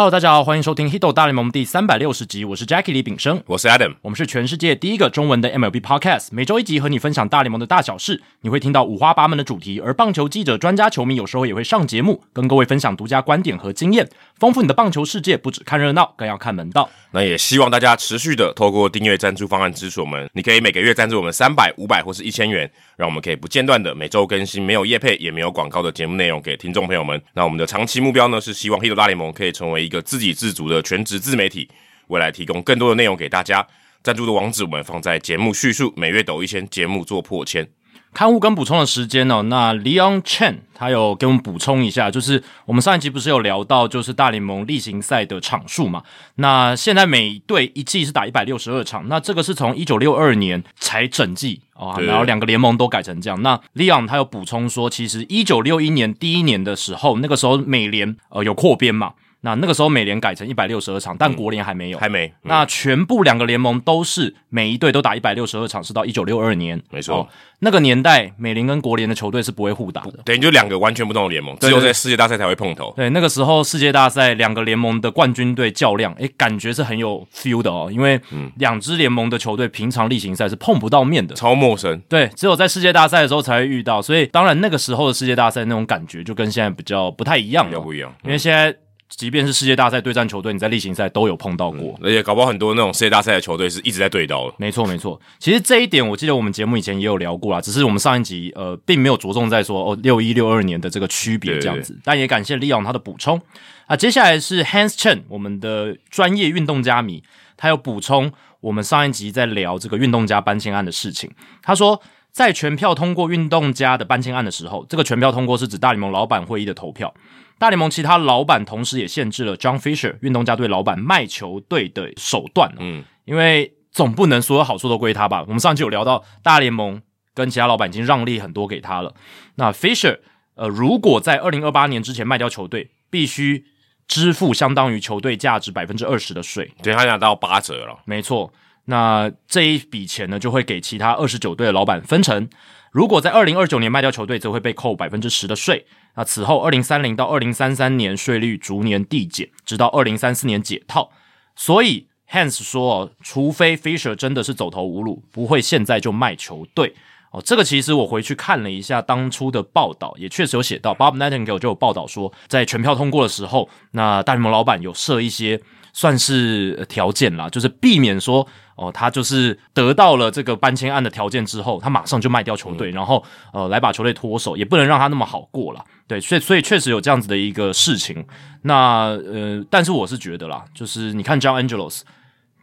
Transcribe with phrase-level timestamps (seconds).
[0.00, 14.08] Hello，大家好，欢迎收听《Hito 大联盟》第三百六十集，我是 Jackie 李炳生，我是 Adam，我们是全世界第一个中文的 MLB Podcast，每周一集和你分享大联盟的大小事，你会听到五花八门的主题，而棒球记者、专家、球迷有时候也会上节目，跟各位分享独家观点和经验，
[14.40, 15.36] 丰富你的棒球世界。
[15.36, 16.88] 不只看热闹，更要看门道。
[17.10, 27.20] 那也希望大家持续的透过订阅赞助方案支持我们，你可以每个月赞助我们三百、五百或是一千元，让我们可以不间断的每周更新没有业配也没有广告的节目内容给听众朋友们。
[27.34, 30.70] 那我们的长期目标呢，是希望 Hito 大联盟可以成为一个自给自足。
[30.70, 31.68] 的全职自媒体，
[32.06, 33.66] 未来提供更多的内容给大家。
[34.04, 37.68] 赞助的网址我们放在节目叙述，每月抖一千，节目做破千。
[38.12, 39.42] 刊物跟补充的时间哦？
[39.42, 46.02] 那 Leon Chen 他有给我们补充一下，就是我们上一集不是有聊到，就是大联盟例行赛的场数嘛？
[46.34, 53.40] 那现在每队一季是打一百六十二场，那这个是从一九六二年才整季哦，然后两个联盟都改成这样。
[53.42, 59.12] 那 Leon 他有补充说，其实一九六一年第一年的时候，那个时候美联呃有扩编嘛？
[59.42, 62.32] 那那个时候美联改成一百六十二场，但国联还没有，还没。
[62.42, 67.28] 那全部两个联盟都是每一队都打一百六十二场，是到一九六二年，没错。
[67.60, 72.92] 那个年代美联跟国联的球队是不会互打的，等于就两个完全不同的联盟，只有在世界大赛才会碰头。
[72.96, 78.20] 对，那个时候世界大赛两个联盟的冠军队较量，诶，感觉是很有 feel 的哦，因为
[78.56, 82.00] 两支联盟的球队平常例行赛是碰不到面的，超陌生。
[82.08, 88.74] 对，只有在世界大赛的时候才会遇到，所以当然那个时候的世界大赛那种感觉就跟现在比较不太一样，比较不一样，因为现在。
[89.10, 94.54] 即便是世界大赛对战球队，你在例行赛都有碰到过，而且搞不好很多那种世界大赛的球队是一直在对到的。
[94.56, 95.20] 没错，没错。
[95.38, 101.98] 其实这一点我记得我们节目以前也有聊过啦，只是我们上一集呃并没有着重在说哦六一六二年的这个区别这样子。
[102.04, 103.40] 但也感谢利昂他的补充
[103.86, 103.96] 啊。
[103.96, 107.22] 接下来是 Hans Chen，我们的专业运动家迷，
[107.56, 111.30] 他有补充我们上一集在聊这个运动家搬迁案的事情。
[111.62, 112.00] 他说，
[112.30, 117.12] 在全票通过运动家的搬迁案的时候，这个全票通过是指大联盟老板会议的投票。
[117.60, 122.74] 大联盟其他老板同时也限制了 John Fisher 运动家队老板卖球队的手段。
[122.78, 125.44] 嗯，因为总不能所有好处都归他吧？
[125.46, 127.02] 我们上期有聊到，大联盟
[127.34, 129.14] 跟其他老板已经让利很多给他了。
[129.56, 130.20] 那 Fisher
[130.54, 133.66] 呃，如果在二零二八年之前卖掉球队，必须
[134.08, 137.98] 支付相当于球队价值百分之二十的税，对他拿到八折了。
[138.06, 138.50] 没错，
[138.86, 142.48] 那这一笔钱呢，就会给其他二十九队的老板分成。
[142.90, 145.86] 如果在二零二九年卖掉球队，则会被扣百分之十的税。
[146.16, 151.12] 那此后二零三零到二零三三年税率逐年递减，直到二零三四年解套。
[151.54, 156.94] 所以 Hans 说，除非 Fisher 真的是走投无路，不会现在就卖球队。
[157.30, 165.60] 哦，这个其实我回去看了一下当初的报道，也确实有写到，Bob Nightingale 就有报道说，在全票通过的时候，那大联盟老板有设一些
[165.92, 168.46] 算是条件啦，就是避免说。
[168.76, 175.84] 哦，他就是得到了这个搬迁案的条件之后，他马上就卖掉球队，然后呃来把球队脱手，也不能让他那么好过了。
[176.08, 178.24] 对，所以所以确实有这样子的一个事情。
[178.62, 182.00] 那呃，但是我是觉得啦，就是你看 John Angelos，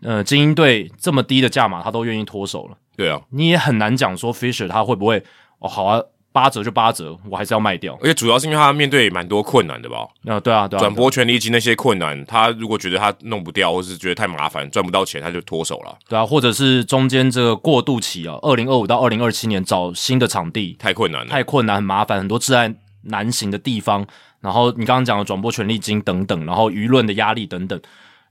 [0.02, 2.76] 呃，精英队这么低的价码，他都愿意脱手了。
[2.96, 5.24] 对啊，你也很难讲说 Fisher 他会不会
[5.60, 6.02] 哦，好啊。
[6.38, 7.98] 八折就八折，我还是要卖掉。
[8.00, 10.08] 而且主要是因为他面对蛮多困难的吧？
[10.28, 10.80] 啊，对啊，对啊。
[10.80, 15.98] 转播权利金那些困难，他如果觉得他弄不掉，或是觉得太麻烦，赚不到钱，他就脱手了。
[16.08, 24.06] 对啊，或者是中间这个过渡期啊，二零二五到二零二七年找新的场地太困难了，太困难，很麻烦，很多治安难行的地方。
[24.40, 27.81] 然后你刚刚讲的转播权利金等等，然后舆论的压力等等。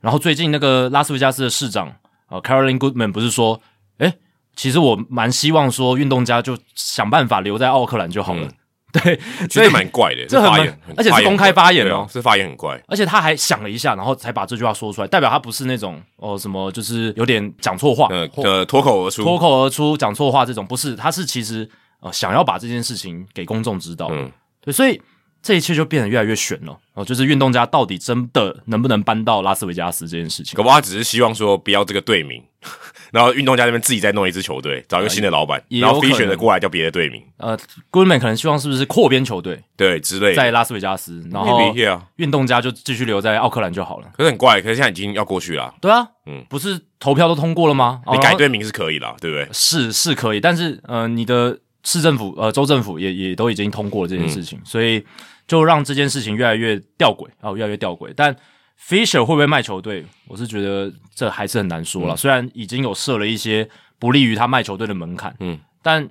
[0.01, 1.89] 然后最近那个拉斯维加斯的市长
[2.29, 3.61] 啊，Caroline Goodman 不是说，
[3.99, 4.15] 哎，
[4.57, 8.49] 其实我蛮希望说运动家就想办法留在奥克兰就好了。
[8.93, 21.69] 对，所以蛮怪的，这发言，而且是公开发言哦，这发言很怪，而且他还想了一下，然后才把这句话说出来，代表他不是那种哦什么，就是有点讲错话，呃，脱口而出，脱口而出讲错话这种，不是，他是其实
[22.01, 24.31] 呃想要把这件事情给公众知道，嗯，
[24.63, 24.99] 对，所以
[25.47, 32.43] 这一切就变得越来越悬了哦，就是运动家到底真的能不能搬到拉斯维加斯这件事情，可不，他只是希望说不要这个队名。
[33.13, 37.23] 然后运动家那边自己再弄一支球队，找一个新的老板，然后 f 选的过来叫别的队名。
[37.37, 37.57] 呃
[37.93, 41.73] ，Goodman 可能希望是不是扩编球队，对之类，在拉斯维加斯，然后
[42.17, 44.09] 运动家就继续留在奥克兰就好了。
[44.17, 45.73] 可是很怪，可是现在已经要过去了。
[45.81, 48.03] 对啊，嗯，不是投票都通过了吗？
[48.11, 49.49] 你改队名是可以了，对不对？
[49.53, 55.03] 是是可以，但是呃，你的市政府呃州政府也也都已经通过了这件事情，所以
[55.47, 58.37] 就让这件事情越来越吊诡啊，越来越吊诡，但。
[58.79, 60.05] Fisher 会不会卖球队？
[60.29, 62.15] 我是觉得这还是很难说了。
[62.15, 63.67] 虽然已经有设了一些
[63.99, 66.07] 不利于他卖球队的门槛，嗯，但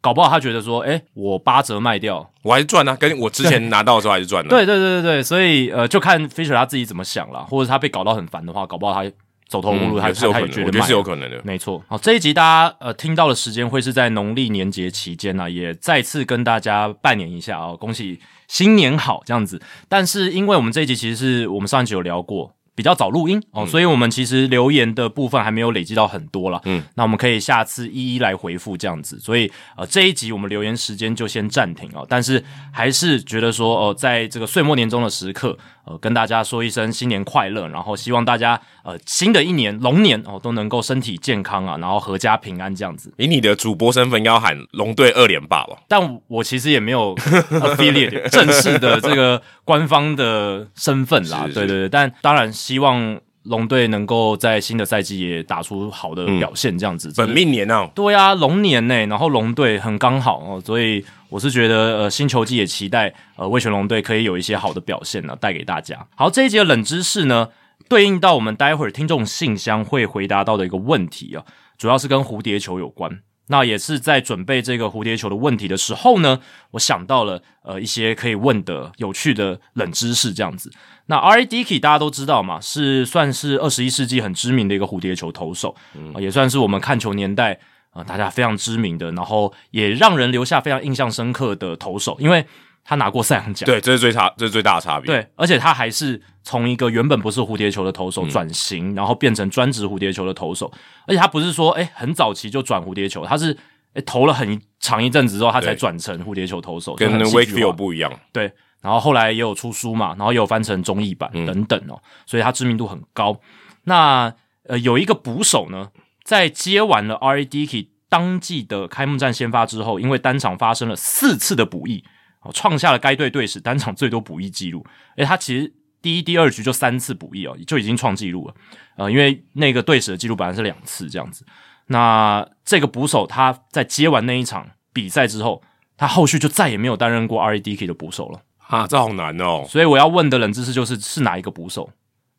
[0.00, 4.50] 搞不好他觉得说，哎，我八折卖掉，我还是赚啊，跟我之前拿到的时候还是赚的。
[4.50, 9.08] 对对对对对，所以呃，就看 Fisher 他自己怎么想了，或者他被搞到很烦的话，搞不好他
[9.48, 11.40] 走投无路，他他也是有可能，我觉得是有可能的。
[11.42, 19.60] 没错，好，这一集大家呃听到的时间会是在农历年节期间呢、也再次跟大家拜年一下哦，恭喜新年好这样子。
[19.88, 22.54] 但是因为我们这一集其实是我们上一集有聊过。
[22.78, 26.60] 比较早录音哦，所以我们其实留言的部分还没有累积到很多了。
[26.64, 29.18] 嗯，那我们可以下次一一来回复这样子。
[29.18, 32.40] 所以呃这一集我们留言时间就先暂停哦，但是
[32.70, 43.12] 还是觉得说哦、呃在这个岁末年终的时刻，呃跟大家说一声新年快乐，然后希望大家呃新的一年龙年哦都能够身体健康啊，然后阖家平安这样子。
[43.16, 45.78] 以你的主播身份，要喊龙队二连霸吧？
[45.88, 51.88] 但我其实也没有 affiliate 正式的这个官方的身份啦，是是对对对。
[51.88, 53.18] 但当然希望
[53.48, 57.12] 龙队能够在新的赛季也打出好的表现，这样子。
[57.16, 66.06] 本命年啊，对啊，龙年呢，然后龙队很刚好哦，所以我是觉得呃，新球季也期待呃，魏全龙队可以有一些好的表现呢，带给大家。
[66.14, 67.48] 好，这一节的冷知识呢，
[67.88, 71.44] 对应到我们待会儿听众信箱会回答到的一个问题啊，
[71.76, 73.20] 主要是跟蝴蝶球有关。
[73.48, 76.40] 那也是在准备这个蝴蝶球的问题的时候呢，
[76.72, 80.70] 我想到了呃一些可以问的有趣的冷知识这样子。
[81.06, 81.40] 那 R.
[81.40, 81.46] A.
[81.46, 85.74] Dickey 大家都知道嘛，是算是二十一世纪很知名的一个蝴蝶球投手，
[86.14, 87.54] 呃也算是我们看球年代
[87.90, 92.44] 啊、呃大家非常知名的，然后也让人留下非常印象深刻的投手，因为
[92.88, 93.66] 他拿过赛扬奖。
[93.66, 100.72] 对，这是最差，这是最大的差别。，对，而且他还是从一个原本不是蝴蝶球的投嗯手转型，然后变成专职蝴蝶球的投手，
[101.06, 103.54] 而且他不是说诶很早期就转蝴蝶球，他是
[103.92, 108.10] 诶投了很长一阵子之后，他才转成蝴蝶球投手，跟 Wakefield 不一样。
[108.32, 108.50] 对，
[108.80, 113.38] 然后后来也有出书嘛，然后也有翻成中译版嗯等等哦，所以他知名度很高。
[113.84, 114.32] 那
[114.64, 115.90] 呃，有一个捕手呢，
[116.24, 117.40] 在接完了 R.
[117.40, 117.44] A.
[117.44, 122.04] Dickey 当季的开幕战先发之后，因为单场发生了四次的补役，
[122.48, 124.84] 哦，创下了该队队史单场最多补役记录。
[125.16, 128.54] 诶，他其实第一、第二局就三次补役哦，就已经创纪录了。
[128.96, 131.44] 呃，因为那个队史的记录本来是两次这样子。
[131.86, 135.62] 那这个捕手他在接完那一场比赛之后，
[135.96, 137.56] 他后续就再也没有担任过 R.
[137.56, 137.60] A.
[137.60, 138.40] Dickey 的捕手了。
[138.66, 139.66] 啊，这好难哦。
[139.68, 141.90] 所以我要问的冷知识就是是哪一个捕手？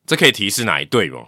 [0.06, 1.20] 这可以提示哪一队吗？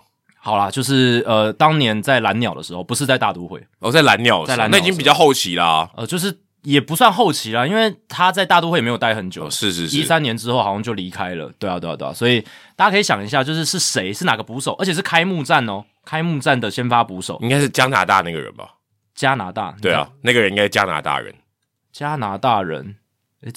[0.43, 5.89] 好啦，就是呃，当年在蓝鸟的时候，不是在大都会，哦，在蓝鸟的时候，在蓝鸟那已经比较后期啦。
[5.95, 11.51] 呃，就是也不算后期啦，因为他在大都会也没有待很久，哦，是是是，一三年之后好像就离开了。
[11.57, 12.41] 对啊，对啊，对啊，所以
[12.75, 18.75] 大家可以想一下，就是是谁是哪个捕手，而且是开幕战哦，开幕战的先发捕手，应该是加拿大那个人吧？
[19.15, 21.33] 加拿大，对啊，那个人应该是加拿大人，
[21.91, 22.95] 加拿大人，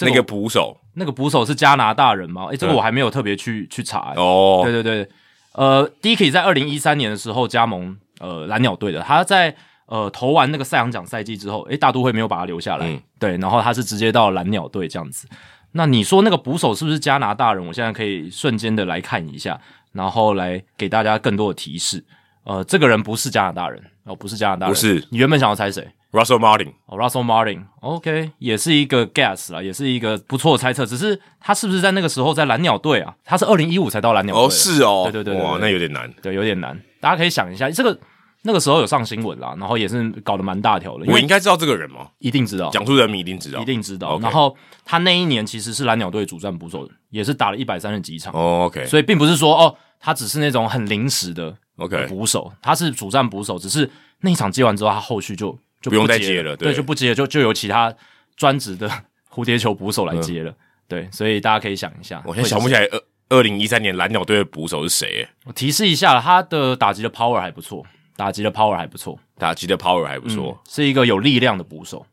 [0.00, 0.80] 那个个捕手。
[0.96, 2.44] 那个捕手是加拿大人吗？
[2.52, 4.60] 诶，这个嗯我还没有特别去去查、诶哦。
[4.62, 5.08] 对，对对，
[5.54, 15.26] 呃，Dickey 在二零一三年的时候加盟呃蓝鸟队的，他在呃投完那个赛扬奖赛季之后，诶，大都会没有把他留下来，嗯对，然后他是直接到蓝鸟队这样子。
[15.72, 17.66] 那你说那个捕手是不是加拿大人？
[17.66, 19.60] 我现在可以瞬间的来看一下，
[19.92, 22.04] 然后来给大家更多的提示。
[22.44, 25.82] 呃，这个人不是加拿大人哦，不是加拿大人，不是你原本想要猜谁
[26.12, 30.84] ？Russell Martin，哦，Russell Martin，OK，、也是一个 guess 啦，也是一个不错的猜测。
[30.84, 33.16] 只是他是不是在那个时候在蓝鸟队啊？
[33.24, 36.12] 他是二零一五才到蓝鸟队哦，是哦，哇，对对对对对那有点难。
[36.22, 36.78] 对，有点难。
[37.00, 37.98] 大家可以想一下，这个
[38.46, 42.08] 那个时候有上新闻啦，然后也是搞得蛮大条的，我应该知道这个人吗？
[42.18, 44.18] 一定知道，讲述人名一定知道，一定知道。
[44.20, 48.84] 然后他那一年其实是蓝鸟队主战捕手，也是打了一百三十几场，哦，OK。
[48.86, 56.76] 所以并不是说哦，他只是那种很临时的 OK，捕手，他是主战捕手，只是那一场接完之后，他后续就就不用再接接了对，对。
[56.76, 57.94] 就不接了，就就由其他
[58.36, 58.90] 专职的
[59.32, 60.54] 蝴蝶球捕手来接了。
[60.86, 62.80] 对，所以大家可以想一下，我现在想不起来。
[62.82, 65.08] 来二二零一三年蓝鸟队的捕手是谁。
[65.14, 67.82] 耶，我提示一下，他的打击的 power 还不错，
[68.16, 72.06] 打击的 power 还不错，打击的 power 还不错，嗯是一个有力量的捕手。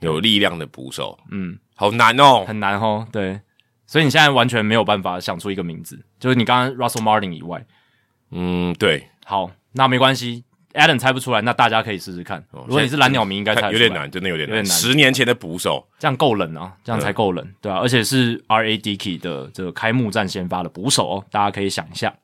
[0.00, 2.44] 有力量的捕手，嗯，好难哦。
[2.46, 3.08] 很难哦。
[3.10, 3.40] 对，
[3.86, 7.64] 所以你现在完全没有办法想出一个名字，就是你刚刚 Russell Martin 以外。
[8.30, 12.44] 嗯，对，好，那没关系，Adam 猜不出来，那大家可以试试看。
[12.50, 22.14] 如果你是蓝鸟迷，应该猜有点难，真的有点有点难十年前的捕手，这样够冷啊，这样才够冷，对啊，而且是 R A Dickey 的这个开幕战先发的捕手哦，大家可以想一下。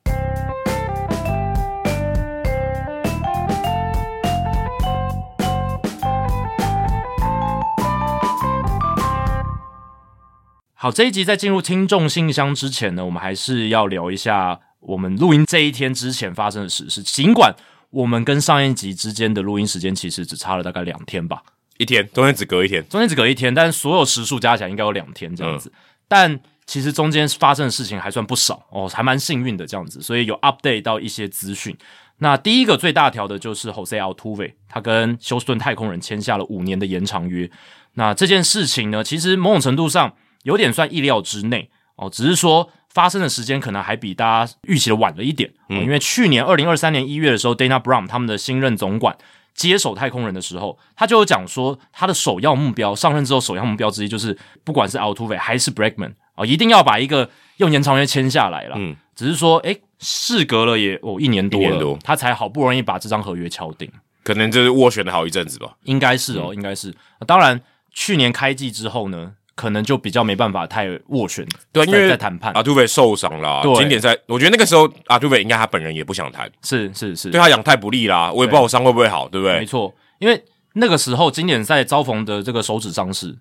[10.83, 16.89] 好，这一集在进入听众信箱之前呢，我们还是要聊一下我们录音这一天之前发生的事。
[16.89, 17.55] 是尽管
[17.89, 21.41] 我们跟上一集之间的录音时间其实只差了大概两天吧，
[21.77, 25.71] 一天中间只隔一天，中间只隔一天，但是所有时数加起来应该有两天这样子。
[26.09, 31.73] 但其实中间发生的事情还算不少哦，还蛮幸运的这样子，所以有 update 到一些资讯。
[32.17, 37.49] 那第一个最大条的就是 Jose Altuve，他跟休斯顿太空人签下了五年的延长约。
[37.93, 40.13] 那这件事情呢，其实某种程度上
[40.43, 49.17] 有点算意料之内哦，只是说发生的时间可能还比大家预期的晚了一点，嗯因为去年二零二三年一月的时候，Dana Brown 他们的新任总管
[49.53, 58.75] 接手太空人的时候，他就有讲说，他的首要目标上任之后首要目标之一就是，不管是 Altuve 还是 Bregman 啊、一定要把一个用延长约签下来了。
[58.79, 63.87] 嗯，只是说，诶，事隔了也哦一年多了，一年多他才好不容易把这张合约敲定。
[64.23, 65.75] 可能就是斡旋了好一阵子吧。
[65.83, 66.91] 应该是哦，应该是。
[67.27, 79.59] 当然，去年开季之后呢，可能就比较没办法太斡旋，对啊，因为在在谈判，阿杜伟受伤了，对经典赛，我觉得那个时候阿杜伟应该他本人也不想谈，是是是，对他养太不利啦，我也不知道我伤会不会好，对不对？
[79.59, 80.43] 没错，因为
[80.73, 83.37] 那个时候经典赛遭逢的这个手指伤势，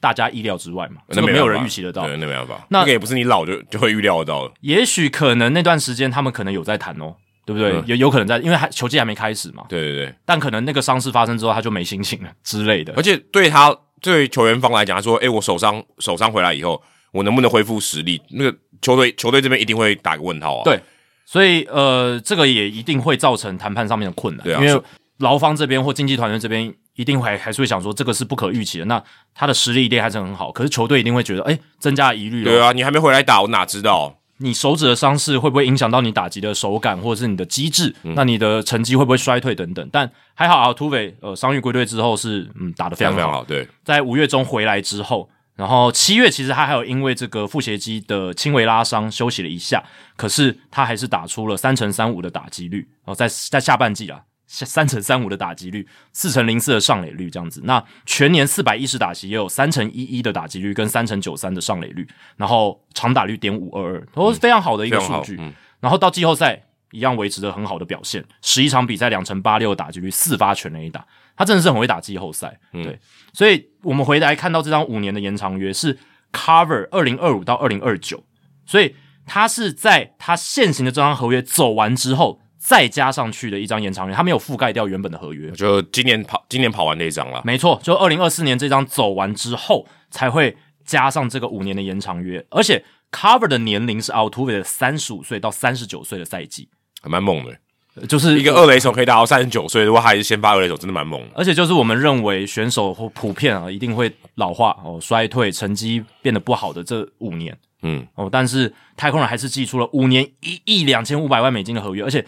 [0.00, 2.16] 大家意料之外嘛，这个没有人预期得到对，。
[2.16, 4.54] 那没办法，那那个也不是你老就 就会预料得到的。
[4.62, 7.14] 也许可能那段时间他们可能有在谈哦，
[7.44, 7.72] 对不对？
[7.72, 13.02] 嗯有有可能在，因为还球季还没开始嘛，对对对，但可能那个伤势发生之后他就没心情了之类的而。
[13.02, 20.64] 且对他对球员方来讲，他说：“诶，我手伤手伤回来以后，我能不能恢复实力？”那个球队球队这边一定会打个问号啊。
[20.64, 20.80] 对
[21.26, 24.82] 所以呃，这个也一定会造成谈判上面的困难，对啊因为
[25.18, 29.00] 劳方这边或经纪团队这边一定会还是会想说这个是不可预期的，那
[29.34, 32.50] 他的实力一定还是很好，可是球队一定会觉得，哎，增加了疑虑了。
[32.50, 34.19] 对啊，你还没回来打，我哪知道？
[34.40, 37.94] 你手指的伤势会不会影响到你打击的手感，或者是你的机制？
[38.02, 39.88] 嗯那你的成绩会不会衰退等等？
[39.92, 49.84] 但还好啊，土匪呃伤愈归队之后是嗯打得非常好，非常好，对，在五月中回来之后，然后七月其实他还有因为这个腹斜肌的轻微拉伤休息了一下，
[50.16, 54.20] 可是他还是打出了三乘三五的打击率哦，在在下半季啊。
[54.52, 57.62] 三乘三五的打击率，四乘零四的上垒率，这样子。
[57.64, 64.90] 那全年四百一十打席也有三乘一一的打击率跟三乘九三的上垒率，然后长打率点五二二，都是非常好的一。
[64.90, 65.36] 个数据。
[65.38, 72.58] 嗯，然后到季后赛一样维持着很好的表现，十一场比赛两成八六的打击率，四发全垒打，他真的是很会打季后赛。
[72.72, 72.98] 嗯对，
[73.32, 75.96] 所以我们回来看到这张五年的延长约是
[76.32, 78.24] cover 二零二五到二零二九，
[78.66, 85.50] 所以他是在他现行的这张合约走完之后再加上去的一张延长约，他没有覆盖掉原本的合约。
[85.52, 87.40] 就今年跑今年跑完那一张了。
[87.42, 96.68] 没错，就二零二四年这张走完之后，才会加上这个五年的延长约，而且 cover 的年龄是 Altuve 的三十五岁到三十九岁的赛季，
[97.00, 101.28] 还蛮猛的，就是一个二垒手可以打到三十九岁，如果他还是先发二垒手，真的蛮猛的。
[101.34, 112.24] 而且就是我们认为选手或普遍啊，一定会老化哦、衰退，成绩变得不好的这五年嗯，哦，但是太空人还是寄出了五年一亿两千五百万美金的合约，而且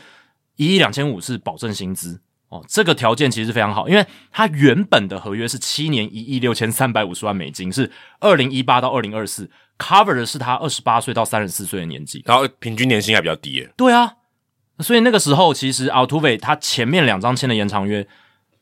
[0.56, 7.90] 一亿两千五是保证薪资哦，这个条件其实非常好，因为他原本的合约是七年一亿六千三百五十万美金，是
[8.20, 12.22] 二零一八到二零二四，cover 的是他二十八岁到三十四岁的年纪。
[12.26, 13.72] 然后平均年薪还比较低耶。
[13.74, 14.16] 对啊，
[14.80, 18.06] 所以那个时候其实 Altuve 他前面两张签的延长约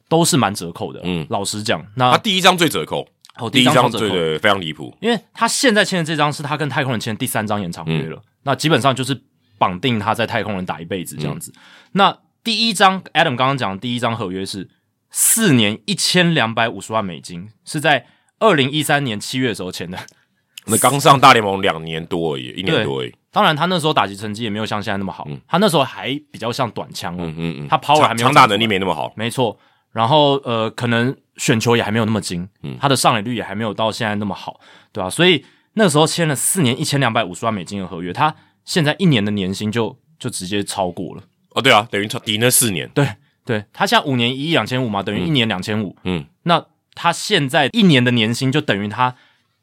[0.09, 1.01] 都是蛮折扣的。
[1.03, 4.97] 嗯老实讲，那他第一张最折扣，哦，第一张超折扣，张对对非常离谱。
[5.01, 9.21] 因为他现在签的这张是他跟太空人签的第三张延长约了，嗯那基本上就是
[9.61, 11.53] 绑定他在太空人打一辈子这样子。
[11.93, 14.71] 那第一张 Adam 刚刚讲的第一张合约是
[15.11, 18.07] 四年一千两百五十万美金，是在
[18.39, 19.99] 二零一三年七月的时候签的。
[20.67, 23.15] 那刚上大联盟两年多而已，一年多而已。
[23.31, 29.13] 当然，他那时候打击成绩也没有像现在那么好，他那时候还比较像短枪哦，嗯嗯嗯，他 power 还没有长出来长打能力没那么好。
[29.17, 29.59] 没错。
[29.93, 34.61] 然后呃，可能选球也还没有那么精，嗯他的上垒率也还没有到现在那么好，
[34.93, 41.23] 对吧、所以那时候签了四年一千两百五十万美金的合约，他现在一年的年薪就就直接超过了。
[41.51, 42.89] 哦，对啊，等于超抵那四年。
[42.95, 43.07] 对
[43.45, 45.97] 对，他现在五年一亿两千五嘛，等于一年两千五。
[46.05, 46.65] 嗯，那
[46.95, 49.17] 他现在一年的年薪就等于他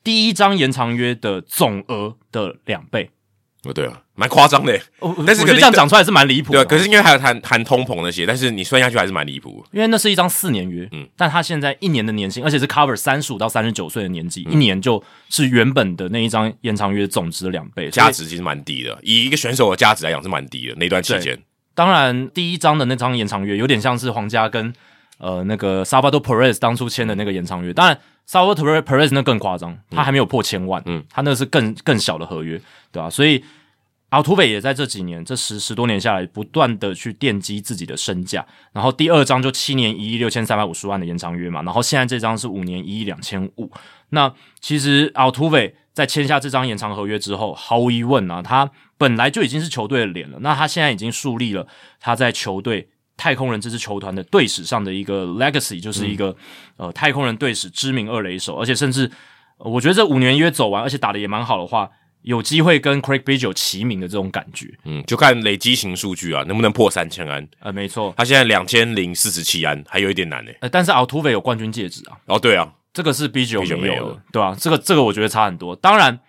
[0.03, 3.11] 第一张延长约的总额的两倍。
[3.63, 4.77] 哦，对啊，蛮夸张的。
[5.25, 6.59] 但是这样讲出来是蛮离谱的。
[6.59, 9.63] 对啊，可是因为还有谈谈通膨那些，但是你算下去还是蛮离谱。
[9.71, 14.53] 因为那是一张四年约，嗯，但他现在一年的年薪，而且是 cover 三十五到三十九岁的年纪，嗯。
[14.53, 20.75] 一年就是原本的那一张延长约总值的两倍，价值其实蛮低的，以一个选手的价值来讲是蛮低的。
[20.75, 21.37] 那段期间，
[21.75, 24.73] 当然，第一张的那张延长约有点像是皇家跟
[25.19, 32.59] 呃那个 Salvador Perez 当初签的那个延长约，当然 Salvador Perez 那更夸张，他还没有破千万，嗯，他那是更更小的合约，
[32.91, 33.43] 对吧、所以
[34.09, 38.45] 奥图北也在这几年这十十多年下来，不断的去奠基自己的身价。
[38.71, 43.69] 然后第二张就七年一亿六千三百五十万的延长约嘛，然后现在这张是五年一亿两千五。
[44.09, 50.37] 那其实奥图北在签下这张延长合约之后，毫无疑问啊，他本来就已经是球队的脸了。
[50.39, 51.67] 那他现在已经树立了
[51.99, 52.87] 他在球队
[53.17, 56.33] 太空人这支球团的队史上的一个 legacy，就是一个、
[56.77, 59.11] 呃太空人队史知名二垒手，而且甚至、
[59.57, 61.89] 呃我觉得这五年约走完，而且打的也蛮好的话，
[62.27, 64.67] 有机会跟 Craig Biggio 齐名的这种感觉。
[64.83, 67.47] 嗯，就看累积型数据啊，能不能破三千安。
[67.59, 70.51] 呃，没错，他现在两千零四十七安，还有一点难呢。
[70.59, 75.73] 呃，但是 Altuve 有冠军戒指啊，哦，对啊，这个是 B 九 Biggio 没有的没有，对啊、这个这个我觉得差很多。
[75.77, 76.19] 当然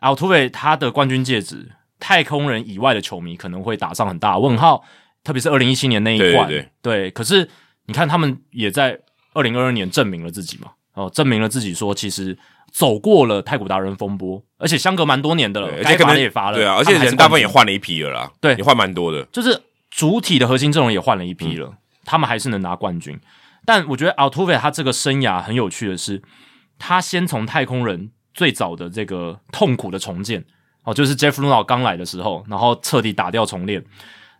[0.00, 1.70] ，Altuve 他的冠军戒指，
[2.00, 4.84] 太空人以外的球迷可能会打上很大的问号，
[5.22, 7.48] 特别是二零一七年那一冠，对对对可是
[7.86, 8.98] 你看，他们也在
[9.34, 12.36] 二零二二年证明了自己嘛，哦，证明了自己说其实
[12.74, 19.22] 走过了太古达人风波，而且相隔蛮多年的了，对而该罚且可能的也罚了，对啊，而且人大部分也换了一批了啦，对也换蛮多的。
[19.26, 21.72] 就是主体的核心阵容也换了一批了，
[22.04, 23.16] 他们还是能拿冠军。
[23.64, 26.20] 但我觉得 Altuve 他这个生涯很有趣的是，
[26.76, 30.44] 他先从太空人最早的这个痛苦的重建
[30.82, 33.84] 哦，就是 Jeff Luno 刚来的时候，然后彻底打掉重练，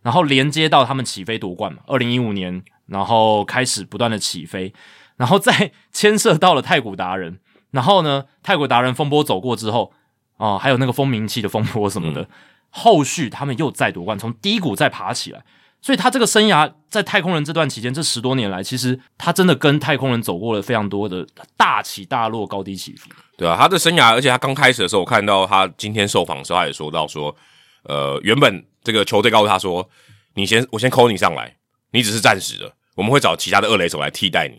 [0.03, 4.75] 然后连接到他们起飞夺冠嘛，二零一五年，然后开始不断的起飞，
[5.17, 7.39] 然后再 牵涉到了太古达人，
[7.75, 9.93] 然后呢，泰国达人风波走过之后，
[10.37, 12.29] 哦，还有那个风鸣器的风波什么的，
[12.71, 15.43] 后续他们又再夺冠，从低谷再爬起来。
[15.83, 21.27] 所以他这个生涯在太空人这段期间，这十多年来，其实他真的跟太空人走过了非常多的
[21.57, 23.11] 大起大落、高低起伏。
[23.37, 27.35] 对啊，他的生涯，而且他刚开始的时候，我看到他今天受访的时候，他也说到说，
[27.83, 29.91] 呃，原本这个球队告诉他说，
[30.35, 31.57] 你先我先扣你上来，
[31.91, 34.57] 你只是暂时的，我们会找其他的二垒手来替代你。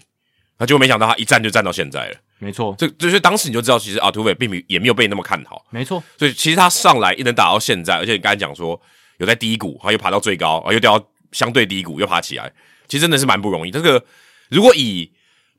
[0.58, 8.80] 那就没想到他一站就站到现在了，没错，这就是当时你就知道，其实阿图韦并没也没有被那么看好，没错，所以其实他上来一能打到现在，而且你刚才讲说
[9.18, 12.52] 有在低谷，然后又爬到最高，然后又掉到相对低谷，又爬起来，
[12.88, 13.72] 其实真的是蛮不容易。
[13.72, 14.04] 这个
[14.50, 15.12] 如果以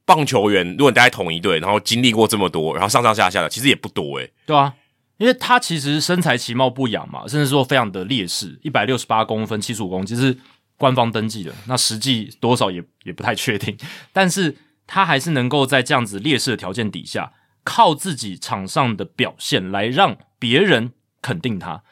[0.05, 4.73] 棒球员，如果你待在同一队，然后经历过这么多，然后上上下下的，其实也不多诶、对啊，
[5.17, 10.37] 因为他其实身材其貌不扬嘛，甚至说非常的劣势，一百六十八公分，七十五公斤是
[10.77, 13.77] 官方登记的，那实际多少也也不太确定，
[14.13, 14.55] 但是
[14.87, 17.33] 他还是能够在这样子劣势的条件底下，
[17.65, 21.83] 靠自己场上的表现来让别人肯定他。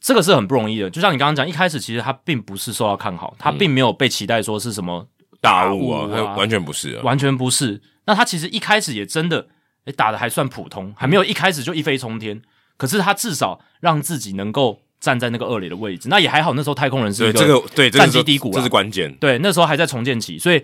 [0.00, 5.08] 这个是很不容易的，就像你刚刚讲，一开始其实他并不是受到看好，他并没有被期待说是什么
[5.40, 7.02] 大雾啊，雾他完全不是啊。
[7.02, 7.80] 完全不是。
[8.04, 9.48] 那他其实一开始也真的
[9.86, 12.40] 诶打的还算普通，还没有一开始就一飞冲天。
[12.76, 16.52] 可是他至少让自己能够站在那个二垒的位置，那也还好。
[16.52, 19.12] 那时候太空人是对一个这个对这个对战绩低谷啊这是关键。
[19.14, 20.62] 对，那时候还在重建期，所以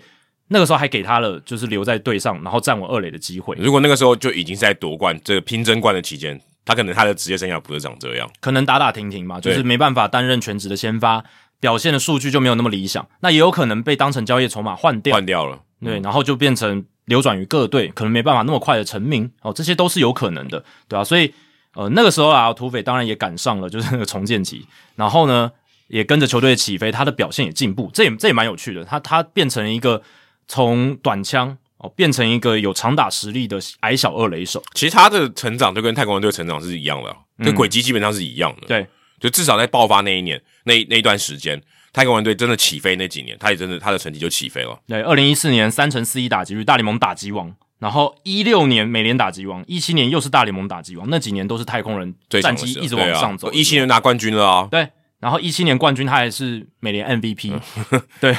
[0.49, 3.55] 那个时候还给他了就是留在队上，然后站稳二垒的机会。
[3.59, 8.29] 如果那个时候就已经是在夺冠这个拼争冠的期间，他可能他的职业生涯不是长这样。
[8.39, 11.23] 可能打打停停嘛，就是没办法担任全职的先发，
[11.59, 13.07] 表现的数据就没有那么理想。
[13.21, 19.31] 那也有可能被当成交易筹码换掉，换掉了，对，然后就变成流转于各队，可能没办法那么快的成名。
[19.41, 21.33] 哦，这些都是有可能的，对啊，所以
[21.73, 25.51] 呃那个时候啊，土匪当然也赶上了就是那个重建期，然后呢
[25.87, 30.01] 也跟着球队起飞，他的表现也进步，这也这也蛮有趣的，他他变成一个
[30.47, 38.67] 从短枪哦变成一个有长打实力的矮小二垒手，其实他的成长就跟太空人队的成长是一样的啊，这轨迹基本上是一样的。
[38.67, 38.87] 嗯对，
[39.19, 44.79] 就至少在爆发那一年那那一段时间，太空人队真的起飞那几年，他也真的他的成绩就起飞了。
[44.87, 47.55] 对，二零一四年三乘四一打击率，大联盟打击王。
[47.79, 53.51] 然后一六年美联打击王，一七年又是大联盟打击王，那几年都是太空人战绩一直往上走。
[53.51, 54.87] 一七年拿冠军了啊，对，
[55.19, 57.51] 然后一七年冠军他还是美联 MVP，、
[58.21, 58.37] 对，嗯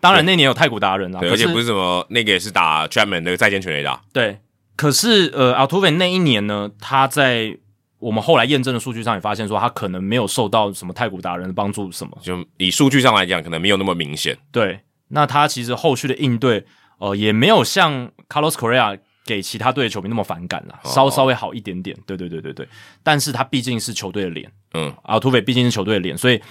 [0.00, 4.38] 当然那年有太古达人啊，而且不是什么那个也是打 Chapman 那个再见全垒打，对，
[4.76, 7.56] 可是呃，阿图韦那一年呢，他在
[7.98, 12.18] 我们后来验证的数据上也发现说，他可能没有受到什么太古达人的帮助，什么。
[12.20, 14.36] 就以数据上来讲，可能没有那么明显。
[14.50, 16.64] 对，那他其实后续的应对，
[16.98, 20.90] 呃，也没有像 Carlos Correa 给其他队的球迷那么反感啦，哦。
[20.90, 21.96] 稍稍微好一点点。
[22.04, 22.68] 对对对对对，
[23.04, 26.42] 但是他毕竟是球队的脸，嗯，阿土匪毕竟是球队的脸，所以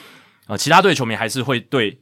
[0.48, 2.01] 呃，其他队球迷还是会对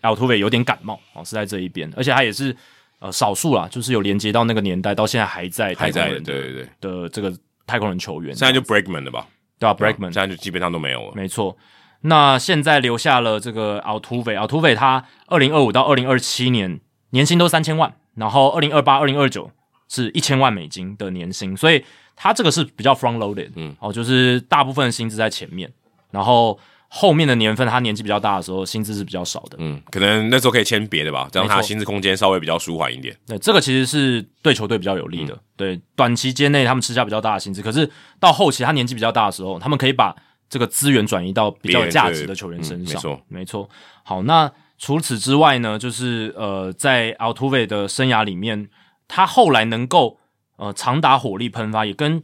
[0.00, 2.54] 阿图维有点感冒哦，是在这一边，而且他也是
[2.98, 7.32] 呃少数啦，就是有连接到那个年代，到现在还在太还在，空人的对对对，的这个
[7.66, 9.26] 太空人球员，现在就 Breakman 了吧？
[9.58, 11.12] 对吧、b r e a k m a n 现在就基本上都没有了。
[11.14, 11.54] 没错。
[12.00, 19.50] 那现在留下了这个奥图维，奥图维他二零二五到二零二七年年薪都三千万，然后二零二八、二零二九
[19.86, 21.84] 是一千万美金的年薪，所以
[22.16, 25.70] 他这个是比较 front loaded，嗯，哦，就是大部分薪资在前面，
[26.10, 26.58] 然后
[26.92, 29.56] 后面的年份他年纪比较大的时候，薪资是比较少的。
[29.60, 33.16] 嗯，可能那时候可以签别的吧，这样他薪资空间稍微比较舒缓一点。
[33.28, 35.32] 对，这个其实是对球队比较有利的。
[35.34, 40.16] 嗯对，短期间内他们吃下比较大的薪资，可是到后期他年纪比较大的时候，他们可以把
[40.48, 42.94] 这个资源转移到比较有价值的球员身上。
[42.94, 43.70] 没错，没错。
[44.02, 48.68] 好，那除此之外呢，就是呃，在奥图韦的生涯里面，
[49.06, 50.18] 他后来能够
[50.56, 52.22] 呃长打火力喷发，也跟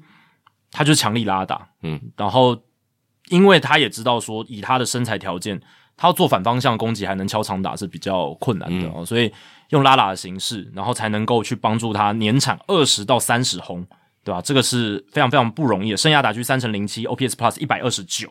[0.72, 2.57] 他就是强力拉打，嗯，然后
[3.29, 5.61] 因为他也知道说，以他的身材条件，
[5.97, 9.33] 他要做反方向攻击还能敲长打是比较困难的、哦，所以
[9.71, 13.85] 用拉拉的形式，然后才能够去帮助他年产二十到三十轰，
[14.23, 14.41] 对吧？
[14.41, 18.29] 这个是非常非常不容易的，生涯打区三乘零七，OPS Plus 一百二十九，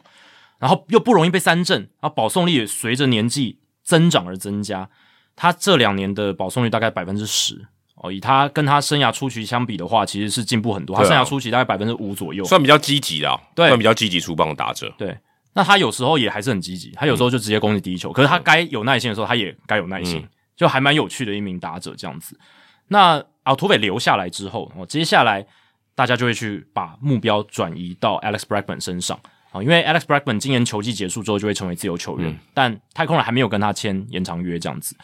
[0.59, 4.89] 然后又不容易被三振，然后保送率也随着年纪增长而增加。
[5.35, 10.95] 他这两年的保送率大概百分之十哦，以他跟他生涯初期相比的话，其实是进步很多。
[10.95, 12.43] 他生涯初期大概百分之五左右。
[12.43, 14.93] 算比较积极的、啊，对算比较积极出棒的打者。
[14.97, 15.17] 对，
[15.53, 22.37] 那他有时候也还是很积极，他有时候就直接攻击第一球，可是他该有耐心的时候，他也该有耐心，嗯就还蛮有趣的一名打者这样子。
[22.87, 25.45] 那奥图韦留下来之后，哦，接下来
[25.95, 29.19] 大家就会去把目标转移到 Alex Bregman 身上
[29.51, 34.95] 啊，因为 Alex Bregman 今年球季结束之后就会成为自由球员，嗯但太空人还没有跟他签延长约这样子。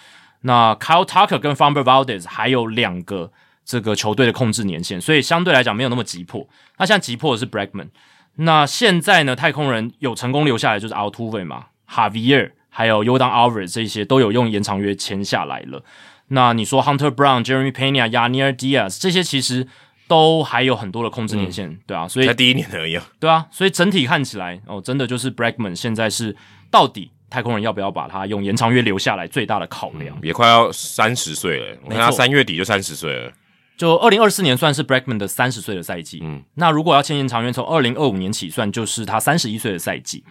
[0.42, 3.32] 那 Kyle Tucker 跟 Framber Valdez 还有两个
[3.64, 6.48] 这个球队的控制年限，所以相对来讲没有那么急迫。
[6.78, 7.90] 那现在急迫的是 Bregman。
[8.36, 15.84] 那现在呢，太空人有成功留下来就是 Altuve 嘛，Javier 还有 Yordan Alvarez 这些都有用延长约签下来了。
[16.30, 19.68] 那你说 Hunter Brown、Jeremy Pena、Yanier Diaz 这些其实
[20.08, 26.36] 都还有很多的控制年限，对啊，所以才第一年而已、啊，对啊，所以整体看起来哦，真的就是 Bregman 现在是
[26.70, 30.16] 到底太空人要不要把他用延长约留下来最大的考量。
[30.22, 31.78] 也快要三十岁了。
[31.86, 33.32] 我看他三月底就三十岁了。
[33.78, 40.24] 就二零二四年算是 Bregman 的三十岁的赛季，嗯，那如果要签延长约，从二零二五年起算，就是他三十一岁的赛季。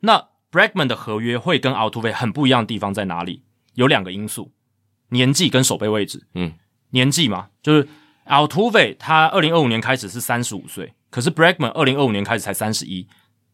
[0.00, 3.42] 那 Bregman 的合约会跟 Altuve 很不一样的地方在哪里？
[3.74, 4.50] 有两个因素：
[5.10, 6.26] 年纪跟守备位置。
[6.34, 6.54] 嗯，
[6.90, 7.86] 年纪嘛，就是
[8.26, 13.06] Altuve 他二零二五年开始是三十五岁，可是 Bregman 二零二五年开始才三十一，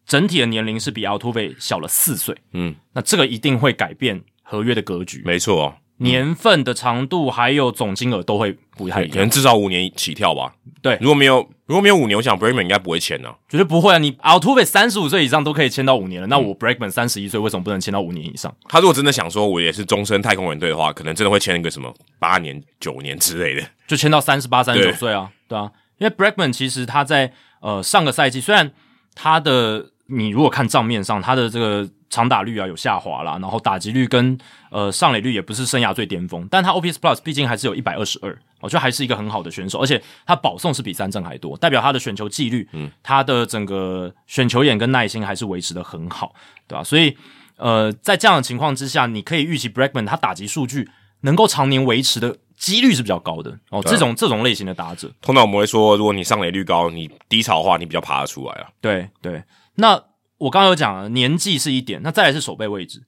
[0.07, 2.37] 整体的年龄是比 Altuve 小了四岁。
[2.53, 9.31] 嗯，那这个一定会改变合约的格局，没错、哦，年份的长度还有总金额都会不太一样可能。
[9.31, 10.55] 至少五年起跳吧。
[10.83, 13.37] 对如果没有如果没有五年，我想 Bregman 应该不会签呢、啊。
[13.49, 13.99] 绝对不会啊！
[13.99, 18.53] 你 Altuve 三十五岁以上都可以签到五年了，那我 Bregman 三十一岁为什么不能签到五年以上？
[18.69, 23.67] 他如果真的想说我也是终身太空人队的话，可能真的会签一个什么八年、九年之类的。
[23.87, 28.73] 就签到三十八、三十九岁啊，对啊，因为 Bregman 其实他在呃上个赛季虽然
[29.15, 34.37] 他的你如果看账面上他的这个长打率啊有下滑啦，然后打击率跟
[34.71, 46.35] 呃上垒率也不是生涯最巅峰，但他 OPS Plus 毕竟还是有一百二十二，我觉得还是一个很好的选手，而且他保送是比三振还多，代表他的选球纪律，嗯，他的整个选球眼跟耐心还是维持的很好，
[46.67, 47.17] 对吧、所以
[47.57, 50.91] 呃在这样的情况之下，你可以预期 Bregman 他打击数据
[51.23, 55.11] 能够常年维持的几率是比较高的哦，啊这种这种类型的打者。
[55.23, 58.69] 通常我们会说，如果你上垒率高，你低潮的话，你比较爬得出来啊。
[58.81, 59.43] 对对，
[59.77, 60.05] 那
[60.39, 63.05] 我刚刚有讲了，年纪是一点，那再来是守备位置。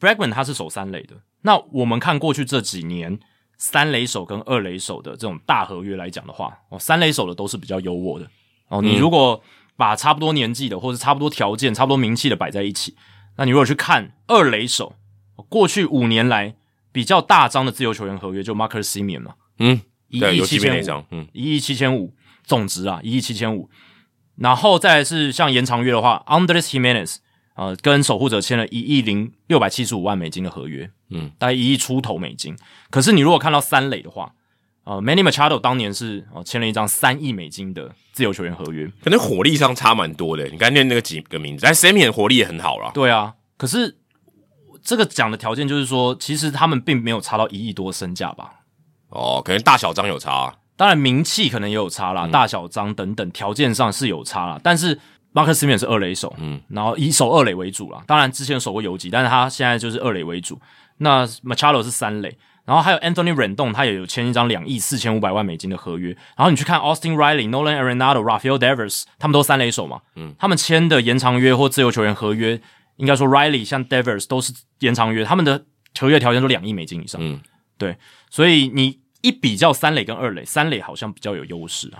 [0.00, 3.20] Bregman 他是守三垒的，那我们看过去这几年
[3.56, 8.28] 三垒手跟二垒手的这种大合约来讲的话，哦，三垒手的都是比较优渥的
[8.68, 8.82] 哦。
[8.82, 9.42] 你如果
[9.76, 12.96] 把差不多年纪的或者差不多条件、差不多名气的摆在一起，
[13.36, 14.96] 那你如果去看二垒手，
[15.48, 16.56] 过去五年来
[16.90, 23.70] 比较大张的自由球员合约，就 Marcus Simeon 嘛，嗯，一亿七千五，嗯，一亿七千五总值啊，一亿七千五。
[24.42, 27.18] 然后再来是像延长约的话，Andres Jimenez
[27.54, 32.56] 呃跟守护者签了一亿零六百七十五万美金的合约，嗯，大概一亿出头美金。
[32.90, 34.32] 可是你如果看到三垒的话，
[34.84, 40.44] 呃，Manny Machado 当年是哦、呃签了一张三亿美金的自由球员合约，可能火力上差蛮多的。
[40.48, 42.90] 你刚才念那个几个名字，但 Sammy 的火力也很好啦。
[42.92, 43.34] 对啊。
[43.56, 43.98] 可是
[44.82, 48.64] 这个讲的条件就是说，其实他们并没有差到一亿多身价吧？
[49.10, 50.54] 哦，可能大小张有差、啊。
[50.82, 54.98] 当然名气可能也有差啦，大小张等等条件上是有差啦，但是
[55.32, 58.02] Marcus Semien 是二垒手，嗯，然后以守二垒为主啦。
[58.04, 60.60] 当然之前守过游击，但是他现在就是二垒为主。
[60.96, 66.08] 那 Machado 是三垒，然后还有 Anthony Rendon，他也有签一张两亿四千五百万美金的合约。
[66.36, 72.60] 然后你去看 Austin Riley、Nolan Arenado、Rafael Devers，他们都三垒手嘛，嗯，他们签的延长约或自由球员合约，
[72.96, 75.64] 应该说 Riley 像 Devers 都是延长约，他们的
[75.96, 77.40] 合约条件都两亿美金以上，嗯，
[77.78, 77.96] 对，
[78.30, 81.98] 所以你一比较三垒跟二垒，三垒好像比较有优势啊。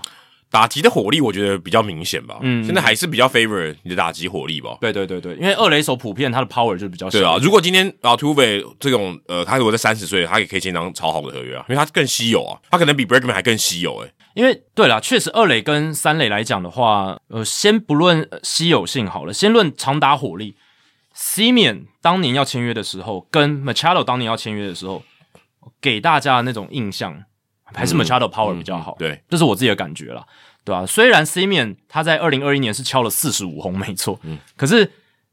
[0.51, 2.37] 打击的火力我觉得比较明显吧。
[2.41, 4.77] 嗯现在还是比较 favor 你的打击火力吧。
[4.79, 7.17] 对对对对，因为二垒手普遍他的 power 就比较小。
[7.17, 20.55] 对啊，如果今天啊 t u v e 这种呃，他如果在三十岁，他也可以签一张超好的合约啊，因为他更稀有啊，他可能比 Bregman 还更稀有诶、因为对啦，确实二垒跟三垒来讲的话，呃，先不论呃稀有性好了，先论长打火力
[21.15, 25.01] c m i a n 当年要签约的时候，跟 Machado 当年要签约的时候，
[25.83, 27.25] 给大家的那种印象
[27.65, 28.95] 还是 Machado power 比较好。
[28.97, 30.25] 对，这是我自己的感觉啦，
[30.63, 34.89] 对吧、虽然 c m i a n 他在二零二一年是敲了四十五轰，没错，嗯，可是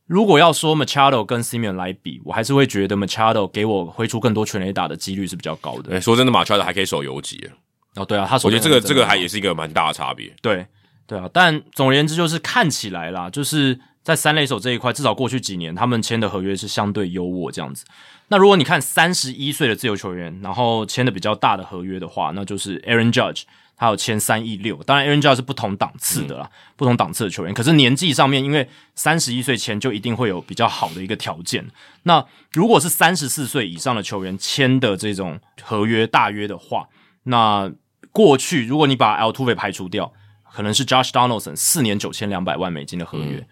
[0.06, 5.92] 如果要说 Machado 跟 c m i a n 来比，我还是会觉得 Machado 给我挥出更多全垒打的几率是比较高的。
[5.92, 7.52] 诶说真的，，Machado 还可以守游击耶，
[7.94, 10.34] 哦，对啊，他手我觉得这个这个还也是一个蛮大的差别。
[10.42, 10.66] 对
[11.06, 17.84] 对啊，但总而言之，就是看起来啦，就是在三垒手这一块，至少过去几年他们签的合约是相对优渥这样子。
[18.32, 23.42] 那如果你看三十一岁的自由球员，然后签的比较大的合约的话，那就是 Aaron Judge，
[23.76, 24.80] 他有签三亿六。
[24.84, 27.52] 当然，Aaron Judge 是不同档次的啦，不同档次的球员。
[27.52, 31.68] 可是年纪上面，因为三十一岁前就一定会有比较好的一个条件。
[32.04, 36.88] 那如果是三十四岁以上的球员签的这种合约大约的话，
[37.24, 37.72] 那
[38.12, 40.12] 过去如果你把 Altuve 排除掉，
[40.52, 43.46] 可能是 Josh Donaldson 四年九千两百万美金的合约，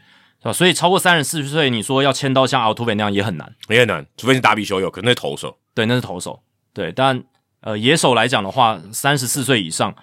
[0.53, 5.57] 所以超过三十四岁，你说要签到像 Altuve 那样也很难，也很难，除非是打比修有，可能是投手。
[5.75, 6.41] 对，那是投手。
[6.73, 7.23] 对，但
[7.61, 9.95] 呃野手来讲的话，三十四岁以上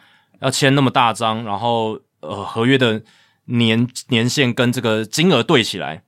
[0.41, 3.01] 要签那么大张，然后呃合约的
[3.45, 6.03] 年年限跟这个金额对起来，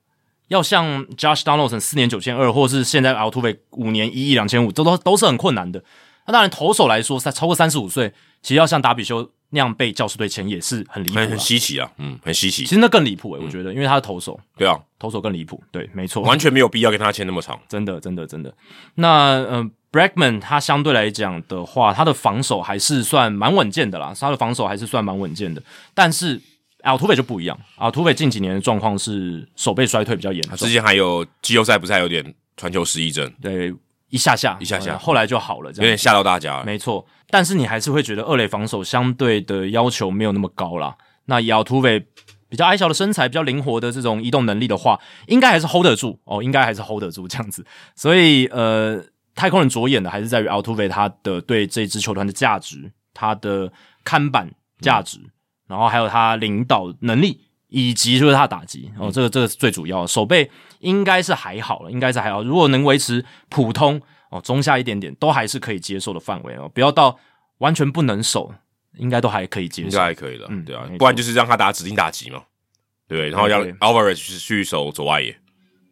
[0.48, 5.82] 要像 Josh Donaldson 四年九千二，或是现在 Altuve 五年一亿两千五，这都都是很困难的。
[6.26, 12.64] 那当然投手来说，在超过三十五岁，其实要像达比修那样被教师队签也是很离谱，很稀奇啊，嗯，很稀奇。
[12.64, 15.62] 其实那更离谱诶、我觉得，因为他是投手，对啊，投手更离谱。
[15.70, 18.52] 对，没错，完全没有必要跟他签那么长，真的，真的，真的。
[18.96, 19.08] 那
[19.44, 25.62] 呃 b r a g m a n 他相对来讲的话，他的防守还是算蛮稳健的啦，他的防守还是算蛮稳健的。
[25.94, 26.38] 但是
[26.82, 33.74] Altuve 就不一样，Altuve 近几年的状况是手背衰退比较严重，之前还有季后赛不是还有点传球失忆症，对，
[34.10, 36.62] 一下下一下下，后来就好了，这样有点吓到大家。
[36.64, 40.96] 没错，但是你还是会觉得二垒防守相对的要求没有那么高啦。
[41.26, 42.04] 那 Altuve
[42.48, 47.64] 比较矮小的身材，比较灵活的这种移动能力的话，应该还是 hold 得住哦，应该还是 hold 得住这样子。
[47.94, 49.04] 所以呃。
[49.34, 55.20] 太空人着眼的还是在于 Altuve 他的对这支球团的价值，他的看板价值，
[55.68, 60.08] 然后还有他领导能力，以及就是他的打击哦，这个这个是最主要的。
[60.08, 62.42] 手背应该是还好了，应该是还好。
[62.42, 67.18] 如果能维持普通哦，中下一点点，都还是可以接受的范围哦，不要到
[67.58, 68.52] 完全不能守，
[68.96, 72.42] 应该都还可以接受，应该还可以了，嗯，对啊，不然就是让他打指定打击嘛，
[73.06, 75.36] 对，然后让 Alvarez 去守左外野。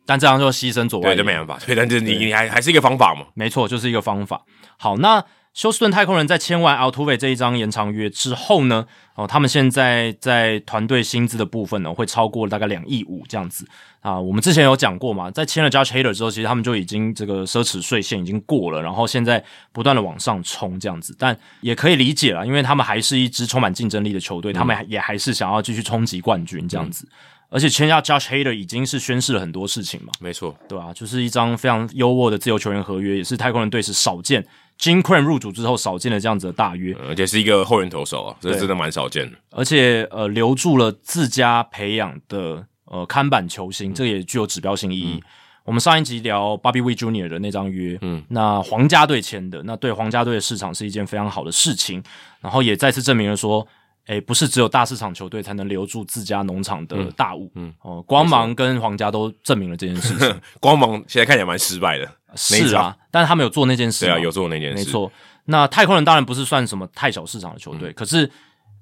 [0.09, 1.59] 但这样就牺牲左外，对，就没办法。
[1.67, 3.27] 对，但是你你还还是一个方法嘛？
[3.35, 4.45] 没错，就是一个方法。
[4.79, 5.25] 好，那
[5.57, 8.87] 休斯顿太空人在签完 Altuve 这一张延长约之后呢？
[9.15, 13.67] 哦，他们现在在团队薪资的部分呢，会超过大概两亿五这样子
[14.01, 14.21] 啊。
[14.21, 19.43] 我们之前有讲过嘛，在签了 Judge Hader 之后，其实他们就已经这个奢侈税线已经过了，然后现在
[19.73, 21.17] 不断的往上冲这样子。
[21.19, 27.09] 但也可以理解了，因为他们还是一支充满竞争力的球队，他们也还是想要继续冲击冠军这样子。
[27.49, 30.93] 而且签下 Josh Hader 已经是宣示了很多事情嘛，没错，对吧？
[30.93, 34.45] 就是一张非常优渥的自由球员合约，也是太空人队史少见
[34.79, 39.37] Jim Crane 入主之后少见的这样子的大约，而且是一个后援投手啊，这真的蛮少见的。
[39.51, 45.23] 而且呃，留住了自家培养的呃看板球星，这也具有指标性意义。
[45.65, 52.03] 我们上一集聊 Bobby w e Junior 的那张约，嗯，那皇家队签的，那对皇家队的市场是一件非常好的事情，
[52.41, 53.67] 然后也再次证明了说。
[54.07, 60.41] 诶，不是只有大市场球队才能留住自家农场的大物，嗯哦，光芒跟皇家都证明了这件事情。
[60.61, 65.11] 光芒现在看起来蛮失败的，是啊，但是他们有做那件事，对啊，有做那件事，没错。
[65.47, 68.31] 那太空人当然不是算什么太小市场的球队，可是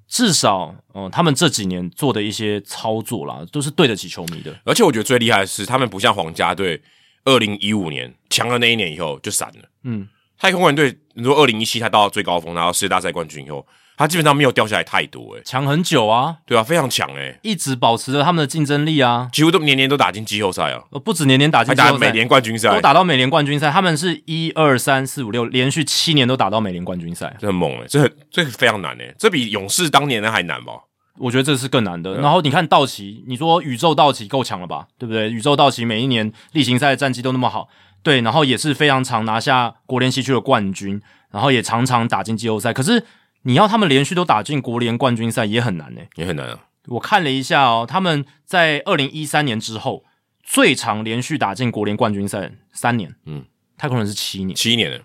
[0.07, 4.55] 至少，哦，他们这几年做的一些操作啦，都是对得起球迷的。
[4.63, 6.79] 而且我觉得最厉害的是，他们不像皇家队，
[7.23, 9.69] 二零一五年强了那一年以后就散了。
[9.83, 10.07] 嗯，
[10.37, 13.65] 太空人队，你说二零一七他到最高峰，拿到世界大赛冠军以后。
[13.97, 22.69] 他基本上没有掉下来太多，诶强很久啊，对啊，非常强，诶一直保持着他们的竞争力啊，几乎都年年都打进季后赛啊，不止年年打进季后赛，美联冠军赛。
[22.69, 30.73] 都打到美联冠军赛，他们是一二三四五六连续七年都打到美联冠军赛，这很猛诶这这非常难诶这比勇士当年的还难吧？
[31.17, 32.15] 我觉得这是更难的。
[32.15, 34.87] 然后你看道奇，你说宇宙道奇够强了吧？
[34.99, 35.29] 对不对？
[35.29, 37.69] 宇宙道奇每一年例行赛的战绩都那么好，
[38.03, 43.05] 对，然后也是非常常拿下国联西区的冠军，然后也常常打进季后赛，可是。
[43.47, 46.59] 你要他们连续都打进国联冠军赛也很难呢，也很难啊。
[46.87, 50.03] 我看了一下哦，他们在二零一三年之后
[50.43, 53.45] 最长连续打进国联冠军赛三年，嗯，
[53.77, 54.99] 太空人是七年，七年的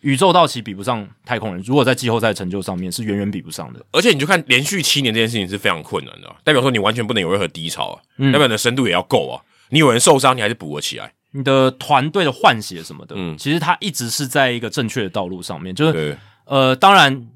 [0.00, 3.84] 宇宙道奇比不上太空人，如果在季后赛成就上面是远远比不上的。
[3.92, 7.96] 而且你就看连续七年这件事情是非常困难的，代表说你完全不能有任何低潮啊，
[8.30, 9.40] 代表你的深度也要够啊。
[9.70, 11.12] 你有人受伤，你还是补了起来。
[11.32, 17.28] 你的团队的换血什么的，嗯，其实他一直是在一个正确的道路上面，就是呃，当然。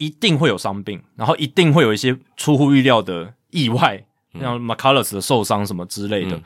[0.00, 4.02] 一定会有伤病，然后一定会有一些出乎意料的意外，
[4.40, 6.40] 像 m c c u l l u s 的受伤什么之类的。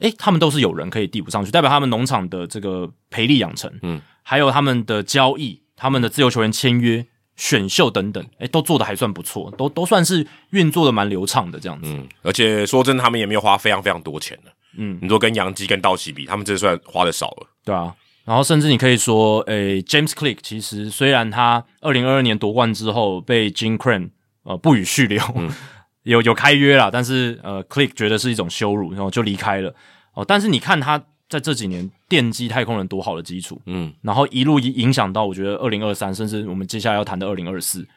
[0.00, 7.06] 诶，他们都是有人可以递补上去，代表他们农场的这个培力养成，嗯，还有他们的交易、他们的自由球员签约、
[7.36, 11.92] 选秀等等，诶，都做的还算不错，都都算是运作的蛮流畅的这样子。
[11.92, 14.52] 嗯，而且说真的，他们也没有花非常非常多钱的。
[14.76, 17.94] 嗯，你说跟杨基、跟道奇比，他们这算花的少了，对啊。
[18.28, 24.10] 然后甚至你可以说，诶，James Click 其实虽然他二零二二年夺冠之后被 Jim Crane
[24.42, 25.18] 呃不予续留，
[26.04, 29.74] 有有开约啦，但是呃，Click 觉得是一种羞辱，然后就离开了。
[30.12, 37.88] 哦，但是你看他在这几年奠基太空人多好的基础，嗯，然后一路影响到我觉得二零二三，甚至我们接下来要谈的二零二四，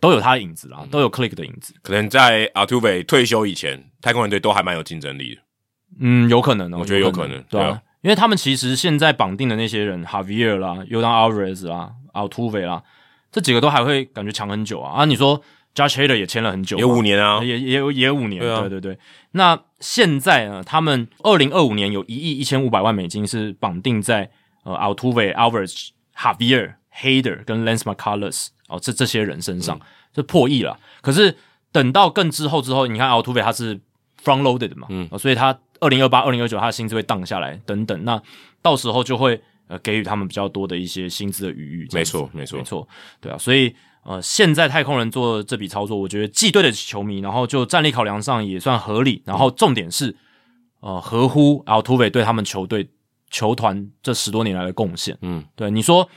[0.00, 1.72] 都有他的影子啦，都有 Click 的影子。
[1.82, 5.40] 可能在 Artuve 退休以前，太空人队都还蛮有竞争力的。
[6.00, 7.80] 嗯，有可能，我觉得有可能，对啊。
[8.02, 12.82] 因为他们其实现在绑定的那些人，Javier 啦，Udan Alvarez 啦，Altuve 啦，
[13.32, 15.02] 这几个都还会感觉强很久啊。
[15.02, 15.42] 啊，你说
[15.74, 18.98] Josh Hader 也签了很久嘛，有五年啊，也也有也有五年，对啊对对对。
[19.32, 24.30] 那现在呢，他们二零二五年有一亿一千五百万美金是绑定在
[24.62, 29.78] 呃 Altuve、Alvarez、Javier、Hader 跟 Lance McCullers 哦这这些人身上，
[30.12, 30.78] 这破亿了。
[31.02, 31.36] 可是
[31.72, 33.76] 等到更之后之后，你看 Altuve 他是
[34.24, 38.20] front loaded 嘛，嗯、所以他二零二八、二零二九他的薪资会荡下来等等，那
[38.62, 41.88] 到时候就会呃给予他们比较多的一些薪资的余裕。
[41.92, 42.88] 没错，没错没，错，
[43.20, 50.16] 对啊，所以呃，现在太空人做这笔操作，我觉得既对得起球迷，然后就战力考量上也算合理，然后重点是
[50.80, 52.88] 呃合乎 Altuve 对他们球队
[53.30, 55.18] 球团这十多年来的贡献。
[55.22, 56.08] 嗯，对，你说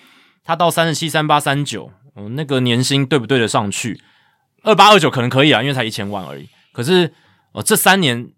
[0.43, 3.99] 他到三十七、三八、三九，嗯，那个年薪对不对得上去？
[4.61, 6.47] 二八、二九可能可以啊，因为才一千万而已。
[6.71, 7.11] 可是
[7.53, 8.29] 呃，这三年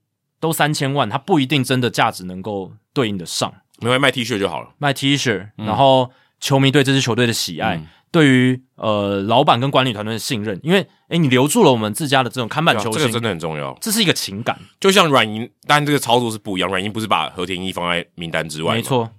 [0.41, 3.53] 都三千万，他不一定真的价值能够对应得上。
[3.79, 4.71] 没关系，卖 T 恤就好了。
[4.79, 13.77] 卖 T 恤，嗯然后球迷对这支球队的喜爱，对于呃老板跟管理团队的信任，因为诶你留住了我们自家的这种看板球星，啊这个真的很重要。
[13.79, 19.09] 这是一个情感，就像软银，当然这个操作是不一样，软银不是把和田一放在名单之外，没，错，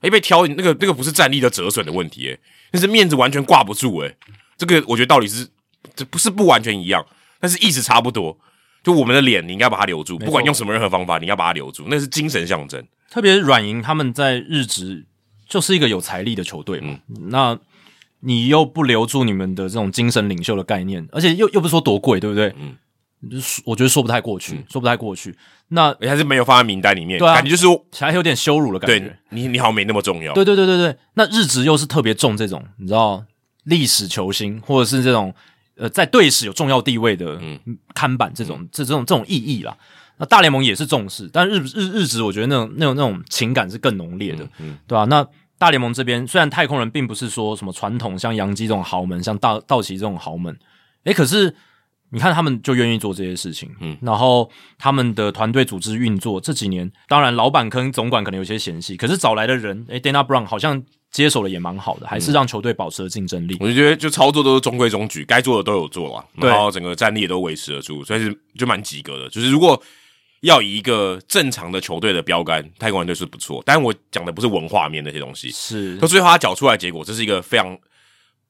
[0.00, 2.38] 哎，被挑那个那个不是战力的折损的问题，哎，
[2.72, 4.16] 那是面子完全挂不住，哎，
[4.56, 5.48] 这个我觉得道理是
[5.94, 7.06] 这不是不完全一样，
[7.38, 8.38] 但是意思差不多。
[8.82, 12.82] 就我们的脸，你应该把它留住，不管用什么任何方法，你应该把它留住，那是精神象征。
[13.10, 15.06] 特别是软银他们在日职
[15.48, 17.28] 就是一个有财力的球队嘛，嗯。
[17.30, 17.58] 那
[18.20, 22.54] 你又不留住你们的这种精神领袖的概念，而且又又不是说多贵，对不对？
[22.58, 22.76] 嗯。
[23.30, 25.32] 就是我觉得说不太过去，说不太过去，
[25.68, 28.98] 那还是没有放在名单里面，对啊感觉就是说还有点羞辱的感觉。
[28.98, 29.18] 对觉。
[29.28, 30.32] 你你好像没那么重要。
[30.32, 33.24] 对对对对对，那日职又是特别重这种，你知道
[33.62, 35.32] 历史球星或者是这种
[35.76, 37.58] 呃在队史有重要地位的嗯。
[37.94, 39.76] 看板这种、这这种这种意义啦。
[40.18, 45.26] 那大联盟也是重视，但日日日职我觉得那种那种那种情感是更浓烈的，嗯对吧、那
[45.58, 50.56] 大联盟这边虽然太空人并不是说什么传统像洋基这种豪门，像道道奇这种豪门，
[51.04, 51.54] 诶，可是
[52.10, 60.82] 你看他们就愿意做这些事情，嗯，然后他们的团队组织运作这几年，当然老板跟总管可能有些嫌隙，可是找来的人，诶 d a n a Brown 好像
[61.12, 63.56] 接手的也蛮好的，还嗯是让球队保持了竞争力。
[63.60, 69.28] 我就觉得就操作都是中规中矩，该做的都有做了，然后整个战力也都维持得住，所以是就蛮及格的。
[69.28, 69.80] 就是如果
[70.40, 77.78] 要以一个正常的球队的标杆，太空人队是不错，但我讲的不是文化面那些东西，是到最后他缴出来结果，这是一个非常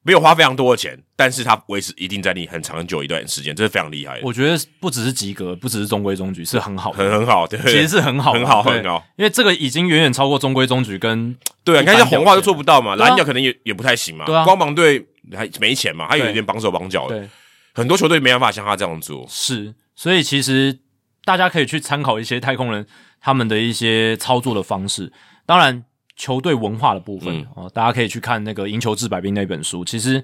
[0.03, 14.43] 没有花非常多的钱，但是他维持一定在你很长很久一段时间，这是非常厉害的，我觉得不只是及格，不只是中规中矩，是很好的，很很好，对，其实是很好，很好很好，因为这个已经远远超过中规中矩跟对啊，你看像红袜就做不到嘛，蓝鸟可能也也不太行嘛，对啊。
[14.43, 17.29] 光芒队还没钱嘛，还有一点绑手绑脚的，对。
[17.75, 20.77] 很多球队没办法像他这样做，是，所以其实
[21.25, 22.85] 大家可以去参考一些太空人
[23.19, 25.11] 他们的一些操作的方式。
[25.47, 25.83] 当然，
[26.15, 30.23] 球队文化的部分、嗯哦，大家可以去看那个《赢球治百病》那本书，其实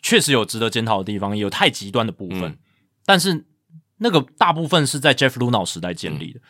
[0.00, 2.42] 确实有值得检讨的地方，也有太极端的部分。
[2.42, 2.58] 嗯
[3.04, 3.44] 但是
[3.96, 6.40] 那个大部分是在 Jeff Luno 时代建嗯立的，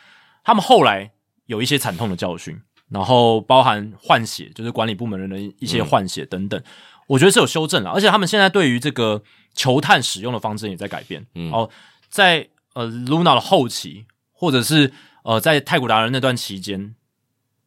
[0.43, 1.11] 他们后来
[1.47, 6.61] 有一些惨痛的教训，然后包含换血，就是管理部门人的一些换血等等。
[7.07, 9.23] 我觉得是有修正了，而且他们现在对于这个
[9.55, 11.25] 球探使用的方针也在改变。
[11.33, 11.67] 嗯哦，
[12.07, 16.93] 在呃 Luna 的后期，或者是呃在太古达人那段期间，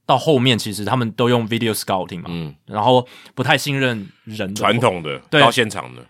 [0.06, 5.40] 到后面其实他们都用 video scouting 嘛，嗯，然后不太信任人的传统的对。
[5.40, 6.00] 到现场的，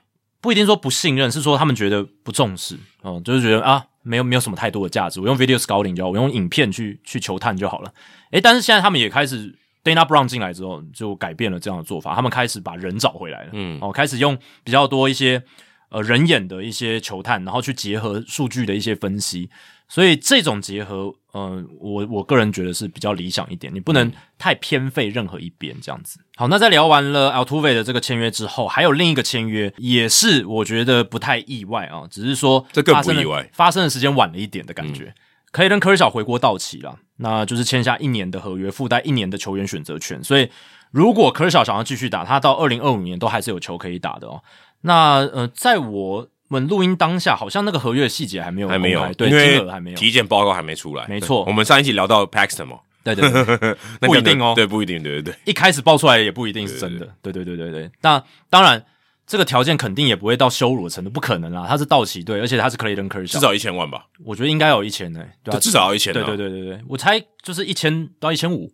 [0.40, 7.92] 不一定说不信任，是说他们觉得不重视，嗯、就是觉得啊，没有没有什么太多的价值，我用 video scouting 就好，我用影片去去球探就好了。
[8.32, 13.78] 诶，但是现在他们也开始 Dana Brown 进来之后，就改变了这样的做法，他们开始把人找回来了，嗯。
[13.80, 15.42] 哦，开始用比较多一些
[15.88, 19.48] 呃人眼的一些球探，然后去结合数据的一些分析，
[19.88, 26.18] 所以这种结合，呃，我我个人觉得是比较理想一点，你不能太偏废任何一边这样子。
[26.36, 35.14] 好，那在聊完了 Altuve 的这个签约之后，还有另一个签约，也是我觉得不太意外啊，只是说这更不发生的意外发生的时间晚了一点的感觉。
[35.52, 40.22] 可以跟科尔小回国到期了，那就是签下一年的合约，附带一年的球员选择权。
[40.22, 40.50] 所以，
[40.90, 44.42] 如果科尔小想要继续打，他到二零二五年都还是有球可以打的哦。
[44.82, 51.44] 那呃，在我们录音当下，好像那个合约的细节还没有还没有对，金额还没有，体检报告还没出来，没错。
[51.44, 54.52] 我们上一期聊到 Paxton 嘛，对对 对，那不一定哦。
[54.54, 57.08] 对，不一定，对对对，一开始爆出来也不一定是真的。
[57.22, 57.56] 对对对。
[57.56, 58.84] 对对，那当然。
[59.28, 61.66] 这个条件肯定也不会到羞辱的程度，不可能啦！
[61.68, 68.70] 他是道奇队，而且他是 Clayton Kershaw，至少一千万吧，我觉得应该有一千呢、对啊，至少要一千，对对，对对对，我猜就是一千到一千五，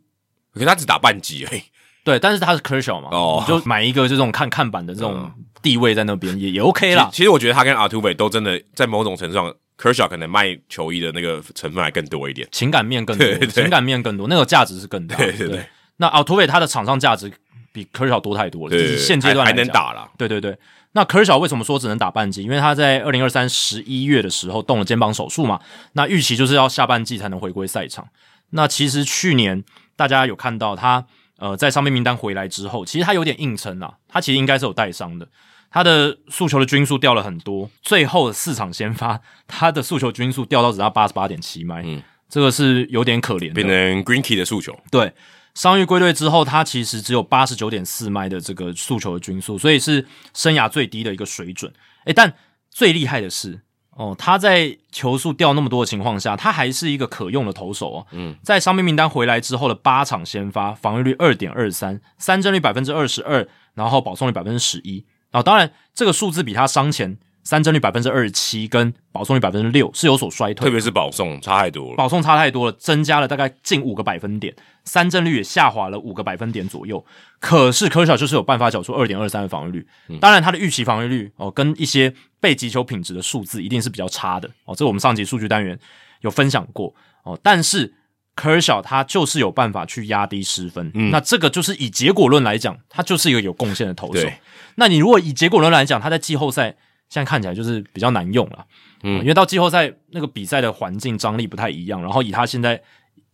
[0.52, 1.62] 可是他只打半季而已，
[2.04, 5.30] 对，但是他是 Kershaw 嘛，哦你就买一个这种看看板的这种
[5.62, 7.18] 地位在那边也也 OK 啦其。
[7.18, 15.26] 其实我觉得他跟 Artuve 都真的在某种程度上，Kershaw 可能卖球衣的那个成分还更多一点，情感面更多，对对情感面更多，那个价值是更大的。
[15.26, 15.64] 对对对
[15.98, 17.30] 那 Artuve 他的场上价值
[17.72, 18.70] 比 Kershaw 多太多了。
[18.70, 20.08] 对就是现阶段还还能打啦。
[20.18, 20.58] 对对对，
[20.92, 22.42] 那科尔小为什么说只能打半季？
[22.42, 25.60] 因为他在二零二三十一月的时候动了肩膀手术嘛，
[25.92, 28.08] 那预期就是要下半季才能回归赛场。
[28.50, 29.62] 那其实去年
[29.94, 31.06] 大家有看到他
[31.42, 35.26] 呃在伤病名单回来之后，其实他有点硬撑啊，他其实应该是有带伤的。
[35.72, 43.54] 他的诉求的均数掉了很多，最后四场先发，他的诉求均数掉到只要八十八点七迈，嗯这个是有点可怜的。
[43.54, 45.12] 变成 Greenkey 的诉求，对，
[45.54, 51.72] 伤愈归队之后，他其实只有八十九点四迈的这个诉求的均数，所以是生涯最低的一个水准。
[52.04, 52.32] 诶，但
[52.70, 53.62] 最厉害的是，
[53.94, 58.06] 哦，他在球速掉那么多的情况下，他还是一个可用的投手哦。
[58.12, 65.04] 嗯，在伤病名单回来之后的八场先发，防御率二点二三，三振率百分之二十二，然后保送率百分之十一。
[65.30, 71.96] 啊，当然这个数字比他伤前三振率百分之二十七跟保送率百分之六是有所衰退特，别是保送差太多了。
[71.96, 77.04] 保送差太多了，增加了大概近五个百分点，三振率也下滑了五个百分点左右。
[77.40, 79.86] 可是科小就是有办法缴出二点二三的防御率，
[80.20, 85.78] 当然他的预期防御率哦，跟一些被击球品质的数字一定是比较差的哦，这我们上集数据单元
[86.20, 87.38] 有分享过哦。
[87.42, 87.92] 但是
[88.36, 94.28] 科小他就是有办法去压低失分，嗯那这个就是以结果论来讲，他就是一个有贡献的投手。
[94.76, 96.76] 那你如果以结果论来讲，他在季后赛
[97.12, 98.64] 现在看起来就是比较难用了。
[99.02, 102.82] 嗯，因为到季后赛那个比赛的环境张力不太一样，然后以他现在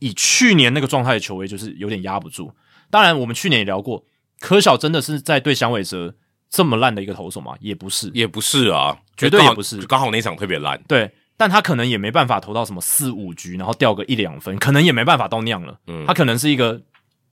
[0.01, 2.51] 以去年那个状态的球威，就是有点压不住。
[2.91, 4.05] 当然，我们去年也聊过，
[4.41, 6.17] 科小真的是在对响尾蛇
[6.51, 7.55] 这么烂的一个投手吗？
[7.61, 10.83] 也不是，也不是啊，绝对也不是刚好那场特别烂。
[10.89, 15.79] 对，但他可能也没办法投到什么四五局，然后掉个一两分，可能也没办法到那样了。
[15.87, 16.81] 嗯他可能是一个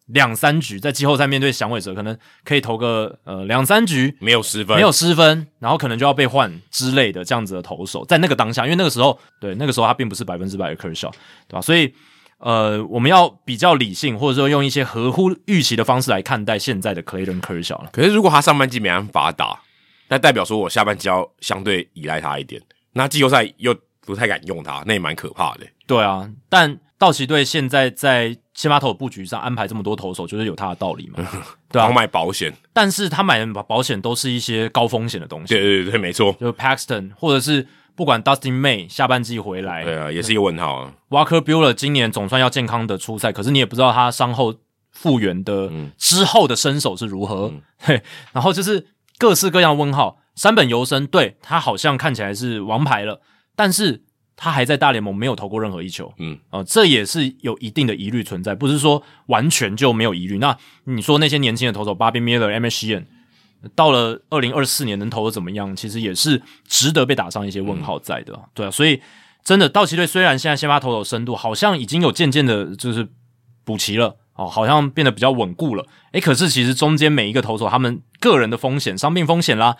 [0.06, 11.10] 两三局，在季后赛面对响尾蛇，可能可以投个呃两三局，没有失分，没有失分，然后可能就要被换之类的这样子的投手，在那个当下，因为那个时候，对那个时候他并不是百分之百的科尔对
[11.48, 11.60] 吧？
[11.60, 11.92] 所以，
[12.38, 17.90] 呃，我们要比较理性，或者说用一些合乎预期的方式来看待现在的 Clayton Kershaw 了。
[17.92, 19.60] 可是如果他上半季没办法打，
[20.08, 22.62] 那代表说我下半季要相对依赖他一点。
[22.92, 25.66] 那季后赛又不太敢用他，那也蛮可怕的。
[25.86, 31.24] 对啊，但道奇队现在在先发投布局上安排这么多投手，就是有他的道理嘛，
[31.70, 31.84] 对啊。
[31.84, 31.94] 狂。
[31.94, 40.92] 买保险，但是他买的保保险都是一些高风险的东西，对对对，没错，就是 Paxton 或者是不管 Dustin May 下半季回来，对啊，也是一个问号啊。
[41.10, 44.54] Walker Bueller 今年总算要健康的出赛，可是你也不知道他伤后
[44.90, 45.92] 复原的、嗯。
[45.98, 47.52] 之后的身手是如何。
[47.78, 48.02] 嘿，
[48.32, 48.86] 然后就是
[49.18, 50.18] 各式各样的问号。
[50.34, 53.22] 山本由生对他好像看起来是王牌了，
[53.54, 54.02] 但是
[54.36, 56.12] 他还在大联盟没有投过任何一球。
[56.18, 60.38] 嗯，哦、这也是有一定的疑虑存在，不是说完全就没有疑虑。
[60.38, 62.66] 那你说那些年轻的投手 Bobby Miller、M.
[62.66, 62.86] S.
[62.86, 63.06] Sheehan，
[63.74, 65.74] 到了二零二四年能投的怎么样？
[65.74, 68.38] 其实也是值得被打上一些问号在的。
[68.52, 69.00] 对啊，所以
[69.42, 73.08] 真的道奇队虽然现在先发投手深度好像已经有渐渐的，就是
[73.64, 75.86] 补齐了哦，好像变得比较稳固了。
[76.12, 79.76] 诶，可是其实中间每一个投手他们个人的风险、伤病风险啦，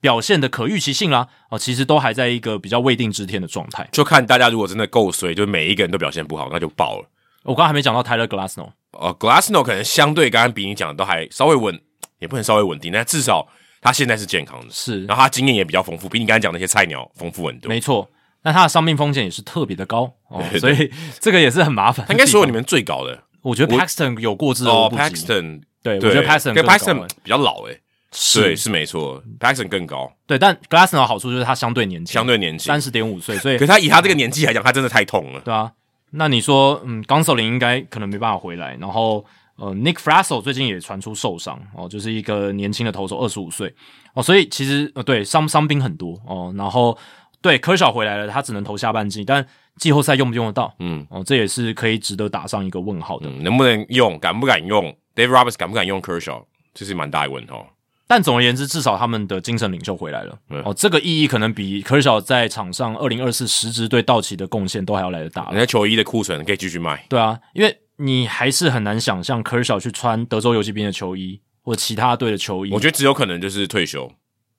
[0.00, 3.88] 表现的可预期性啦，哦，其实都还在一个比较未定之天的状态。
[3.92, 7.08] 就看大家如果真的够衰，就每一个人都表现不好，那就爆了。
[7.44, 11.80] 我刚刚还没讲到 Tyler Glasnow，呃，Glassno 可能相对刚刚比你讲的都还稍微稳，
[12.18, 13.48] 也不能稍微稳定，但至少
[13.80, 17.68] 他现在是健康的，是然后他经验也比较丰富，比你刚才讲那些菜鸟丰富很多。
[17.68, 18.08] 没错，
[18.42, 22.04] 那他的伤病风险也是特别的高哦， 对所以这个也是很麻烦。
[22.06, 25.02] 他应该所有里面最高的我觉得 Paxton 有过之而不及。
[25.02, 27.80] ，Paxton，对，我，觉得 Paxton 跟更高 Paxton 欸比较老诶，是
[28.10, 35.40] 对，是没错，Paxton 更高，对，但 Glasnow 的好处就是他相对年轻，相对年轻三，十点五岁，所以 可是他以他这个年纪来讲，他真的太痛了。
[35.40, 35.70] 对啊。
[36.10, 39.22] 那你说，嗯，冈守林应该可能没办法回来，然后
[39.56, 43.74] 呃，Nick Frasso 最近也传出受伤哦，就是一个年轻的投手，二十五岁
[44.14, 46.96] 哦，所以其实呃，对伤伤兵很多哦，然后
[47.42, 49.46] 对科小回来了，他只能投下半季，但
[49.76, 50.74] 季后赛用不用得到？
[50.78, 53.28] 嗯哦，这也是可以值得打上一个问号的。
[53.28, 54.84] 嗯，能不能用，敢不敢用
[55.14, 56.42] ，Dave Roberts 敢不敢用 Kershaw，
[56.72, 57.66] 这是蛮大的问号。
[58.08, 60.36] 但总而言之，至少他们的精神领袖回来了。
[60.48, 65.60] 嗯哦，这个意义可能比科小在场上二零二四实质对道奇的贡献都还要来得大了人。
[65.60, 72.72] 家球衣的库存可以继续卖，对啊，因为你还是很难想象科小去穿德州游击兵的球衣或其他队的球衣。
[72.72, 74.10] 我觉得只有可能就是退休。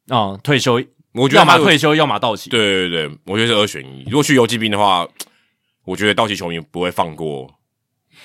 [0.10, 0.74] 啊、退休，
[1.14, 2.50] 我觉得要么退休，要么道奇。
[2.52, 4.04] 对对对，我觉得是二选一。
[4.06, 5.08] 如果去游击兵的话，
[5.86, 7.48] 我觉得道奇球迷不会放过，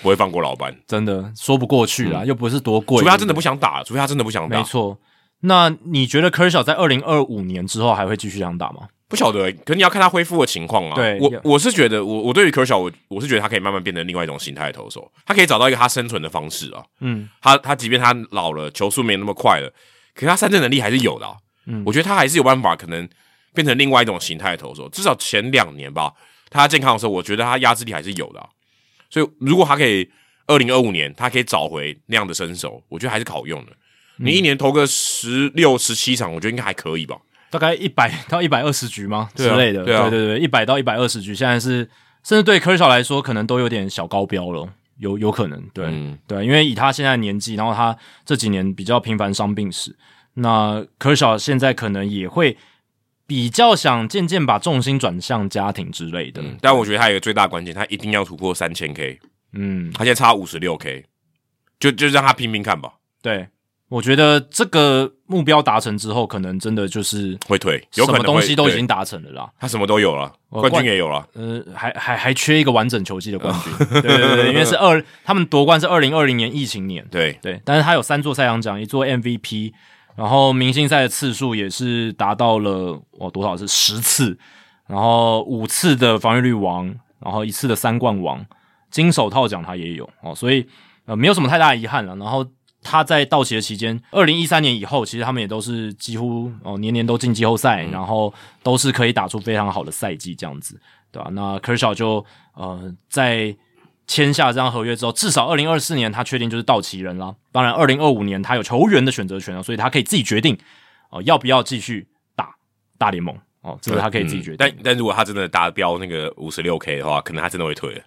[0.03, 2.97] 不会放过老板，真的说不过去啦，又不是多贵。
[2.97, 4.57] 嗯除非他真的不想打，除非他真的不想打。
[4.57, 4.99] 对没错。
[5.47, 8.89] 那你觉得科小在二零二五年之后还会继续这样打吗？
[9.09, 10.95] 不晓得，可你要看他恢复的情况啊。
[10.95, 16.83] 对我我是觉得，我我对于 Kershaw，我我是觉得他可以慢慢变成另外一种形态的投手，他可以找到一个他生存的方式啊。
[17.01, 19.71] 嗯，他他即便他老了，球速没那么快了，
[20.15, 21.35] 可是他三振能力还是有的、啊。
[21.67, 23.09] 嗯我觉得他还是有办法，可能
[23.55, 24.89] 变成另外一种形态的投手。
[24.89, 26.13] 至少前两年吧，
[26.51, 28.49] 他健康的时候，我觉得他压制力还是有的啊、
[29.11, 30.11] 所以如果他可以
[30.47, 33.73] 二零二五年他可以找回那样的身手，我觉得还是好用的。
[34.17, 37.17] 你一年投个十六、十七场，我觉得应该还可以吧？
[37.51, 39.29] 大概一百到一百二十局吗？
[39.35, 39.85] 之类的？
[39.85, 40.11] 对啊。
[40.11, 41.89] 对对，一百到一百二十局，现在是
[42.23, 46.19] 甚至对科尔来说，可能都有点小高标了，有有可能，对、嗯。
[46.27, 49.97] 对，因为以他现在的年纪，然后他这几年比较频繁伤病史，
[50.35, 52.57] 那科尔现在可能也会
[53.27, 59.21] 比较想渐渐把重心转向家庭之类的，嗯，但我觉得他有一个最大关键，他一定要突破三千 K，
[59.53, 61.05] 嗯，他现在差五十六 K，
[61.79, 63.49] 就就让他拼拼看吧，对。
[63.95, 69.49] 我觉得这个目标达成之后，可能真的就是会退，有可能会什么东西都已对经达成了啦。
[69.57, 73.73] 他什么都有了，冠军也有了，呃，还还还缺一个完整球季的冠军，
[74.03, 79.73] 对对对对，因为是二，他们夺冠是二零二零年疫情年，对，对，但是他有三座赛扬奖，一座 MVP，
[80.17, 84.37] 然后明星赛的次数也是达到了哇多少是十次，
[84.89, 88.45] 然后五次的防御率王，然后一次的三冠王，
[88.91, 90.67] 金手套奖他也有哦，所以
[91.07, 92.17] 呃没有什么太大的遗憾了。
[92.17, 92.45] 然后
[92.85, 98.33] 他在道奇的期间，二零一三年以后，其实他们也都是几乎哦年年都进季后赛，然后
[98.63, 100.81] 都是可以打出非常好的赛季这样子，
[101.11, 103.57] 对吧、那 Kershaw 就呃在
[104.07, 107.35] 签下这张合约之后，至少二零二四年他确定就是道奇人啦。
[107.51, 110.57] 当然，二零二五年他有球员的选择权了，所以他可以自己决定
[111.11, 112.07] 哦、要不要继续
[112.37, 112.55] 打
[112.99, 114.57] 大联盟哦，这个他可以自己决定。
[114.57, 118.03] 嗯但但如果他真的达标那个五十六 K 的话，可能他真的会退了，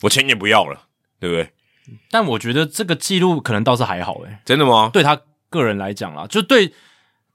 [0.00, 0.80] 我钱也不要了，
[1.20, 1.48] 对不对？
[2.10, 4.90] 但我觉得这个记录可能倒是还好诶、真的吗？
[4.92, 5.20] 对他
[5.50, 6.72] 个人来讲啦，就对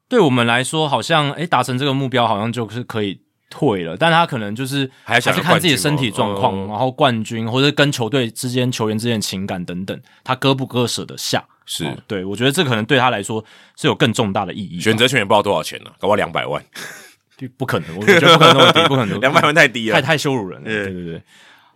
[0.08, 11.44] 对我们来说，好像诶达成这个目标好像就是可以退了，但他可能就是还想是看自己的身体状况，哦然后冠军或者跟球队之间球员之间的情感等等，他割不割舍得下。
[11.66, 13.42] 是哦对我觉得这可能对他来说
[13.78, 14.82] 是有更重大的意义。
[14.82, 16.62] 选择权也不知道多少钱呢、搞不好两百万，
[17.58, 19.96] 不可能，我觉得不可能那么低，不可能 两百万太低了。
[19.96, 20.70] 太太羞辱人了。
[20.70, 21.24] 嗯对对对。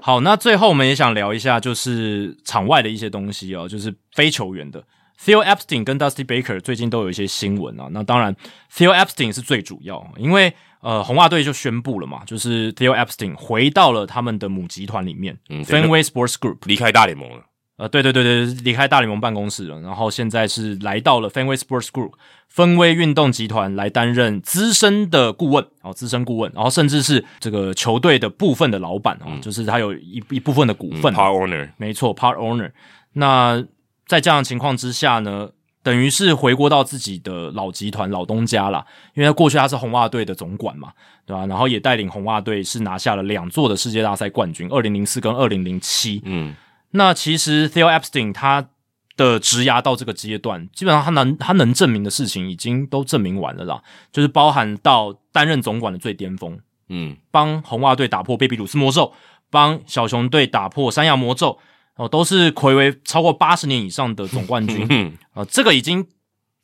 [0.05, 4.83] 好，那最后我们也想聊一下，就是场外的一些东西哦，就是非球员的。
[5.19, 7.87] Theo Epstein 跟 Dusty Baker 最近都有一些新闻啊。
[7.89, 8.35] 那当然
[8.71, 16.57] ，Theo Epstein 是最主要，因为呃，红袜队就宣布了嘛，就是 Theo Epstein 回到了他们的母集团里面、嗯 Fenway Sports Group。
[16.65, 17.43] 离开大联盟了，
[17.77, 22.11] 呃，对对对对，离开大联盟办公室了，然后现在是来到了 Fenway Sports Group
[22.47, 32.71] 分威运动集团来担任资深的顾问，哦，资深顾问，然后甚至是这个球队的部分的老板哦，就是他有一一部分的股份，Power Owner，没错，part owner。
[33.13, 33.61] 那
[34.07, 35.49] 在这样的情况之下呢，
[35.83, 38.85] 等于是回国到自己的老集团、老东家啦。
[39.15, 40.93] 因为他过去他是红袜队的总管嘛，
[41.25, 46.21] 对吧、然后也带领红袜队是拿下了两座的世界大赛冠军，二零零四跟二零零七。
[46.25, 46.55] 嗯，
[46.95, 48.69] 那其实 Theo Epstein 他
[49.17, 53.81] 的职涯到这个阶段，基本上他能他能证明的事情已经都证明完了啦，
[54.11, 59.13] 就是包含到担任总管的最巅峰，嗯，帮红袜队打破贝比鲁斯魔咒，
[59.49, 61.59] 帮小熊队打破山羊魔咒，
[61.95, 64.85] 哦，都是暌违超过八十年以上的总冠军。
[64.91, 66.05] 嗯，啊、这个已经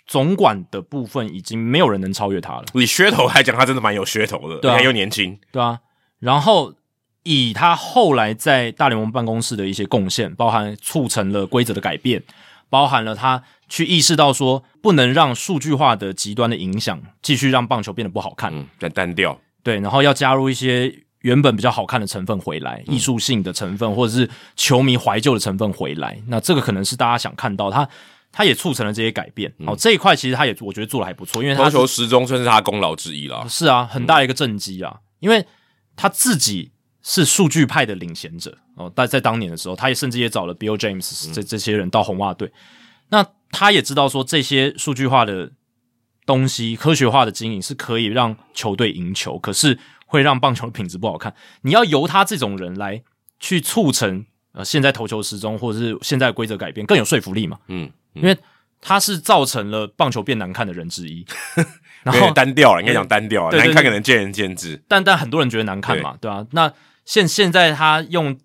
[0.05, 4.73] 总管的部分已经没有人能超越他了，以噱头来讲，他真的蛮有噱头的，对啊。
[4.73, 5.79] 而且又年轻，对啊。
[6.19, 6.73] 然后
[7.23, 12.23] 以他后来在大联盟办公室的一些贡献，包含促成了规则的改变，
[12.69, 26.19] 包含了他去意识到说不能让数据化的极端的影响继续让棒球变得不好看，嗯，但单调，对，然后要加入一些原本比较好看的成分回来，艺术性的成分或者是球迷怀旧的成分回来。
[26.27, 27.87] 那这个可能是大家想看到，他
[28.31, 29.53] 他也促成了这些改变。
[29.65, 33.45] 好、这一块其实他也我觉得做的还不错，因为他投球时钟算是他功劳之一啦。
[33.47, 35.45] 是啊，很大一个政绩啊，因为
[35.95, 36.71] 他自己
[37.03, 42.51] 是数据派的领衔者哦，但在当年的时候，他也甚至也找了 Bill James 这这些人到红袜队，
[43.09, 45.51] 那他也知道说这些数据化的
[46.25, 51.33] 东西、科学化的经营是可以让球队赢球，可是会让棒球的品质不好看。
[51.63, 53.01] 你要由他这种人来
[53.39, 58.37] 去促成呃现在投球时钟或者是现在的规则改变更有说服力嘛，嗯，因为
[58.79, 61.25] 他是造成了棒球变难看的人之一，
[62.03, 64.81] 然有后点单调了，应该讲单调了，对对难看可能见仁见智。
[64.87, 66.29] 但但很多人觉得难看嘛，对。
[66.29, 66.71] 吧、那
[67.05, 68.37] 现现在他用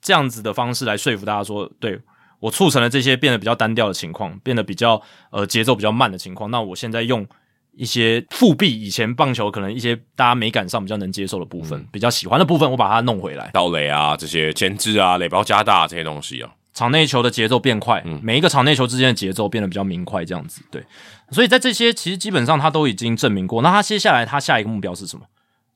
[0.00, 2.00] 这样子的方式来说服大家说，对
[2.40, 5.00] 我促成了这些变得比较单调的情况，变得比较
[5.30, 7.26] 呃节奏比较慢的情况，那我现在用
[7.72, 13.50] 一些复辟以前棒球可能一些大家美感上比较能接受的部分，比较喜欢的部分，我把它弄回来。
[13.52, 20.84] 盗垒啊，这些牵制啊，垒包加大这些东西啊，场内球的节奏变快，嗯每一个场内球之间的节奏变得比较明快，这样子对。
[21.30, 23.62] 所以在这些其实基本上他都已经证明过。
[23.62, 25.26] 那他接下来他下一个目标是什么？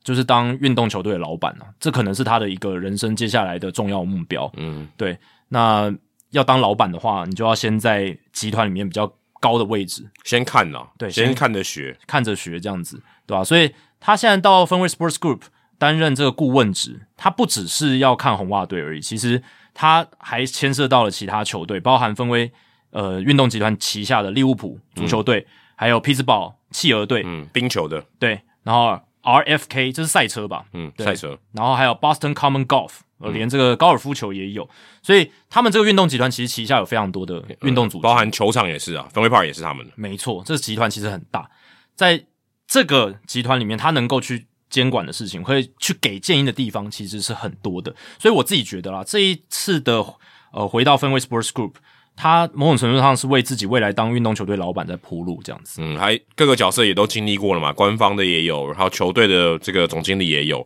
[0.03, 4.51] 就是当运动球队的老板啊，这可能是他的一个人生接下来的重要目标。
[4.57, 5.17] 嗯，对，
[5.49, 5.93] 那
[6.31, 15.41] 要当老板的话，你就要先在集团里面比较高的位置，先看呐，对先先看着学，看着学这样子，对吧、所以他现在到分位 Sports Group
[15.77, 19.41] 担任这个顾问职，他不只是要看红袜队而已，其实
[19.73, 22.51] 他还牵涉到了其他球队，包含分为
[22.91, 25.45] 呃运动集团旗下的利物浦足球队，
[25.75, 34.69] 还有匹兹堡企鹅队，嗯，冰球的，对，然后 RFK 这是赛车吧，嗯，赛车，然后还有 Boston Common Golf，呃，连这个高尔夫球也有，
[35.01, 39.85] 所以他们这个运动集团其实旗下有非常多的运动组织，包含球场也是啊，，Fenway park 也是他们。
[39.87, 39.93] 的。
[39.95, 41.49] 没错，这个集团其实很大，
[41.95, 42.25] 在
[42.67, 47.95] 这个集团里面，他能够去监管的事情，会去给建议的地方，其实是很多的。
[48.19, 50.03] 所以我自己觉得啦，这一次的
[50.51, 51.75] 呃回到分位 Sports Group，
[52.15, 55.81] 他某种程度上是为自己未来当运动球队老板在铺路，这样子。
[55.81, 60.65] 嗯，还各个角色也都经历过了嘛，官方的也有，然后球队的这个总经理也有。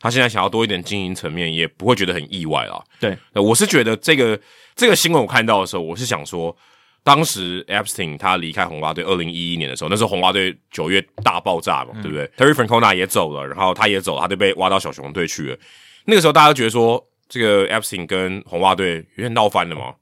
[0.00, 2.80] 他现在想要多一点经营层面，也不会觉得很意外啊。
[3.00, 4.38] 对，呃我是觉得这个
[4.76, 6.56] 这个新闻我看到的时候，我是想说，
[7.02, 15.58] 当时 Epstein 他离开红袜队，二零一一年的时候，那时候红袜队九月大爆炸嘛，对不对？Terry Francona 也走了，然后他也走了，他就被挖到小熊队去了。
[16.04, 19.92] 那个时候大家都觉得说，这个 Epstein 跟红袜队有点闹翻了嘛，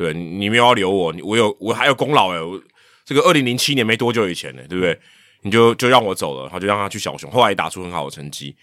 [0.00, 2.58] 对你你没有要留我，我有我还有功劳诶，我
[3.04, 4.98] 这个二零零七年没多久以前呢，对不对？
[5.42, 8.56] 你就就让我走了，然后就让他去小熊，后来也打出很好的成绩。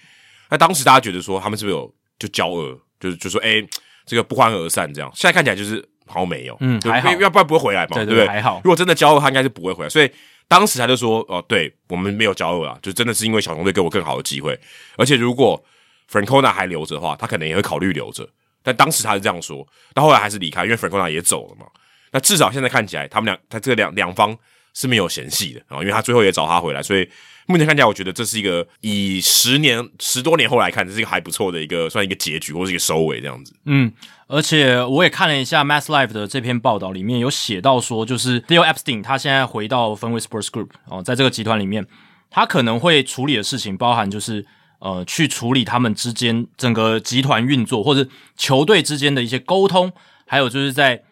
[0.49, 3.63] 那当时大家觉得说他们是不是有就交恶，就是就说哎、
[4.07, 5.11] 这个不欢而散这样。
[5.13, 8.27] 现在看起来就是好像没有，就嗯还好要不然不会回来嘛，对对不对？
[8.27, 9.89] 还好如果真的交恶，他应该是不会回来。
[9.89, 10.09] 所以
[10.47, 14.59] 当时他就说哦，对我们没有交恶啊，就真的是因为小熊队给我更好的机会，
[14.97, 15.63] 而且如果
[16.09, 18.27] Francona 还留着的话，他可能也会考虑留着。
[18.68, 21.65] 但当时他是这样说，但后来还是离开，因为 Franco 也走了嘛。
[22.11, 24.38] 那至少现在看起来，他们俩他这个两两方
[24.74, 27.09] 是没有嫌隙的啊，因为他最后也找他回来，所以
[27.45, 33.55] 目前看起来，我觉得这是一个以十年十多年后来看，这是一个还不错的一个算一个结局或是一个收尾这样子。
[33.63, 33.89] 嗯，
[34.28, 41.86] 而且我也看了一下 Mass Life 的这篇报道，里面有写到说，就是 Theo Epstein 他现在回到分位 Sports Group 哦，在这个集团里面，
[42.30, 44.45] 他可能会处理的事情包含就是
[44.80, 49.91] 呃，去处理他们之间整个集团运作或者球队之间的一些沟通，
[50.25, 51.03] 还有就是在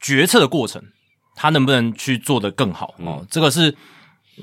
[0.00, 0.82] 决策的过程，
[1.34, 3.26] 他能不能去做得更好哦？
[3.30, 3.74] 这个是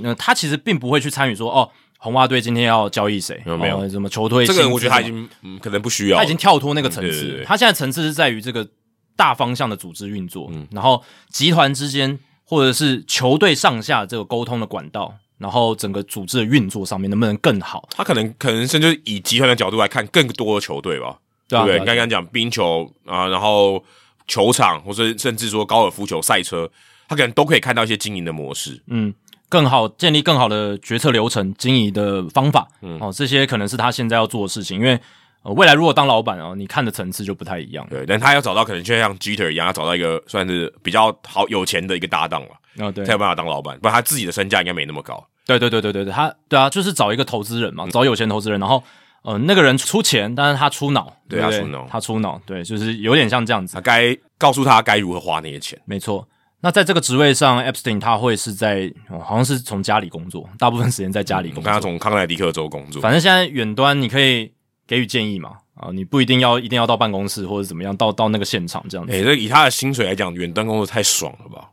[0.04, 1.70] 呃，他其实并不会去参与说哦。
[2.04, 3.40] 红袜队今天要交易谁？
[3.46, 4.44] 有没有哦什么球队？
[4.44, 8.68] 这个我觉得他已经嗯可能不需要，他已经跳脱那个层次，嗯对对对他现在层次是在于这个
[9.16, 17.90] 大方向的组织运作，然后集团之间或者是球队上下这个沟通的管道，然后整个组织的运作上面能不能更好？
[17.96, 21.18] 他可能可能甚至以集团的角度来看更多的球队吧，
[21.48, 21.78] 对啊，不对？
[21.78, 23.84] 啊你刚刚讲冰球啊，然后
[24.28, 26.70] 球场，或者甚至说高尔夫球赛车，
[27.08, 28.82] 他可能都可以看到一些经营的模式。
[28.88, 29.14] 嗯，
[29.50, 35.00] 更好建立更好的决策流程、经营的方法，嗯哦，这些可能是他现在要做的事情，因为。
[35.44, 37.84] 呃，未来如果当老板哦，你看的层次就不太一样。
[37.90, 45.28] 对，但他要找到可能就像 Jeter 一样，要找到一个算是比较好有钱的一个搭档了，啊、对才，有办法当老板，不然他自己的身价应该没那么高。
[45.60, 48.84] 对对对对对对，他对啊，就是找一个投资人嘛，找有钱投资人，然后
[49.24, 55.80] 呃，那个人出钱，但是他出脑，不对他出脑他出脑，对，就是有点像这样子他，该告诉他该如何花那些钱。
[55.86, 56.28] 没错。
[56.64, 61.62] 那在这个职位上，Epstein 他会是在、哦好像是从家里工作，大部分时间在家里工作。
[61.62, 64.52] 我看他从康乃狄克州工作，反正现在远端你可以
[64.86, 69.12] 给予建议嘛，啊，你不一定要一定要到办公室或者怎么样，到到那个现场这样子。
[69.12, 71.68] 诶、这以他的薪水来讲，远端工作太爽了吧？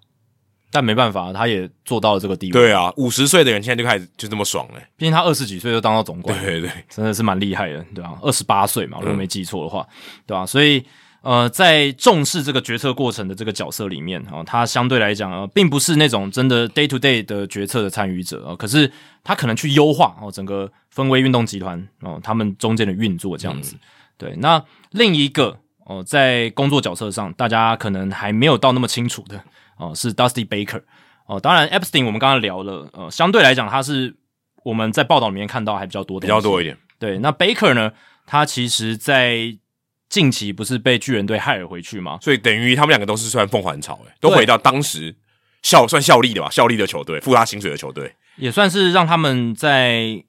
[0.70, 2.52] 但没办法，他也做到了这个地位。
[2.52, 9.86] 对啊，五十岁的人现在就开始就这么爽嘞、毕竟他二十几岁就当到总管，对对对，真的是蛮厉害的，对吧、二十八岁嘛，如果没记错的话，
[10.26, 10.84] 对吧、所以
[11.22, 18.90] 呃，在重视这个决策过程的这个角色里面啊、他相对来讲呃，并不是那种真的 day to day 的决策的参与者啊、可是
[19.24, 23.74] 他可能去优化哦整个分威运动集团哦他们中间的运作这样子。
[24.16, 29.42] 对，那另一个哦，在工作角色上，大家可能还没有到那么清楚的
[29.78, 30.82] 哦，是 Dusty Baker
[31.26, 31.40] 哦。
[31.40, 34.14] 当然，Epstein 我们刚刚聊了，呃，相对来讲，他是
[34.64, 36.76] 我们在报道里面看到还比较多的，比较多一点。
[36.98, 37.92] 对，那 Baker 呢？
[38.26, 39.56] 他其实，在
[40.10, 42.18] 近期不是被巨人队害了回去吗？
[42.20, 45.16] 所以等于他们两个都是算凤凰巢，诶，都回到当时
[45.62, 48.14] 效算效力的吧，效力的球队，付他薪水的球队。
[48.36, 50.22] 也算是让他们在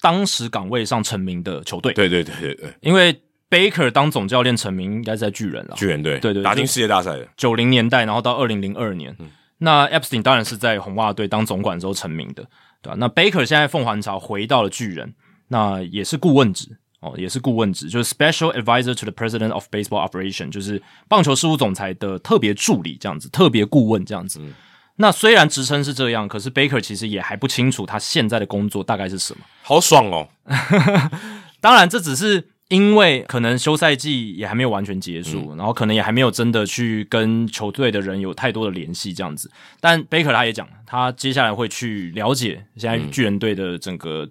[0.00, 3.18] 当时岗位上成名的球队。，对对对对对，因为
[3.50, 5.74] Baker 当总教练成名，应该是在巨人了。
[5.76, 7.26] 巨人队，对对打进世界大赛的。
[7.36, 12.44] 九零年代，然后到二零零二年，嗯那 Epstein 当然是在红袜队当总管之后成名的，
[12.80, 15.14] 对吧、那 Baker 现在凤凰巢回到了巨人，
[15.48, 24.40] 那也是顾问职哦，也是顾问职，就是 Special Advisor to the President of Baseball Operation，就是棒球事务总裁的特别助理这样子，特别顾问这样子。
[25.00, 29.40] 那虽然职称是这样，可是 Baker 其实也还不清楚他现在的工作大概是什么。
[29.62, 30.28] 好爽哦！
[31.60, 39.50] 当然，这只是因为可能休赛季也还没有完全结束，然后可能也还没有真的去跟球队的人有太多的联系这样子。
[39.80, 44.28] 但贝克他也讲，他接下来会去了解现在巨人队的整个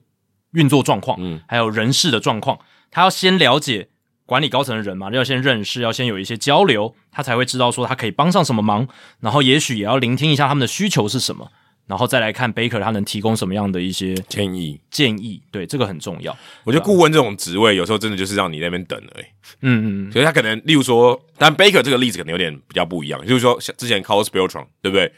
[0.52, 2.60] 运作状况，嗯还有人事的状况。
[2.92, 3.90] 他要先了解
[4.26, 8.88] 管理高层的人嘛，要先认识，要先有一些交流，他才会知道说他可以帮上什么忙，
[9.20, 11.52] 然后也许也要聆听一下他们的需求是什么，
[11.88, 14.80] 然后再来看 Baker 他能提供什么样的一些建议。
[14.92, 15.42] 建议。
[15.52, 16.38] 对，这个很重要。
[16.66, 19.26] 我觉得顾问这种职位有时候真的就是让你那边等而已。
[19.62, 25.12] 嗯嗯，所以他可能，例如说，但 Baker 这个例子可能有点比较不一样，就是说，像之前 Carlos Beltran 对不对？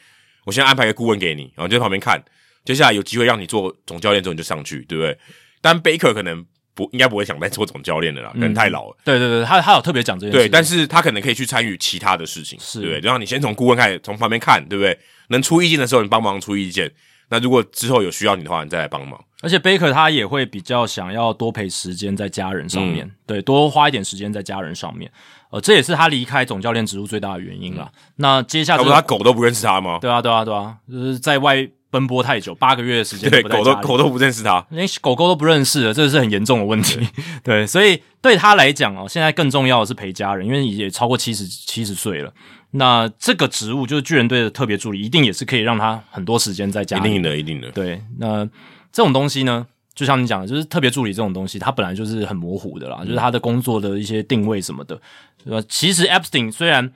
[0.46, 2.24] 我现在安排一个顾问给你，然后就在旁边看，
[2.64, 5.18] 接下来有机会让你做总教练之后你就上去，对不对？
[5.62, 8.98] 但 Baker 可能不应该不会想再做总教练的啦，可能太老了。
[9.04, 10.38] 对对对，他他有特别讲这件事。
[10.38, 13.02] 对，但是他可能可以去参与其他的事情，是对不对？
[13.02, 14.98] 就让你先从顾问开始，从旁边看，对不对？
[15.30, 16.92] 能出意见的时候，你帮忙出意见。
[17.32, 19.20] 那如果之后有需要你的话，你再来帮忙。
[19.42, 25.10] 而且 Baker 他也会比较想要多陪时间在家人上面，对，多花一点时间在家人上面。
[25.52, 27.90] 呃，这也是他离开总教练职务最大的原因啦。
[28.18, 29.98] 那接下来，要不他狗都不认识他吗？
[30.02, 37.00] 对啊，对啊，对啊，就是在外奔波太久，八个月的时间，对，狗都狗都不认识他，连狗狗都不认识了，这是很严重的问题。
[37.44, 42.34] 对， 所以对他来讲哦，现在更重要的是陪家人，因为也超过七十七十岁了。
[42.72, 47.10] 那这个职务就是巨人队的特别助理，一定也是可以让他很多时间在家里。
[47.10, 47.72] 一定的，一定的。
[47.72, 48.46] 对，那
[48.92, 49.66] 这种东西呢？
[49.96, 54.98] 就像你讲的，就是特别助理这种东西，它本来就是很模糊的啦，就是他的工作的一些定位什么的，
[55.44, 55.62] 对吧？
[55.68, 56.90] 其实 Epstein 虽然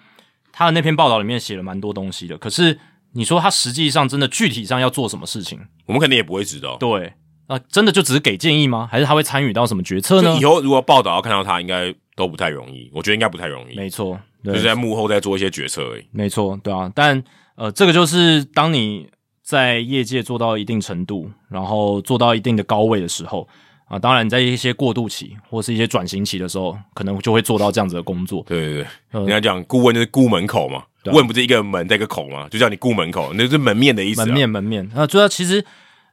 [0.54, 2.80] 他的那篇报道里面写了蛮多东西的，可是
[3.12, 6.78] 你说他实际上真的具体上要做什么事情，我们肯定也不会知道。
[6.78, 7.12] 对，
[7.48, 8.88] 啊，真的就只是给建议吗？
[8.90, 10.38] 还是他会参与到什么决策呢？
[10.40, 12.90] 以后如果报道要看到他，应该都不太容易。
[12.94, 13.76] 我觉得应该不太容易。
[13.76, 16.06] 没错，就是在幕后在做一些决策而已。
[16.12, 16.92] 没错，对啊。
[16.94, 17.24] 但
[17.56, 19.08] 呃，这个就是当你
[19.42, 23.48] 在业界做到一定程度，然后做到一定的高位的时候。
[23.86, 28.44] 啊，当然，在一些过渡期或是一些转型期的时候，可能就会做到这样子的工作。
[28.48, 34.26] 对对对，人家讲顾问就是顾门口嘛，问不是一个门带一个口嘛，就叫你顾门口，那是门面的意思。
[34.26, 35.64] 门面门面啊，主要其实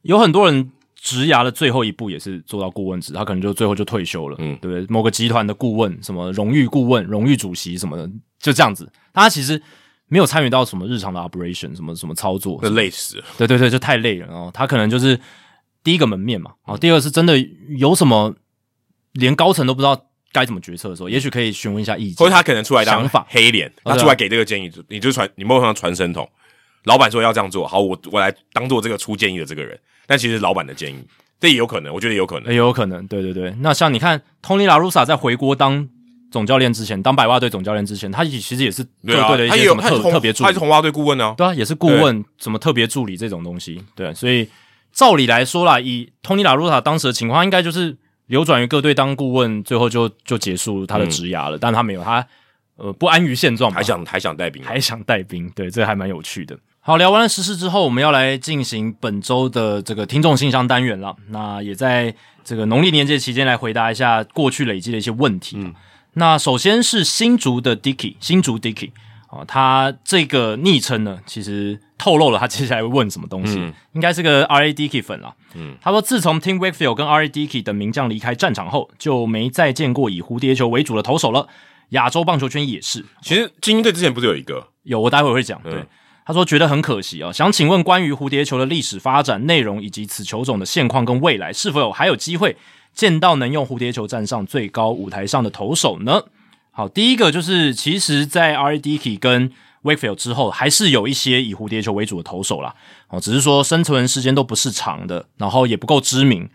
[0.02, 0.70] 有很多人
[1.00, 4.86] 职涯的最后一步也是做到顾问职，他可能就最后就退休了，嗯，对不对？
[4.88, 8.90] 某个集团的顾问，什么荣誉顾问、荣誉主席什么的，就这样子。
[9.12, 9.60] 他其实
[10.06, 13.22] 没有参与到什么日常的 operation，什么什么操作，那累死。
[13.38, 14.26] 对对对，就太累了。
[14.26, 15.18] 然后他可能就是。
[15.82, 17.38] 第一个门面嘛，哦，第二是真的
[17.78, 18.34] 有什么
[19.12, 19.98] 连高层都不知道
[20.30, 26.28] 该怎么决策的时候，也许可以询问一下意见，或者他可能出来想法黑脸，他出来给这个建议，你就传，你某种上传声筒，
[26.84, 29.80] 老板说要这样做，好，我我来当做这个出建议的这个人，
[30.10, 30.98] 但其实老板的建议，
[31.38, 33.54] 这也有可能，我觉得有可能，也有可能，对对对。
[33.60, 35.88] 那像你看，Tony La Russa 在回国当
[36.32, 44.48] 总教练之前，当白袜队总教练之前，他其实也是对队的一些什么特特别助理，他是红袜队顾问呢，对啊，也是顾问，什么特别助理这种东西，对，所以。
[44.92, 47.96] 照理来说啦，以 tony larsa 当时的情况，应该就是
[48.26, 51.56] 流转于各队当顾问，最后就就结束他的职涯了。
[51.56, 52.26] 但他没有，他
[52.74, 55.48] 呃不安于现状，还想还想带兵，还想带兵。
[55.50, 56.58] 对，这还蛮有趣的。
[56.80, 61.14] 好，聊完了实事之后，我们要来进行本周的这个听众信箱单元了。
[61.28, 65.56] 那也在这个农历年节期间来回答一下过去累积的一些问题。
[65.58, 65.74] 嗯，
[66.14, 68.90] 那首先是新竹的 Dicky，新竹 Dicky
[69.28, 71.80] 啊，他这个昵称呢，其实。
[72.00, 73.58] 透露了他接下来会问什么东西，
[73.92, 75.34] 应该是个 R A Dicky 粉了。
[75.52, 81.46] 嗯，他说自从 Tim Wakefield 跟 R A Dicky 等名将离开战场后，就没再见过以蝴蝶球为主的投手了。
[81.90, 83.04] 亚洲棒球圈也是。
[83.20, 84.68] 其实精英队之前不是有一个？
[84.84, 85.60] 有，我待会会讲。
[85.62, 85.84] 对，
[86.24, 92.56] 他说觉得很可惜啊，想请问关于蝴蝶球的历史发展内容以及此球种的现况跟未来，是否有还有机会
[92.94, 96.24] 见到能用蝴蝶球站上最高舞台上的投手呢？
[96.70, 99.50] 好，第一个就是其实，在 R A D K 跟
[99.82, 102.74] Wakefield 之后，还是有一些以蝴蝶球为主的投手啦，
[103.08, 106.48] 哦，只是说生存时间都不是长的，然后也不够知名。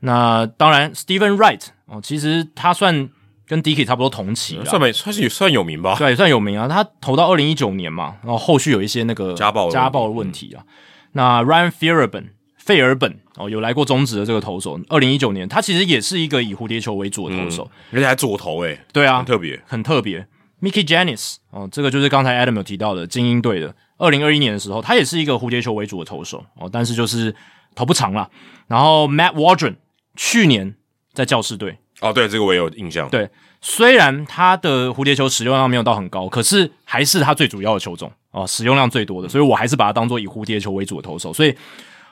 [0.00, 3.08] 那当然，Steven Wright 哦，其实他算
[3.52, 5.94] 跟 Dicky 差不多同期，算没算是算有名吧？
[5.98, 6.66] 对，算有名啊。
[6.66, 10.64] 他投到二零一九年嘛，然后后续有一些那个家暴家暴的问题啊。
[11.12, 20.26] 那 Ryan Fairburn 费尔本哦，有来过中职的这个投手，二零一九年他其实也是一个以蝴蝶球为主的投手，而且还左投诶，对啊，很特别，很特别。
[20.62, 23.74] Mickey Janice 哦，这个就是刚才 Adam 有提到的精英队的。
[23.98, 27.34] 二零二一年的时候，他也是一个蝴蝶球为主的投手哦，但是就是
[27.74, 28.30] 投不长了。
[28.66, 29.74] 然后 Matt Waldron
[30.16, 30.74] 去年
[31.12, 33.08] 在教士队哦，对这个我也有印象。
[33.08, 33.28] 对，
[33.62, 41.32] 虽然他的蝴蝶球使用量没有到很高，可是还是他最主要的球种哦，使用量最多的，所以我还是把它当做以蝴蝶球为主的投手。
[41.32, 41.56] 所以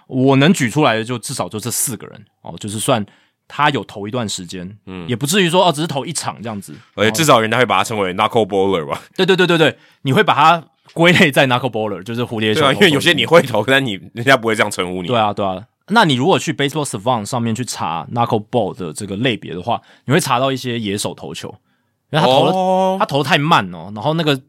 [0.06, 3.04] 我能举出来的就至少就这四个人哦，就是算。
[3.52, 9.02] 他有投一段时间，嗯，也不至于说哦，只是投一场这样子，而且至少人家会把它称为 knuckle bowler 吧？
[9.16, 15.08] 对对对对对，你会把它归类在 knuckle bowler，就是蝴蝶球，因为有些你会投，但你人家不会这样称呼你。
[15.08, 15.60] 对啊对啊，
[15.90, 21.48] 那你如果去 baseball savant 上面去查 knuckle ball 的这个类别的话，你会查到一些野手投球，
[22.10, 24.40] 因为他投的他投的太慢哦，然后那个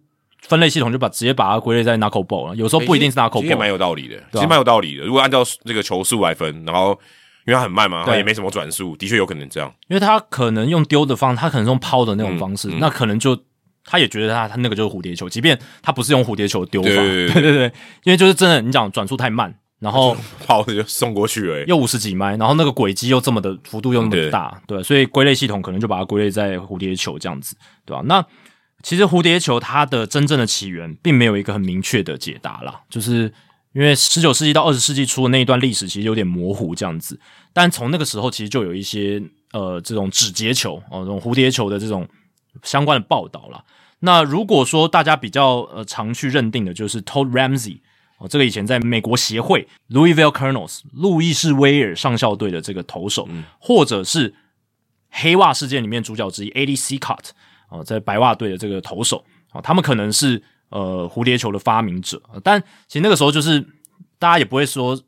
[0.41, 5.03] 分类系统就把直接把它归类在 knuckle ball 了，有时候不一定是 knuckle ball，蛮有道理的，其实蛮有道理的。
[5.03, 6.99] 如果按照这个球速来分，然后。
[7.47, 8.11] 因为它很慢嘛，对。
[8.11, 9.73] 它也没什么转速，的确有可能这样。
[9.87, 12.79] 因为他可能用丢的方，他可能用抛的那种方式，嗯嗯。
[12.79, 13.35] 那可能就
[13.83, 17.33] 他也觉得他他那个就是蝴蝶球，即便他不是用蝴蝶球丢法，对对对。
[17.33, 17.73] 对对 对，
[18.03, 20.15] 因为就是真的，你讲转速太慢，然后
[20.47, 21.65] 抛的就送过去而已。
[21.67, 28.23] 又五十几迈，然后那个轨迹又这么的幅度又那么大，对，所以归类系统可能就把它归类在蝴蝶球这样子，对吧、那
[28.83, 33.33] 其实蝴蝶球它的真正的起源并没有一个很明确的解答啦，就是
[33.73, 37.19] 因为十九世纪到二十世纪初的那一段历史其实有点模糊这样子，
[37.51, 39.21] 但从那个时候其实就有一些
[39.51, 42.07] 呃这种指节球哦、这种蝴蝶球的这种
[42.63, 43.63] 相关的报道啦。
[43.99, 47.77] 那如果说大家比较呃常去认定的就是 Todd Ramsey
[48.21, 53.27] 哦，这个以前在美国协会 Louisville Colonels 路易士威尔上校队的这个投手，
[53.59, 54.31] 或者是
[55.09, 56.65] 黑袜事件里面主角之一 A.
[56.67, 56.75] D.
[56.75, 56.97] C.
[56.99, 57.31] Cott
[57.69, 63.59] 哦，在白袜队的这个投手哦，他们可能是呃蝴蝶球的发明者，呃但其实那个时候就是
[64.19, 64.99] 大家也不会说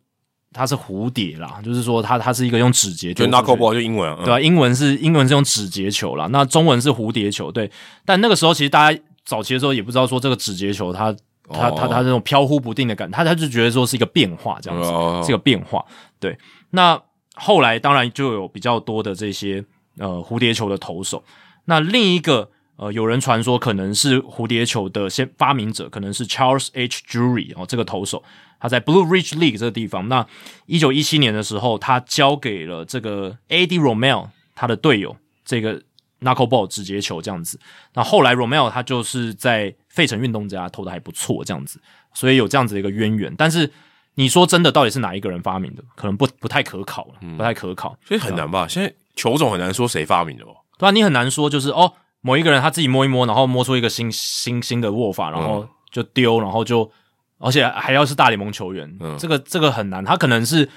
[0.52, 7.70] 它是蝴蝶啦，就是说它它是一个用指节就丢 knuckle ball 就英文对吧、英文是英文是用指节球啦，那中文是蝴蝶球，对。
[8.06, 11.16] 但那个时候其实大家早期的时候也不知道说这个指节球它
[11.54, 15.86] 它它它这种飘忽不定的感觉，他他就觉得说是一个变化这样子，哦是一个变化。
[16.20, 16.38] 对，
[16.72, 17.02] 那
[17.36, 19.64] 后来当然就有比较多的这些
[19.98, 21.24] 呃蝴蝶球的投手。
[21.66, 27.04] 那另一个呃，有人传说可能是蝴蝶球的先发明者，可能是 Charles H.
[27.08, 28.24] Drury 哦，这个投手，
[28.60, 30.10] 他在 Blue Ridge League 这个地方。
[30.10, 30.26] 那
[30.66, 33.80] 一九一七年的时候，他交给了这个 A.D.
[33.80, 35.82] Romel 他的队友，这个
[36.24, 37.60] knuckleball 直接球这样子。
[37.94, 41.80] 那后来 Romel 他就是在费城运动家投的还不错这样子，
[42.14, 43.34] 所以有这样子的一个渊源。
[43.38, 43.72] 但是
[44.16, 45.84] 你说真的，到底是哪一个人发明的？
[45.96, 47.98] 可能不不太可考了，不太可考。
[48.06, 48.68] 所以很难吧？
[48.68, 50.56] 现在球种很难说谁发明的哦。
[50.78, 56.92] 对啊，你很难说，就是哦，某一个人他自己摸一摸，然后摸出一个新新新的握法，然后就丢，然后就，
[57.38, 60.70] 而且还要是大联盟球员，嗯这个这个很难，他可能是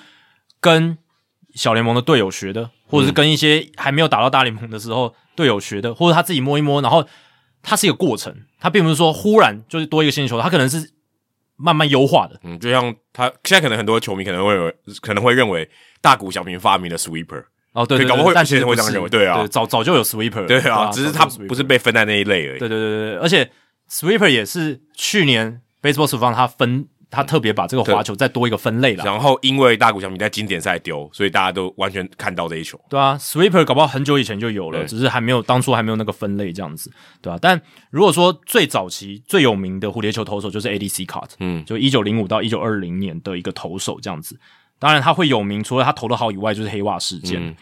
[0.60, 0.96] 跟
[1.54, 7.06] 小联盟的队友学的，或者是跟一些还没有打到大联盟的时候队友学的，或者他自己摸一摸，然后
[7.62, 10.90] 它是一个过程，它并不是说忽然就是多一个新球，它可能是
[11.56, 12.38] 慢慢优化的。
[12.44, 15.68] 嗯，就像他现在可能很多球迷可能会有可能会认为
[16.00, 22.58] 大谷小平发明了 sweeper，哦，对对对搞不好会但其实会这样认为对啊早早就有 sweeper，对啊，只是他不是被分在那一类而已。
[22.58, 23.50] 对对对对对，而且
[23.90, 32.78] sweeper 也是去年 baseball 厨房他分，他特别把这个滑球再多一个分类了，然后因为大谷翔平在经典赛丢，所以大家都完全看到这一球。
[32.90, 36.92] 对啊，sweeper 搞不好很久以前就有了，只是还没有当初还没有那个分类这样子，
[37.22, 44.38] 对啊、但如果说最早期最有名的蝴蝶球投手就是 ADC Cott，嗯，就一九零五到一九二零年的一个投手这样子。
[44.78, 47.40] 当然他会有名，除了他投的好以外，就是黑袜事件。
[47.40, 47.56] 嗯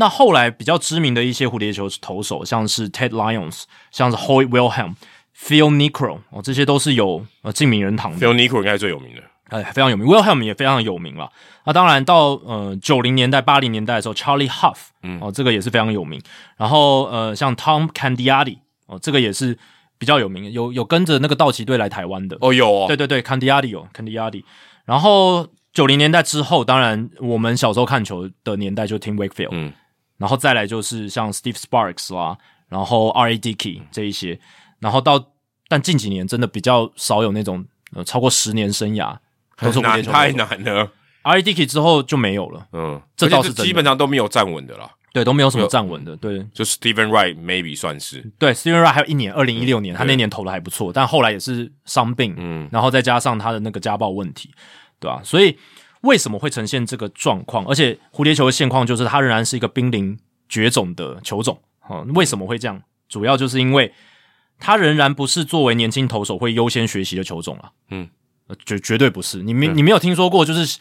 [0.00, 4.94] 那后来比较知名的一些蝴蝶球投手，像是 Ted Lyons，像是 Hoy Wilhelm、
[5.38, 8.18] Phil Nicro 哦，这些都是有呃进名人堂的。
[8.18, 9.22] Phil Nicro 应该是最有名的。
[9.48, 11.30] 哎，非常有名，Wilhelm 也非常有名了。
[11.64, 16.20] 那当然到呃九零年代、八零年代的时候，Charlie Huff，嗯，哦，这个也是非常有名。
[16.58, 19.56] 然后呃，像 Tom Candiati，哦，这个也是
[19.96, 22.36] 比较有名，有有跟着那个道奇队来台湾的。
[22.42, 24.44] 哦，有哦，对对对，Candiati 有 Candiati。
[24.84, 29.72] 然后九零年代之后，当然我们小时候看球的年代就 Tim Wakefield，嗯，
[30.18, 32.36] 然后再来就是像 Steve Sparks 啦，
[32.68, 33.32] 然后 R.
[33.32, 33.38] A.
[33.38, 34.38] Dickey 这一些，
[34.80, 35.32] 然后到
[35.68, 37.64] 但近几年真的比较少有那种
[37.94, 39.16] 呃超过十年生涯
[39.56, 40.90] 太难了。
[41.22, 41.38] R.
[41.38, 41.42] A.
[41.42, 44.90] Dickey 之后就没有了，嗯，这倒是基本上都没有站稳的啦。
[45.12, 54.50] 对，都没有什么站稳的，对就 Steven Wright maybe 算是，对，Steven Wright 还有一年，二零一六年，他那年投的还不错，但后来也是伤病，嗯，然后再加上他的那个家暴问题，
[55.00, 55.58] 对吧、所以
[56.02, 57.66] 为什么会呈现这个状况？
[57.66, 60.16] 而且蝴蝶球的现况就是它仍然是一个濒临
[60.48, 61.58] 绝种的球种，
[61.88, 62.80] 哦，为什么会这样？
[63.08, 63.92] 主要就是因为
[64.58, 68.08] 它仍然不是作为年轻投手会优先学习的球种啊，嗯
[68.48, 69.42] 呃，绝绝对不是。
[69.42, 70.78] 你没你没有听说过，就是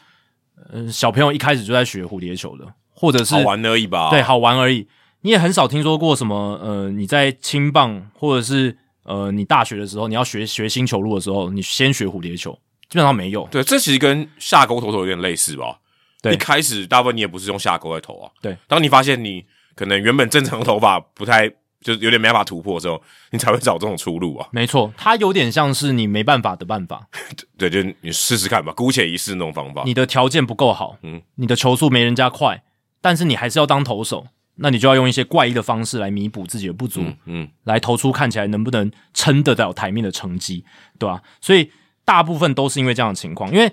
[0.71, 4.09] 呃小朋友一开始就在学蝴蝶球的，或者是好玩而已吧。
[4.09, 4.88] 对，好玩而已。
[5.21, 12.53] 你也很少听说过什么呃，你在青棒或者是呃你大学的时候，你要学学新球路的时候，你先学蝴蝶球，
[12.89, 13.47] 基本上没有。
[13.51, 15.80] 对，这其实跟下钩投手有点类似吧。
[16.21, 18.32] 对一开始大部分你也不是用下钩在投啊。
[18.41, 19.43] 对，当你发现你
[19.75, 21.51] 可能原本正常的头发不太，
[21.82, 23.01] 就是有点没办法突破的时候，
[23.32, 24.47] 你才会找这种出路啊。
[24.51, 27.07] 没错，它有点像是你没办法的办法，
[27.57, 29.84] 对，就你试试看吧，姑且一试那种方法。
[29.86, 32.63] 你的条件不够好，嗯，你的球速没人家快，
[33.01, 40.65] 但是你还是要当投手，那你就要用一些怪异的方式来弥补自己的不足，嗯嗯，来投出看起来能不能撑得了台面的成绩，
[40.97, 41.71] 对吧、所以
[42.03, 43.71] 大部分都是因为这样的情况，因为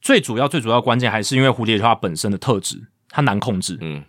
[0.00, 4.02] 最主要、最主要关键还是因为蝴蝶球它本身的特质，它难控制，嗯，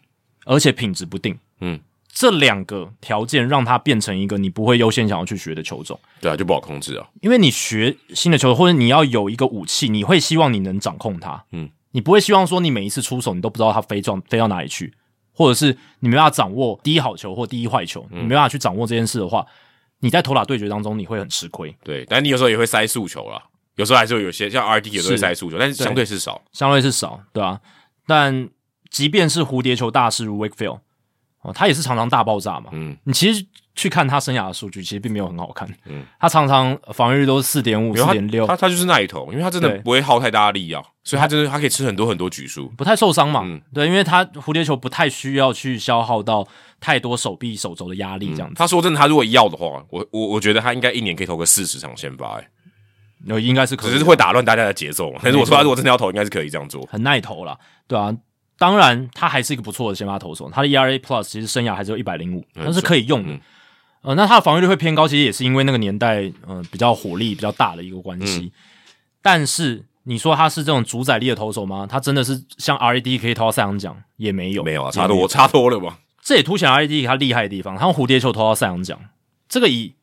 [0.45, 1.79] 而且品质不定，嗯，
[2.15, 5.99] 这两个条件让它变成一个你不会优先想要去学的球种。
[6.21, 7.07] 对啊，就不好控制啊。
[7.21, 14.93] 因为你学新的球，或者你要有一个武器，你会希望你能掌控它，嗯，你不会希望说你每一次出手你都不知道它飞撞飞到哪里去，
[15.33, 19.43] 或者是你没办法掌握第一好球或第一坏球，你没办法去掌握这件事的话，
[20.01, 21.75] 你在投打对决当中你会很吃亏。
[21.83, 23.41] 对，但你有时候也会塞速球啦，
[23.75, 26.39] 有时候还是有些像 RD 有时候会是塞速球，但是相对是少。
[26.51, 27.59] 相对是少，对啊、
[28.05, 28.49] 但
[28.91, 30.79] 即便是蝴蝶球大师如 Wakefield
[31.43, 32.69] 哦，他也是常常大爆炸嘛。
[32.71, 35.67] 嗯，你其实去看他生涯的数据，其实并没有很好看。
[35.85, 42.69] 嗯，他常常防御率都是四点五、四点六他，他就是那一头，因为他真的不会耗太大的力啊，所以他真的他可以吃很多很多局数。
[42.77, 43.41] 不太受伤嘛。
[43.43, 46.47] 嗯对，因为他蝴蝶球不太需要去消耗到
[46.79, 48.55] 太多手臂、手肘的压力，这样子。
[48.55, 52.47] 他说真的，他如果要的话，我我我觉得他应该一年可以投个四十场先发、欸，
[53.25, 55.19] 那、应该是可以，只是会打乱大家的节奏嘛。
[55.21, 56.87] 但是我说他如果真的要投，应该是可以这样做。
[56.91, 58.15] 很耐投啦，对啊。
[58.63, 63.33] 当然，他还是一个不错的先发投手，他的 ERA Plus 其实生涯还是有一百零五，嗯但是可以用的。
[63.33, 63.41] 嗯
[64.03, 68.39] 呃，那他的防御率会偏高，其实也是因为那个年代，呃，比较火力比较大的一个关系。
[68.39, 68.51] 嗯
[69.21, 71.87] 但是你说他是这种主宰力的投手吗？
[71.89, 75.99] 他真的是像 RAD 可以投到赛扬奖，也没有，没有啊，也差多差多了吧？
[76.21, 77.77] 这也凸显 RAD 他厉害的地方。
[77.77, 78.99] 他用蝴蝶球投到赛扬奖，
[79.47, 79.93] 这个以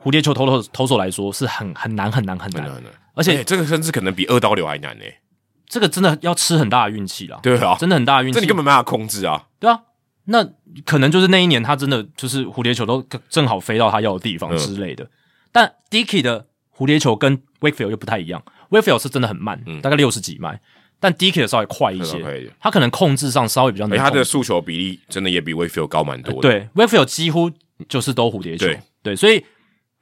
[0.00, 5.04] 蝴蝶球投投投手来说是很很难很难很难，很难很难，而且欸这个甚至可能比二刀流还难呢、
[5.74, 8.34] 这个真的要吃很大的运气啦，对啊，真的很大的运气。
[8.36, 9.46] 这你根本没办法控制啊。
[9.58, 9.80] 对啊，
[10.26, 10.48] 那
[10.84, 14.56] 可能就是那一年他真的就是蝴蝶球都正好飞到他要的地方嗯。
[14.56, 15.04] 之类的。
[15.50, 16.46] 但 Dickey 的
[16.78, 20.60] 蝴蝶球跟 Wakefield 又不太一样，Wakefield 是真的很慢，大概六十几迈，
[21.00, 27.50] 但 Dickey 的稍微快一些他可能控制上稍微比较而难他的速球比例真的也比 Wakefield 高蛮多的。，对 Wakefield 几乎
[27.88, 28.68] 就是都蝴蝶球，
[29.02, 29.44] 对所以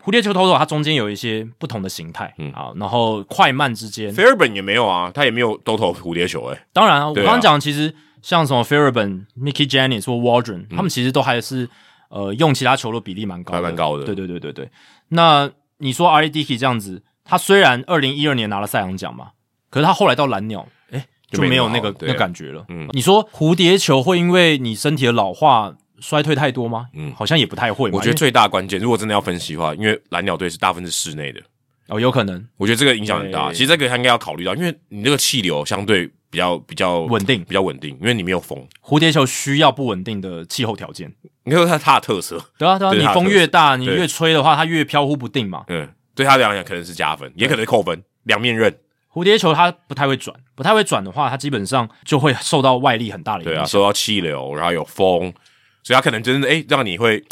[0.04, 11.68] 蝴蝶球投手它中间有一些不同的形态、嗯啊，然后快慢之间，Fairburn 也没有啊，他也没有都投蝴蝶球哎、当然啊，我刚刚讲其实像什么 Fairburn、Mickey Jennings 或 Waldron，、他们其实都还是
[12.08, 14.68] 呃用其他球的比例蛮高的，还蛮高的对对对对对。
[15.08, 16.24] 那你说 R.
[16.24, 16.28] A.
[16.28, 19.28] Dickey 这样子，他虽然二零一二年拿了赛扬奖嘛，
[19.70, 22.64] 可是他后来到蓝鸟，哎、就没就没有那个那感觉了。
[22.68, 26.88] 嗯你说蝴蝶球会因为你身体的老化衰退太多吗？
[26.94, 27.96] 嗯好像也不太会嘛。
[27.96, 31.40] 我觉得最大关键，如果真的要分析的话，因为蓝鸟队是大部分是室内的，
[31.88, 33.50] 哦有可能我觉得这个影响很大。
[33.52, 41.10] 其实这个他应该要考虑到，因为你这个气流相对比较比较稳定比较稳定，因为你没有风，蝴蝶球需要不稳定的气候条件。
[41.44, 45.64] 应该说它它的特色，对啊对啊，你风越大，你越吹的话，它越飘忽不定嘛。
[45.68, 48.72] 嗯，对他来讲可能是加分，也可能是扣分，两面刃。
[49.12, 53.66] 蝴蝶球它不太会转，不太会转的话，它基本上就会受到外力很大的影对啊，响。
[53.66, 55.34] 受到气流，然后有风，
[55.82, 57.22] 所以他可能真的诶让你会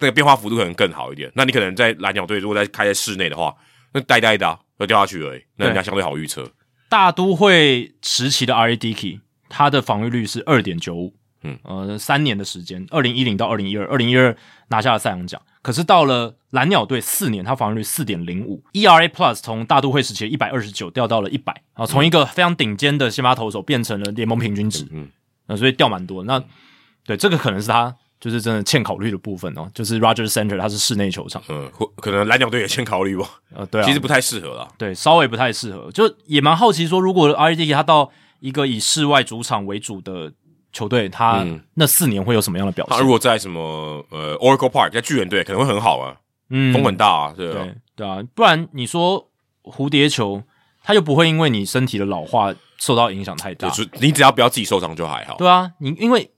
[0.00, 1.30] 那个变化幅度可能更好一点。
[1.34, 3.54] 那你可能在蓝鸟队如果在开在室内的话，
[3.92, 6.50] 那呆呆的、啊、要掉下去而已，那人家相对好预测。
[6.88, 8.72] 大都会时期的 R.
[8.72, 8.76] A.
[8.76, 14.36] Dickey，他的防御率是二点九五，嗯，呃，三年的时间，二零一零到二零一二，二零一二
[14.68, 15.40] 拿下了赛扬奖。
[15.62, 25.08] 可是到了蓝鸟队四年，他防御率四点零五，ERA Plus 从大都会时期的一百二十九掉到了一百啊，从一个非常顶尖的先发投手变成了联盟平均值，嗯，
[25.46, 26.24] 那、所以掉蛮多。
[26.24, 26.42] 那
[27.06, 34.68] 对这个可能是他就是真的欠考虑的部分哦，就是 Rogers Center 它是室内球场，嗯，或可能蓝鸟队也欠考虑吧，呃，对啊，其实不太适合啦。
[34.76, 37.56] 对，稍微不太适合，就也蛮好奇说，如果 R.
[37.56, 37.72] D.
[37.72, 40.32] 他到一个以室外主场为主的
[40.72, 42.96] 球队，他嗯那四年会有什么样的表现？
[42.96, 46.16] 他如果在什么呃 Oracle Park 在巨人队可能会很好啊，
[46.50, 49.30] 嗯，风很大啊，对啊对对啊，不然你说
[49.62, 50.42] 蝴蝶球，
[50.82, 55.36] 它又不会因为你身体的老化受到影响太大，就是你只要不要自己受伤就还好。
[55.38, 56.30] 对啊，你因为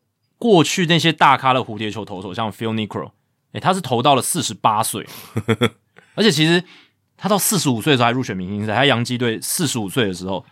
[0.43, 3.13] 过去那些大咖的蝴蝶球投手，像 Phil Necro，
[3.53, 5.07] 诶、他是投到了四十八岁，
[6.17, 6.65] 而且其实
[7.17, 10.45] 他到四十五岁的时候还入选明星赛，他洋基队四十五岁的时候，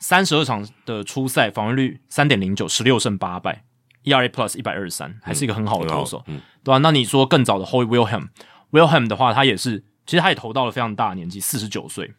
[0.00, 3.62] 三十二场的初赛防御率三点零九，十六胜八败
[4.02, 12.12] ，ERA Plus 一百二十三，还是一个很好的投手，嗯，对吧、那你说更早的 Hoy Wilhelm，Wilhelm 的话，他也是，其实他也投到了非常大的年纪，四十九岁，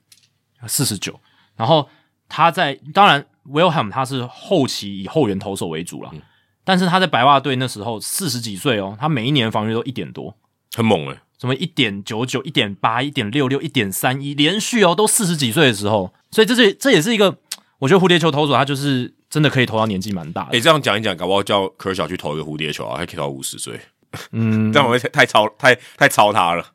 [0.65, 1.19] 四十九。
[1.57, 1.89] 然后
[2.29, 6.13] 他在当然 Wilhelm 他是后期以后援投手为主了，
[6.67, 10.35] 但是他在白袜队那时候四十几岁哦，他每一年防御都一点多，
[10.75, 17.37] 很猛诶、什么一点九九、一点八、一点六六、一点三一，连续哦，都四十几岁的时候，所以这是这也是一个，
[17.79, 23.79] 我觉得蝴蝶球投手他就是真的可以投到年纪蛮大的，诶、这样讲一讲，搞不好叫科小去投一个蝴蝶球啊，还可以投到五十岁，
[24.33, 26.65] 嗯， 这样我会太太超太太超他了。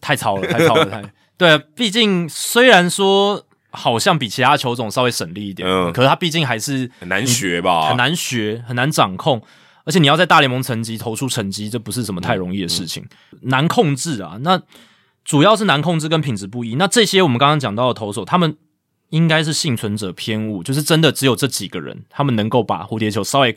[0.00, 1.02] 太超了，太超了，太。
[1.36, 1.60] 对啊！
[1.74, 7.88] 毕竟虽然说好像比其他球种稍微省力一点，嗯可是他毕竟还是很难学吧？
[7.88, 9.42] 很难学，很难掌控，
[9.84, 13.04] 而且你要在大联盟层级投出成绩，这不是什么太容易的事情，
[13.42, 14.38] 难控制啊。
[14.40, 14.60] 那
[15.24, 16.74] 主要是难控制跟品质不一。
[16.74, 18.56] 那这些我们刚刚讲到的投手，他们
[19.10, 23.54] 应该是幸存者偏误，就是真的只有这几个人，他们能够把蝴蝶球稍微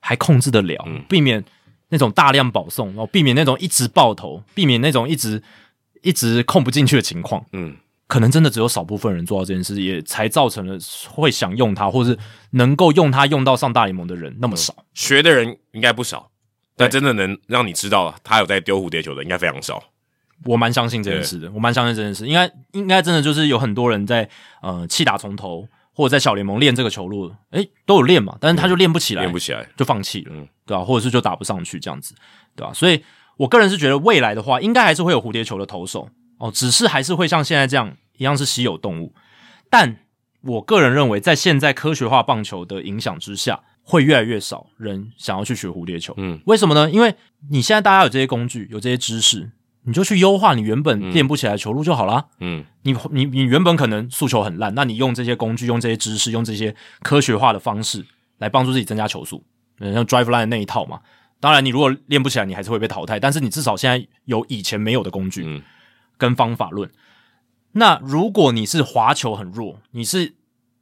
[0.00, 1.44] 还控制得了，避免
[1.88, 5.42] 那种大量保送，然后避免那种一直爆头，避免那种一直
[6.02, 7.44] 一直控不进去的情况。
[7.52, 7.76] 嗯，
[8.08, 10.78] 可能真的只有少部分人做到这件事，也才造成了
[11.08, 12.16] 会想用它，或是
[12.50, 14.74] 能够用它用到上大联盟的人那么少。
[14.94, 16.30] 学的人应该不少，
[16.76, 19.82] 但真的能让你知道他有在丢蝴蝶球的，应该非常少。
[20.44, 24.28] 我蛮相信这件事的，我蛮相信这件事，应该应该真的就是有很多人在
[24.62, 30.32] 呃弃打从头，或者在小联盟练这个球路，诶，都有练嘛，但是他就练不起来，练不起来就放弃了，
[30.66, 30.84] 对吧？
[30.84, 32.14] 或者是就打不上去这样子，
[32.54, 32.72] 对吧？
[32.74, 33.02] 所以
[33.38, 36.08] 我个人是觉得未来的话，应该还是会有蝴蝶球的投手
[36.38, 39.14] 哦，只是还是会像现在这样一样是稀有动物。
[39.70, 39.96] 但
[40.42, 46.14] 我个人认为，在现在科学化棒球的影响之下，会越来越少人想要去学蝴蝶球。
[46.16, 46.90] 嗯，为什么呢？
[46.90, 47.14] 因为
[47.50, 49.50] 你现在大家有这些工具，有这些知识。
[49.88, 52.26] 你就去优化你原本练不起来的球路就好啦。
[52.40, 58.04] 嗯，你你你原本可能速球很烂，那你用这些工具、用这些知识、用这些科学化的方式
[58.38, 59.44] 来帮助自己增加球速，
[59.78, 60.98] 嗯像 Drive Line 那一套嘛。
[61.38, 63.20] 当然，你如果练不起来，你还是会被淘汰。
[63.20, 65.62] 但是你至少现在有以前没有的工具
[66.16, 66.90] 跟方法论。
[67.72, 70.34] 那如果你是滑球很弱，你是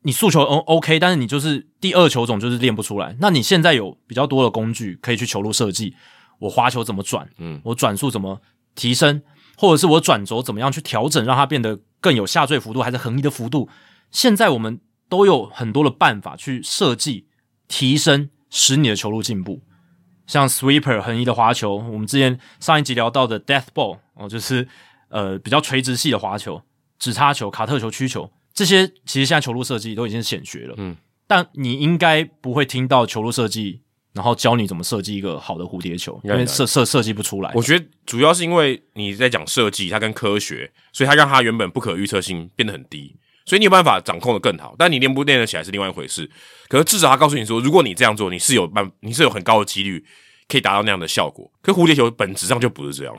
[0.02, 3.16] 你速球 O OK，但是你就是第二球种就是练不出来。
[3.20, 5.94] 那你现在有比较多的工具可以去球路设计，
[6.38, 7.28] 我滑球怎么转？
[7.38, 8.40] 嗯，我转速怎么？
[8.76, 9.22] 提升，
[9.56, 13.68] 或者是我转轴怎么样去调整，让它变得更有下坠幅度，还是横移的幅度？
[14.10, 17.28] 现在我们都有很多的办法去设计、
[17.68, 19.62] 提升，使你的球路进步。
[20.26, 24.66] 像 sweeper 横移的滑球，我们之前上一集聊到的 death ball 哦，就是
[25.14, 26.60] 呃比较垂直系的滑球、
[26.98, 30.74] 直插球、卡特球、曲球，这些其实现在球路设计都已经是显学了。
[30.76, 30.96] 嗯，
[31.26, 33.80] 但你应该不会听到球路设计。
[34.14, 37.50] 然后教你怎么设计一个好的蝴蝶球，因为设设设计不出来。
[37.52, 44.76] 我觉得主要是因为你在讲设计，它跟科学，所以它让它原本不可预测性变得很低，所以你有办法掌控的更好。
[44.78, 46.30] 但你练不练得起来是另外一回事。
[46.68, 50.04] 可是至少他告诉你说，如果你这样做，你是有办，你是有很高的几率
[50.46, 51.50] 可以达到那样的效果。
[51.60, 53.16] 可蝴蝶球本质上就不是这样，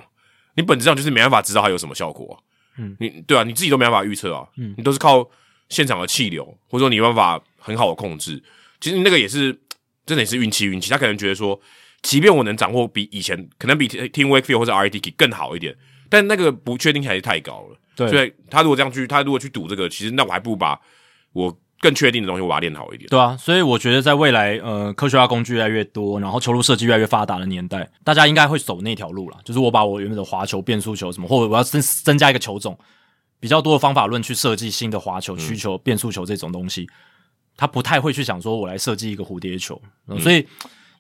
[0.55, 2.43] 你本质上就是没办法知道它有什么效果。
[2.77, 4.47] 嗯，你对啊，你自己都没办法预测啊。
[4.57, 5.29] 嗯，你都是靠
[5.69, 8.43] 现场的气流，或者说你办法很好的控制。
[8.79, 9.61] 其实那个也是。
[10.07, 10.91] 真的也是运气，运气。
[10.91, 11.59] 他可能觉得说，
[12.03, 15.75] 即便我能掌握比以前，可能比 Team Wakefield 或者 R D 更好一点，
[16.11, 17.79] 但那个不确定还是太高了。
[17.95, 20.79] 对，所以他如果这样去，他如果去赌这个，其实那我还不如把
[21.33, 23.07] 我更确定的东西我把它练好一点。
[23.09, 29.37] 对啊，所以我觉得在未来，呃，科学化工具越来越多，然后球路设计越来越发达的年代，大家应该会走那条路了。
[29.43, 32.77] 就是我把我原本的滑球、变速球什么，或者我要增增加一个球种，
[33.39, 36.87] 比较多的方法论去设计新的滑球、曲球、变速球这种东西。
[37.57, 39.81] 他不太会去想说，我来设计一个蝴蝶球，
[40.19, 40.45] 所以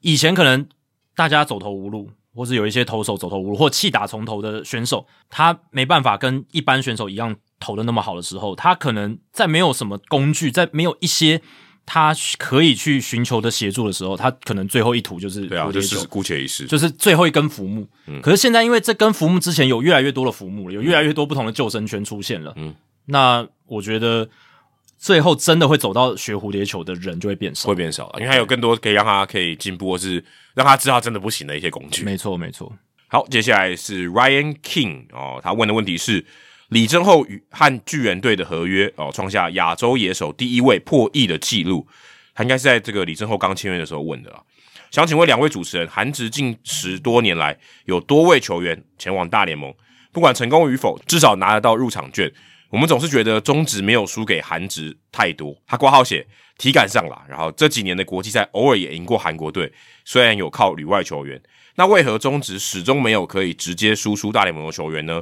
[0.01, 0.65] 以前可能
[1.13, 7.35] 大家走投无路，或是有一些投手走投无路，或弃打从头的选手，他没办法跟一般选手一样
[7.65, 11.41] 投的那么好的时候，他可能在没有什么工具，在没有一些
[11.85, 17.87] 他可以去寻求的协助的时候，他可能最后一图就是对啊，就是姑且一试，就是最后一根浮木。
[18.05, 22.53] 嗯，可是现在因为这根浮木之前有越来越多的浮木了，有越来越多不同的救生圈出现了。
[22.57, 24.29] 嗯，那我觉得。
[24.97, 30.23] 最后真的会走到学蝴蝶球的人就会变少，会变少了，因为还有更多可以让他可以进步，或是
[30.55, 32.03] 让他知道真的不行的一些工具。
[32.03, 32.73] 没错，没错。
[33.09, 36.25] 好，接下来是 Ryan King 哦，他问的问题是
[36.75, 41.87] 李正厚与和巨人队的合约哦，创下亚洲野手第一位破亿的记录。
[42.33, 44.41] 他应该是在这个李正厚刚签约的时候问的啊。
[44.91, 49.73] 想请问两位主持人，韩职近十多年来有多位球员前往大联盟，
[50.11, 52.29] 不管成功与否，至少拿得到入场券。
[52.69, 59.71] 我们总是觉得中职没有输给韩职太多，他挂号写体感上了，然后这几年的国际赛偶尔也赢过韩国队，
[60.03, 61.41] 虽然有靠旅外球员，
[61.75, 65.21] 那为何中职始终没有可以直接输出大联盟的球员呢？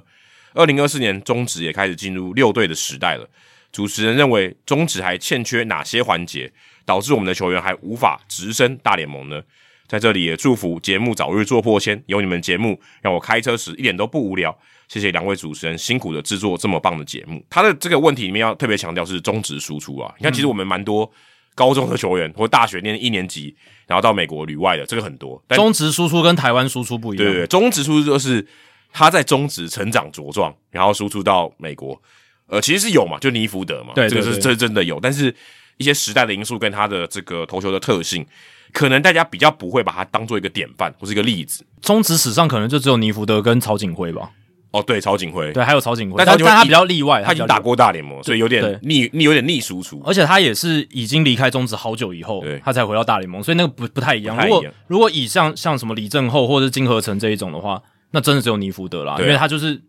[0.54, 3.28] 二零二四年中职也开始进入六队的时代了，
[3.72, 6.52] 主持人认为中职还欠缺哪些环节，
[6.86, 9.42] 导致我们的球员还无法直升大联盟呢？
[9.88, 14.58] 在这里也祝福节目早日做破千，有你们节目让我开车时一点都不无聊。
[14.88, 17.44] 谢谢两位主持人辛苦的制作这么棒的节目。
[17.50, 20.14] 他的这个问题里面要特别强调是中职输出啊。
[20.18, 21.10] 你看，其实我们蛮多
[21.54, 23.56] 高中的球员或大学念一年级，
[23.88, 25.42] 然后到美国旅外的，这个很多。
[25.50, 27.26] 中职输出跟台湾输出不一样。
[27.26, 28.46] 对对，中职输出就是
[28.94, 32.00] 他在中职成长茁壮，然后输出到美国。
[32.48, 35.00] 呃，其实是有嘛，就尼福德嘛，对，这个是真真的有。
[35.00, 35.34] 但是
[35.78, 38.26] 一些时代的因素跟他的这个投球的特性，
[38.72, 41.66] 可能大家比较不会把它当做一个典范或是一个例子。
[41.82, 44.30] 中职史上可能就只有尼福德跟曹景辉吧。
[44.72, 50.02] 哦，对，曹景辉，对，还有曹景辉，但但他比较例外，他已经打过大联盟，所以有点逆逆，有点逆输出。
[50.04, 54.36] 而且他也是已经离开中职好久以后，他才回到大联盟，所以那个不不太一样。
[54.36, 57.80] 如果如果以像像什么李正厚或者金河成这一种的话，
[58.14, 59.82] 那真的只有尼福德啦，因为他就是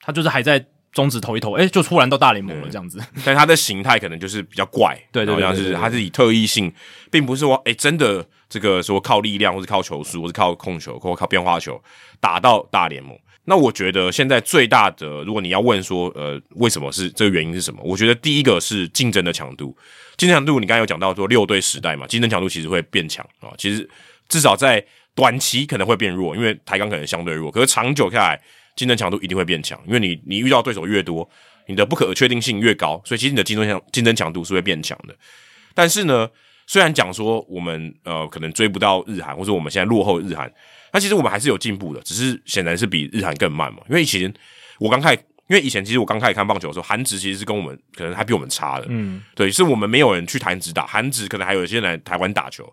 [0.00, 0.62] 他就是还在
[0.92, 3.00] 中指投一投，哎，就突然到大联盟了这样子。
[3.24, 6.72] 但他的形态可能就是比较怪，对对，像是他是以特异性，
[7.10, 11.82] 并不是说哎真的这个说靠力量，或是靠球速，或是靠控球，或靠变化球
[12.20, 13.18] 打到大联盟。
[13.44, 17.80] 那我觉得现在最大的，如果你要问说，呃，为什么是这个原因是什么？
[17.82, 19.74] 我觉得第一个是竞争的强度，
[20.16, 23.48] 竞争强度你刚才有讲到说六队时代嘛，竞争强度其实会变强啊。
[23.56, 23.88] 其实
[24.28, 24.84] 至少在
[25.14, 28.40] 短期可能会变弱，因为台钢可能相对弱，可是长久下来
[28.76, 31.28] 竞争强度一定会变强，因为你你遇到对手越多，
[31.66, 35.14] 你的不可确定性越高，所以其实你的竞争强竞争强度是会变强的。
[35.74, 36.28] 但是呢，
[36.66, 40.50] 虽然讲说我们呃可能追不到日韩，或者我们现在落后日韩。
[40.92, 43.80] 那其实我们还是有进步的，只是显然是比日韩更慢嘛。
[43.88, 44.32] 因为以前
[44.80, 48.86] 我刚开，因为以前其实我刚开始看棒球的时候，韩职其实是跟我们可能还比我们差的。
[48.88, 52.68] 嗯，对，是我们没有人去韩职打，韩职可能还有一些人来台湾打球。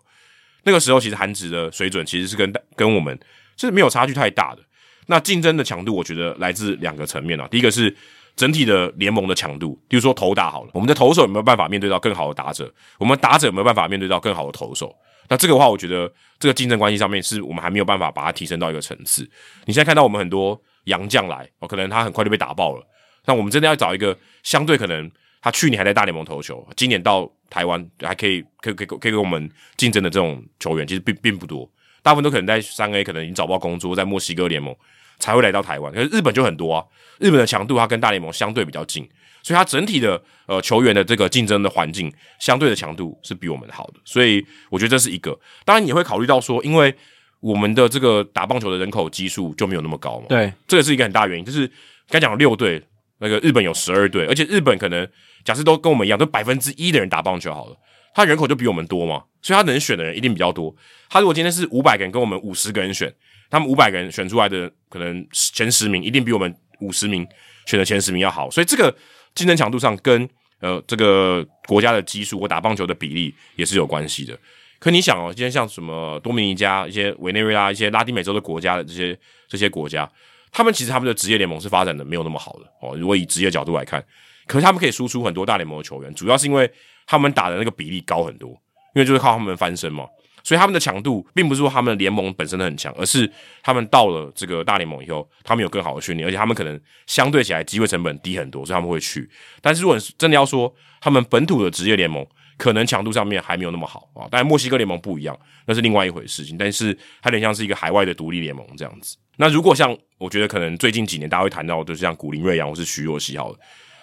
[0.68, 3.18] 那个时候其实韩职的水准其实是跟跟我们
[3.56, 4.60] 是没有差距太大的。
[5.06, 7.48] 那竞争的强度，我觉得来自两个层面啊。
[7.50, 7.96] 第一个是
[8.36, 12.70] 整体的联盟的强度，比如说投打好了，我们的投手有没有办法面对到更好的打者？
[12.98, 14.94] 我们打者有没有办法面对到更好的投手？
[15.30, 19.22] 那这个话，我觉得这个竞争关系上面是我们还没有办法把它提升到一个层次。
[19.64, 22.86] 你现在看到我们很多洋将来，哦，可能他很快就被打爆了。
[23.24, 25.10] 那我们真的要找一个相对可能
[25.40, 31.70] 他去年还在大联盟投球，今年到台湾还可以可以可以可以跟我们竞争的这种球员，其实并并不多。
[32.02, 34.74] 大部分都可能在三 A，可能已经找不到工作，在墨西哥联盟
[35.18, 35.92] 才会来到台湾。
[35.92, 36.84] 可是日本就很多啊，
[37.18, 39.08] 日本的强度它跟大联盟相对比较近。
[39.40, 45.38] 所以它整体的呃球员的这个竞争的环境相对的强度是比我们好的，所以我觉得这是一个。
[45.64, 46.94] 当然你会考虑到说，因为
[47.40, 51.44] 我们的这个打棒球的人口基数就没有那么高嘛，对，这个是一个很大原因。
[51.44, 51.70] 就是
[52.10, 52.82] 刚讲六队，
[53.18, 55.08] 那个日本有十二队，而且日本可能
[55.44, 57.76] 假设都跟我们一样，都百分之一的人打棒球好了，
[58.14, 60.74] 他人口就比我们多嘛，所以他能选的人一定比较多。
[61.08, 63.12] 他如果今天是五百个人跟我们五十个人选，
[63.50, 67.26] 他们五百个人选出来的可能前十名一定比我们五十名
[67.66, 68.94] 选的前十名要好，所以这个。
[69.34, 70.28] 竞争强度上跟
[70.58, 74.36] 呃这个国家的基数或打棒球的比例也是有关系的。
[74.80, 79.16] 可你想哦，今天像什么多米尼加、一些委内瑞拉、一些拉丁美洲的国家的这些
[79.46, 80.10] 这些国家，
[80.50, 82.96] 他们其实他们的职业联盟是发展的没有那么好的哦。
[82.96, 84.04] 如果以职业角度来看，
[84.48, 86.68] 可是他们可以输出很多大联盟的球员，主要是因为
[87.06, 88.50] 他们打的那个比例高很多，
[88.94, 90.06] 因为就是靠他们翻身嘛。
[90.44, 93.30] 所以他们的强度并不是说他们联盟本身的很强，而是
[93.62, 99.28] 他们到了这个大联盟以后，他们有更好的训练，而且他们可能相对起来机会成本低很多，所以他们会去。
[99.60, 102.26] 但是如果真的要说他们本土的职业联盟，
[102.56, 104.26] 可能强度上面还没有那么好啊。
[104.30, 106.56] 但墨西哥联盟不一样，那是另外一回事情。
[106.56, 109.18] 但是它有点像是一个海外的独立联盟这样子。
[109.36, 113.58] 那如果像我觉得可能最近几年大家会谈到，就是像古林瑞阳或是徐若曦好了，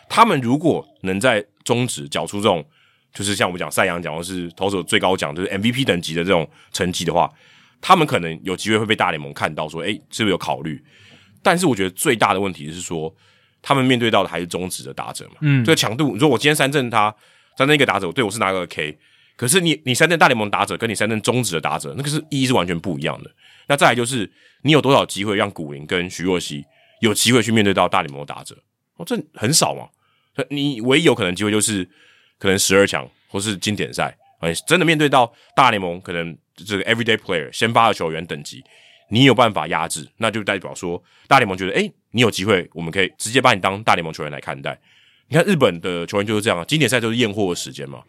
[0.09, 2.65] 他们如果能在中职缴出这种。
[3.15, 7.31] 就是像我们讲赛扬奖或是投手最高奖，就是 MVP 等级的这种成绩的话，
[7.79, 10.83] 他们可能有机会会被大联盟看到，说，哎，是不是有考虑？
[11.41, 13.15] 但是我觉得最大的问题是说，
[13.61, 17.15] 他们面对到的还是中职的打者嘛，嗯，这个强度，你说我今天三振他
[17.57, 18.99] 三振一个打者，对我是拿个 K，
[19.37, 23.31] 可是你你三振大联盟打者跟你三振中职的打者，那个是意义是完全不一样的。
[23.67, 24.29] 那再来就是
[24.63, 26.65] 你有多少机会让古林跟徐若曦
[26.99, 28.57] 有机会去面对到大联盟的打者？
[28.97, 29.87] 哦，这很少嘛，
[30.49, 31.87] 你唯一有可能机会就是。
[32.37, 38.61] 可能十二强或是经典赛，哎，真的面对到大联盟，可能这个 everyday player 先发的球员等级，
[39.09, 44.77] 你有办法压制，那就代表说大联盟觉得，哎，你有机会，我们可以直接把你当大联盟球员来看待。
[45.29, 48.03] 你看日本的球员就是这样啊，经典赛就是验货的时间嘛。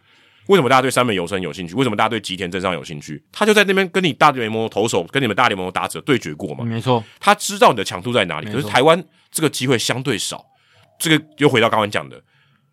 [0.48, 1.77] 为什么大家对三本游生有兴趣？
[1.77, 3.23] 为什么大家对吉田镇上有兴趣？
[3.31, 6.65] 他就在那边跟你大联盟投手，跟你们大联盟的打者对决过嘛。
[6.65, 8.51] 没错，他知道你的强度在哪里。
[8.51, 9.01] 可是台湾
[9.31, 10.44] 这个机会相对少，
[10.98, 12.20] 这个又回到刚刚讲的。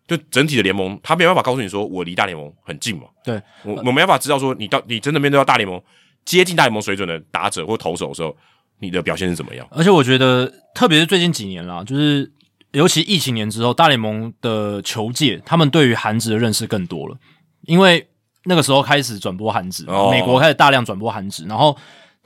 [0.06, 3.04] 就整体的联盟，他没办法告诉你说我离大联盟很近嘛？
[3.24, 5.82] 对，我我没办法知道说你到你真的面对到大联盟
[6.26, 8.36] 接近大联盟水准的打者或投手的时候，
[8.80, 9.66] 你的表现是怎么样？
[9.70, 12.30] 而且我觉得，特别是最近几年啦，就是
[12.72, 17.16] 尤其疫情年之后，大联盟的球界他们对于韩职的认识更多了，
[17.62, 18.06] 因为
[18.44, 21.74] 那个时候开始转播韩职，美国开始大量转播韩职，然后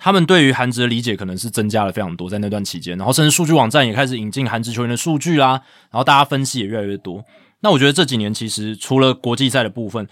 [0.01, 5.61] 他们对于韩职的理解可能是增加了非常多，在那段期间，然后甚至数据网站也开始引进韩职球员的数据啦，
[5.91, 7.25] 然后大家分析也越来越多。
[7.61, 10.09] 那我觉得这几年其实除了国际赛的部分，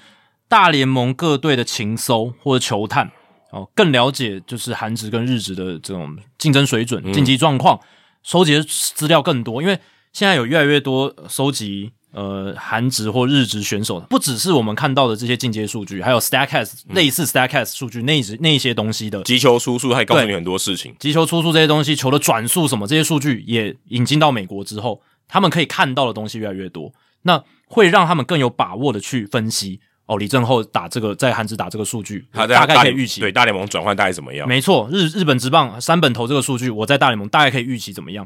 [0.48, 3.10] 大联盟各队的情搜或者球探
[3.52, 7.78] 哦，更了解就是韩职跟日职的这种竞争水准、竞技状况，
[8.24, 9.62] 收集的资料更多。
[9.62, 9.78] 因为
[10.12, 20.94] 现在有越来越多收集呃韩职或日职选手，不只是我们看到的这些进阶数据，还有 Statcast 类似 Statcast 数据那那一些东西的击球出数，还告诉你很多事情。
[20.98, 26.92] 击球出数这些东西，球的转速什么这些数据也引进到美国之后，他们可以看到的东西越来越多。
[27.22, 34.46] 那会让他们更有把握的去分析哦，李正厚打这个在韩职打这个数据，他大概可以预期对大联盟转换大概怎么样？
[34.46, 38.24] 没错，日日本职棒三本投这个数据，我在大联盟大概可以预期怎么样？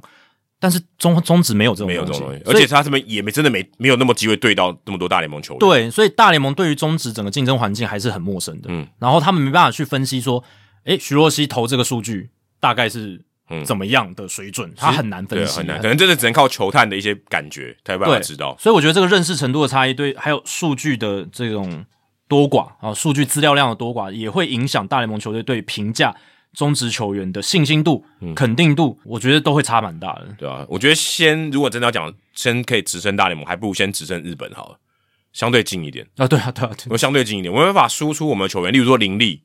[0.61, 5.59] 但是中中职没有这种没有这种东西，而且他这边也没真的没没有那么机会对到那么多大联盟球员。
[5.59, 8.69] 对，所以大联盟对于中职整个竞争环境还是很陌生的。
[8.69, 10.45] 嗯，然后他们没办法去分析说，
[10.85, 12.29] 诶，徐若曦投这个数据
[12.61, 13.25] 大概是
[13.65, 18.55] 怎么样的水准，他很难分析，很难，可能真的只能靠球探的一些感觉才有办法知道。
[18.61, 21.87] 所以我觉得这个认识程度的差异，对还有数据的这种
[22.29, 26.15] 多寡啊，数据资料量的多寡，也会影响大联盟球队对评价
[26.55, 28.05] 中职球员的信心度、
[28.35, 30.29] 肯定度，我觉得都会差蛮大的。
[30.39, 34.79] 对啊，我觉得先如果真的要讲，先可以直升大联盟，还不如先直升日本好了，
[35.33, 36.27] 相对近一点啊。
[36.27, 39.43] 对啊，对啊，我相对近一点，我没办法输出我们的球员，例如说林立。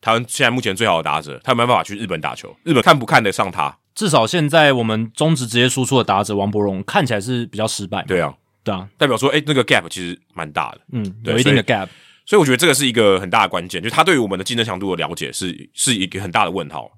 [0.00, 2.54] 台湾现在目前最好的打者，他没办法去日本打球。
[2.62, 3.74] 日本看不看得上他？
[3.94, 8.02] 至少现在我们中职职业输出的打者王伯荣看起来是比较失败。
[8.02, 10.80] 对啊，对啊，代表说，哎，那个 gap 其实蛮大的。
[10.92, 11.88] 嗯，有一定的 gap。
[12.26, 16.90] 所以我觉得这个是一个很大的关键，就是他对于我们的竞争强度的了解是是一个很大的问号。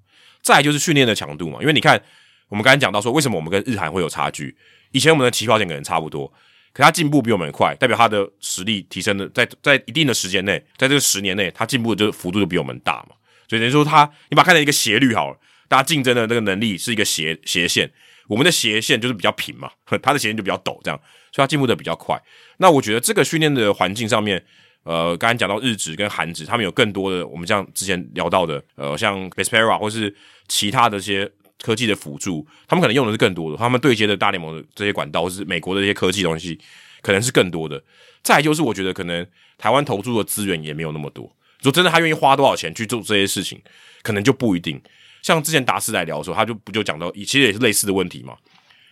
[0.42, 2.00] 再就是训练的强度嘛，因为你看
[2.48, 4.56] 我们刚才讲到说，为什么我们跟日韩会有差距？
[4.92, 6.32] 以前我们的起跑点可能差不多。
[6.72, 13.16] 可他进步比我们快，代表他的实力提升的，在在一定的时间内，在这个十年内，他进步的就幅度就比我们大嘛。
[13.48, 15.38] 所以等于说，他你把它看成一个斜率好了，
[15.68, 17.90] 大家竞争的那个能力是一个斜斜线，
[18.28, 19.70] 我们的斜线就是比较平嘛，
[20.02, 21.00] 他的斜线就比较陡，这样，
[21.32, 22.20] 所以他进步的比较快。
[22.58, 24.44] 那我觉得这个训练的环境上面，
[24.86, 30.14] 呃，刚才讲到日职跟韩职，他们有更多的我们像之前聊到的，呃，像 b e s p e r a 或是
[30.48, 31.30] 其他的一些
[31.60, 36.58] 科技的辅助，他们可能用的是更多的，他们对接的大联盟的这些管道，是美国的这些科技东西。
[37.02, 37.80] 可能是更多的，
[38.20, 39.24] 再就是我觉得可能
[39.58, 41.30] 台湾投注的资源也没有那么多。
[41.62, 43.62] 说真的，他愿意花多少钱去做这些事情，
[44.02, 44.80] 可能就不一定。
[45.22, 48.34] 像之前达斯来聊的时候，他就不就讲到，其实也是类似的问题嘛。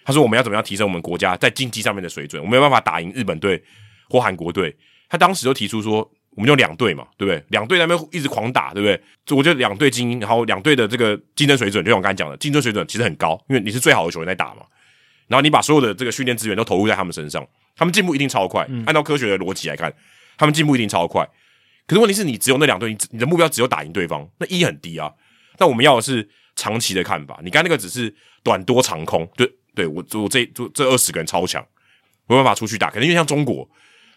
[0.05, 2.41] 他说我们要怎么样提升我们国家在竞技上面的水准？
[2.41, 3.61] 我没有办法打赢日本队
[4.09, 4.77] 或韩国队。
[5.15, 5.99] 他当时就提出说，
[6.31, 7.41] 我们就两队嘛，对不对？
[7.51, 9.01] 两队那边一直狂打，对不对？
[9.37, 14.63] 我觉得两队精英，然后两队的这个竞争水准，就像我刚才讲的，竞争水准其实很高，因为你是最好的球员在打嘛。
[15.29, 17.47] 然后你把所有的这个训练资源都投入在他们身上。
[17.77, 19.93] 他们进步一定超快，按照科学的逻辑来看，
[20.37, 21.25] 他们进步一定超快。
[21.87, 25.13] 可是问题是你只有那两队，你你的目标只有打赢对方，那一很低啊。
[25.57, 27.41] 但我们要的是长期的看法。
[27.43, 28.13] 你刚那个只是
[28.43, 31.65] 短多长空，对对，我我这这这二十个人超强，
[32.27, 32.91] 没办法出去打。
[32.91, 33.69] 可能因为像中国，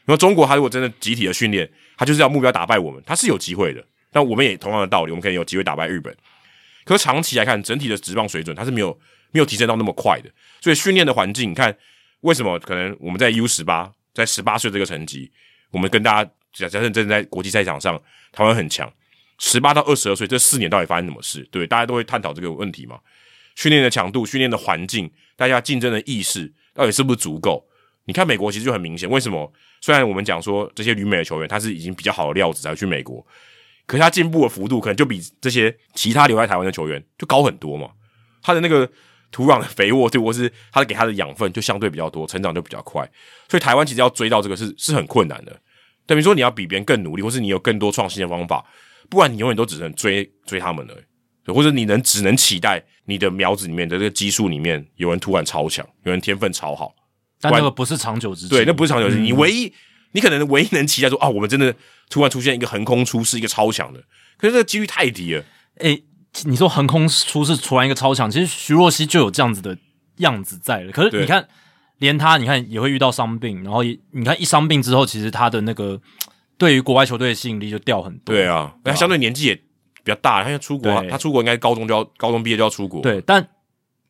[0.08, 3.86] 因为中国他如果真的集体的训练，他就是要目标打败我们，他是有机会的。
[4.12, 6.16] 但我们也同样的道理，我们可以有机会打败日本。
[6.86, 8.98] 可是长期来看，整体的直棒水准它是没有
[9.32, 10.30] 没有提升到那么快的。
[10.62, 11.78] 所以训练的环境，你看。
[12.22, 15.32] 为什么可能我们在 U 十八，在十八岁这个成绩，
[15.70, 17.96] 我们跟大家假假设真的在国际赛场上，
[18.32, 18.92] 台湾很强。
[19.38, 21.48] 十八到二十二岁这四年到底发生什么事？
[21.52, 22.98] 对，大家都会探讨这个问题嘛？
[23.56, 27.64] 训练的强度、训练的环境、大家竞争的意识，到底是不是足够？
[28.06, 29.54] 你看美国其实就很明显，为什么？
[29.82, 33.26] 虽然我们讲说这些旅美的球员他是已经比较好的料子才去美国，
[33.86, 37.90] 可是他进步的幅度可能就比这些其他留在台湾的球员就高很多嘛？
[38.42, 38.90] 他的那个。
[39.30, 43.06] 土壤的肥沃，对，或是他给他的养分就相对比较多，成长就比较快。
[43.50, 45.54] 所以台湾其实要追到这个是是很困难的。
[46.06, 48.66] 等于说你要比别人更努力，或是你有更多创新的方法，
[49.10, 50.96] 不然你永远都只能追追他们了。
[51.54, 56.96] 或者你能只能期待你的苗子里面的这个基数里面有人突然超强，有人天分超好，
[57.40, 59.72] 但那个不是长久之计对，那不是长久之计你唯一
[60.12, 61.74] 你可能唯一能期待说啊，我们真的
[62.10, 64.00] 突然出现一个横空出世一个超强的，
[64.38, 65.44] 可是这个几率太低了。
[65.80, 66.04] 诶。
[66.46, 69.76] 你说横空出世突然一个超强，其实徐若曦就有这样子的
[70.18, 70.92] 样子在了。
[70.92, 71.48] 可是你看，
[71.98, 76.00] 连他，你看也会遇到伤病，然后你看一伤病之后，其实他的那个
[76.56, 78.36] 对于国外球队的吸引力就掉很多。
[78.36, 79.64] 对啊，他相对年纪也比
[80.06, 83.02] 较大，他要出国，他出国应该高中就要高中毕业就要出国。
[83.02, 83.44] 对，但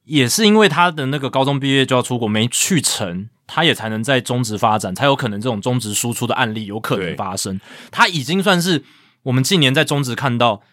[0.08, 7.62] 也是因为他的那个高中毕业就要出国没去成，他也才能在中职发展，才有可能这种中职输出的案例有可能发生。
[7.92, 8.84] 他已经算是
[9.24, 10.64] 我们近年在中职看到。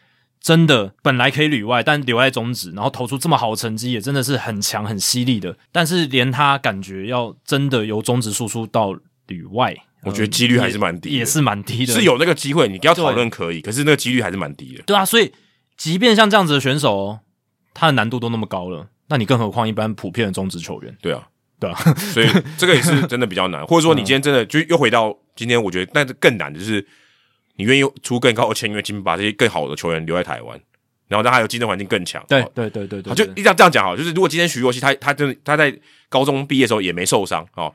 [0.40, 5.56] 真的本来可以旅外，但留在中职，然后投出这么好的成绩，也真的是很强很犀利的。
[5.73, 8.94] 但是连他感觉要真的由中职输出到
[9.28, 11.94] 旅外，我觉得几率还是蛮低，也是蛮低的。
[11.94, 14.82] 是有那个机会，你要讨论可以，可是那个几率还是蛮低的。
[14.82, 15.32] 对啊，所以
[15.78, 17.20] 即便像这样子的选手，
[17.73, 20.97] 他的难度都那么高了，那你更何况一般普遍的中职球员？
[21.01, 21.29] 对啊，
[21.59, 21.77] 对啊，
[22.13, 22.29] 所以
[22.59, 23.67] 这个也是真的比较难。
[23.67, 26.87] 或者说，你今天真的就又回到今天，我觉得但是更难的就是。
[27.57, 30.61] 你愿意出更高的签约金，把这些更好的球员留在台湾，
[31.07, 32.21] 然后让他有竞争环境更强。
[32.29, 33.97] 对对对对对，就一定要这样讲哈。
[33.97, 35.73] 就是如果今天徐若曦他他真的他在
[36.09, 37.73] 高中毕业的时候也没受伤哦，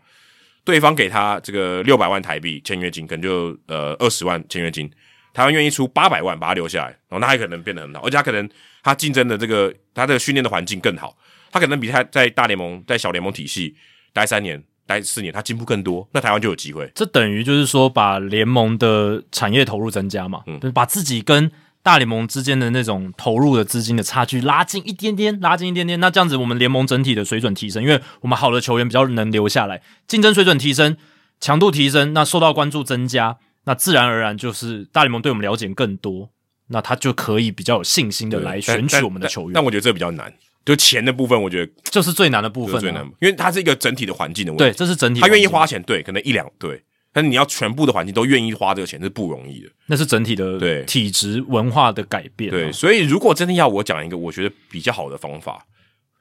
[0.66, 4.92] 对方给他这个六百万台币签约金，可能就呃二十万签约金，
[5.34, 8.50] 台湾愿意出八百万把他留下来，然后那还可能变得很好，而且他可能
[8.84, 11.16] 他竞争的这个他的训练的环境更好，
[11.52, 13.76] 他可能比他在大联盟在小联盟体系
[14.14, 14.64] 待三年。
[14.90, 16.92] 待四年，他进步更多，那台湾就有机会。
[16.96, 21.52] 这等于就是说，把联盟的产业投入增加嘛，嗯，把自己跟
[21.84, 26.00] 大联盟之间的那种投入的资金的差距拉近一点点，拉近一点点。
[26.00, 30.98] 那这样子，我们联盟整体的水准提升，因为我们好的球员比较能留下来，竞争水准提升，
[31.40, 33.38] 强度提升，那受到关注增加，
[33.70, 36.28] 那自然而然就是大联盟对我们了解更多，
[36.70, 39.52] 那他就可以比较有信心的来选取我们的球员。
[39.54, 40.34] 但我觉得这比较难，
[40.66, 44.64] 就钱的部分，我觉得这是最难的部分、啊，最难，因为它是一个整体的环境的问题。
[44.64, 45.22] 对，这是整体。
[45.22, 46.82] 他愿意花钱，对，可能一两对，
[47.14, 49.70] 但是你要全部的环境都愿意花这个钱是不容易的。
[49.86, 52.58] 那是整体的对体质文化的改变、啊。
[52.58, 55.68] 对，所以如果真的要我讲一个我觉得比较好的方法，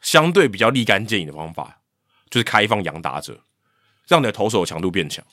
[0.02, 1.78] 相对比较立竿见影的方法，
[2.28, 3.40] 就是开放洋打者，
[4.06, 5.24] 让你的投手强度变强。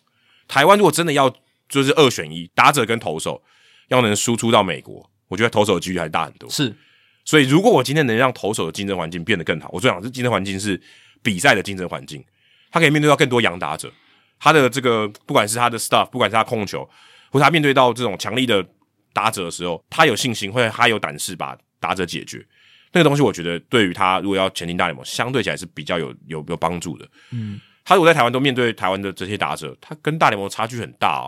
[0.48, 1.36] 台湾如果真的要
[1.68, 3.42] 就是二选一，打者跟投手
[3.88, 6.50] 要能输出到美国，我觉得投手的几率还大很多。
[6.50, 6.76] 是，
[7.24, 10.80] 所以如果我今天能让投手的竞争环境变得更好，我最想是竞争环境是
[11.22, 12.24] 比赛的竞争环境，
[12.72, 13.92] 他可以面对到更多洋打者，
[14.40, 16.88] 他的这个不管是他的 stuff，不管是他控球，
[17.32, 18.66] 或者他面对到这种强力的
[19.14, 22.46] 打者的时候，他有信心，或者他有胆识把打者解决。
[22.92, 27.06] 那个东西，我觉得对于他如果要前进大联盟，相对起来是比较有有有帮助的。
[27.32, 31.28] 嗯，他如果在台湾都面对台湾的这些打者，他跟大联盟差距很大啊，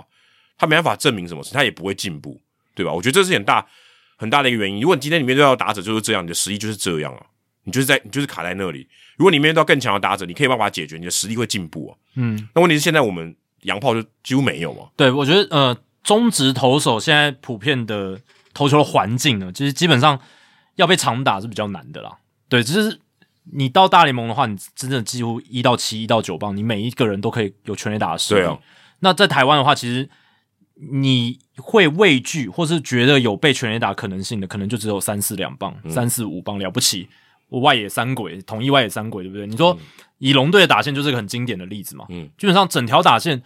[0.57, 2.41] 他没办法证明什么事，他也不会进步，
[2.73, 2.91] 对吧？
[2.91, 3.65] 我觉得这是很大
[4.17, 4.81] 很大的一个原因。
[4.81, 7.25] 如果你今天你面对到打者就是这样，你的实力就是这样啊，
[7.63, 8.87] 你就是在你就是卡在那里。
[9.17, 11.91] 如果你面对到更强的打者，你可以办法解决，你的实力会进步啊。
[12.15, 14.89] 嗯，那问题是现在我们洋炮就几乎没有嘛。
[14.95, 18.19] 对，我觉得呃，中职投手现在普遍的
[18.53, 20.19] 投球的环境呢，其实基本上
[20.75, 22.17] 要被长打是比较难的啦。
[22.49, 22.99] 对，就是
[23.53, 28.41] 你到大联盟的话，你真正几乎一到七、一到九棒，你每一个人都可以有全垒打的实力。
[28.41, 28.57] 对啊
[28.99, 30.09] 那在台湾的话，其实
[30.79, 37.07] 你会畏惧，或是觉得有被全垒打可能性的，可能就只有三四两棒、嗯三四五棒了不起。
[37.49, 39.47] 我外野三鬼，统一外野三鬼，对不对？
[39.47, 39.79] 你说、嗯
[40.19, 42.03] 以龙队的打线就是一个很经典的例子嘛。
[42.09, 43.39] 嗯，基本上整条打线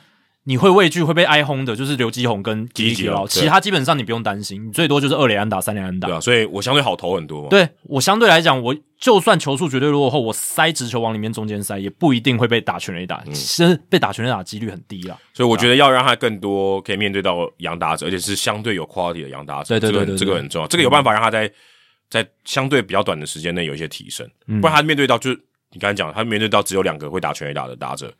[0.44, 6.08] 你会畏惧会被挨轰的，就是刘基宏跟吉吉劳，吉吉劳对其他基本上你不用担心，你最多就是二连安打、三连安打。
[6.08, 7.44] 对啊，所以我相对好投很多。
[7.44, 7.50] 嘛。
[7.50, 13.34] 对我相对来讲，我就算球速绝对落后，我塞直球往里面中间塞，也不一定会被打全垒打，嗯。
[13.34, 15.16] 其实被打全垒打的几率很低啦。
[15.34, 21.52] 所以我觉得要让他更多可以面对到洋打者，而且是相对有 quality 的洋打者，这个对对对对对这个很重要，这个有办法让他在
[22.10, 24.60] 在相对比较短的时间内有一些提升，嗯。
[24.60, 25.40] 不然他面对到就是
[25.72, 28.12] 你刚才讲，他面对到只有两个会打全垒打的打者，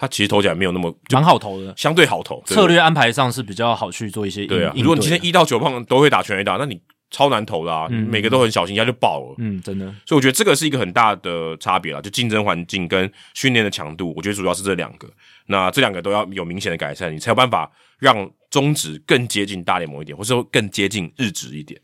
[0.00, 4.72] 他其实投起来没有那么就蛮好投的，相对好投，策略安排上是比较好去做一些应对啊。
[4.76, 6.80] 如果你今天一到九棒都会打全垒打，那你
[7.10, 9.34] 超难投的啊，每个都很小心，一下就爆了。
[9.38, 15.08] 嗯，真的所以我觉得这个是一个很大的差别啦，就竞争环境跟训练的强度，我觉得主要是这两个。
[15.46, 17.68] 那这两个都要有明显的改善，你才有办法
[17.98, 21.80] 让中职更接近大联盟一点，或者说更接近日职一点。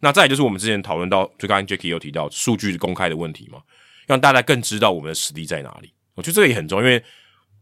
[0.00, 3.58] 那再来就是我们之前讨论到，就刚刚 Jacky 有提到数据公开的问题嘛，
[4.06, 5.92] 让大家更知道我们的实力在哪里。
[6.14, 7.02] 我觉得这个也很重要，因为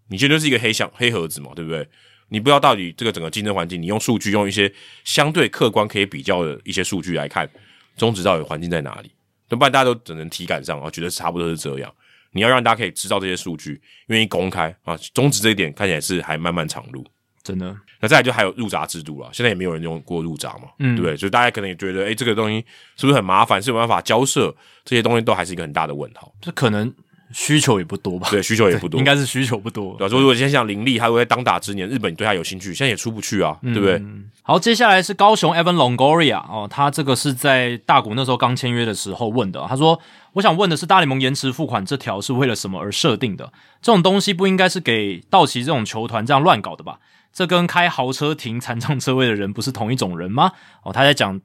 [0.08, 1.86] 你觉得是一个黑箱黑盒子嘛，对不对？
[2.28, 4.72] 你不知道到底这个整个竞争环境，你用数据用一些
[5.04, 7.48] 相对客观可以比较的一些数据来看，
[7.96, 9.10] 中职到底环境在哪里？
[9.50, 11.92] 要不然大家都只能体感上啊，觉得差不多是这样。
[12.32, 17.06] 你要让大家可以知道这些数据，愿意公开啊，中职这一点看起来是还漫漫长路。
[17.42, 21.14] 真的，那再来就还有入闸制度了，现在也没有人用过入闸嘛，嗯对不对？
[21.14, 22.64] 所以大家可能也觉得，哎、这个东西
[22.96, 23.62] 是不是很麻烦？
[23.62, 24.52] 是有办法交涉？
[24.82, 26.34] 这些东西都还是一个很大的问号。
[26.40, 26.92] 这可能
[27.34, 29.96] 需求也不多吧，对，需求也不多，应该是需求不多。
[29.98, 30.08] 对吧？
[30.08, 34.00] 所以如果现在像林立，他如果在当打之年，日本对他有兴趣，现在也出不去啊，对不对？
[34.42, 39.66] 好，接下来是高雄 Evan Longoria 哦，他这个是在大谷那时候刚签约的时候问的。
[39.68, 39.98] 他说
[40.34, 43.52] ：“我想问的是，大联盟延迟付款这条是为了什么而设定的？
[43.82, 47.00] 这种东西不应该是给道奇这种球团这样乱搞的吧？
[47.32, 50.52] 这跟开豪车停残障车位的人不是同一种人吗？”
[50.84, 51.40] 哦，他在讲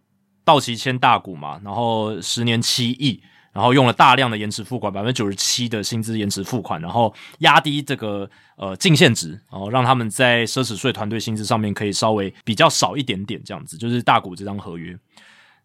[0.46, 3.24] 道奇签大谷嘛，然后十年七亿。
[3.60, 14.98] 然后用了大量的延迟付款，百分之九十七的薪资延迟付款，然后压低这个呃净现值，然后让他们在奢侈税团队薪资上面可以稍微比较少一点点，这样子就是大股这张合约。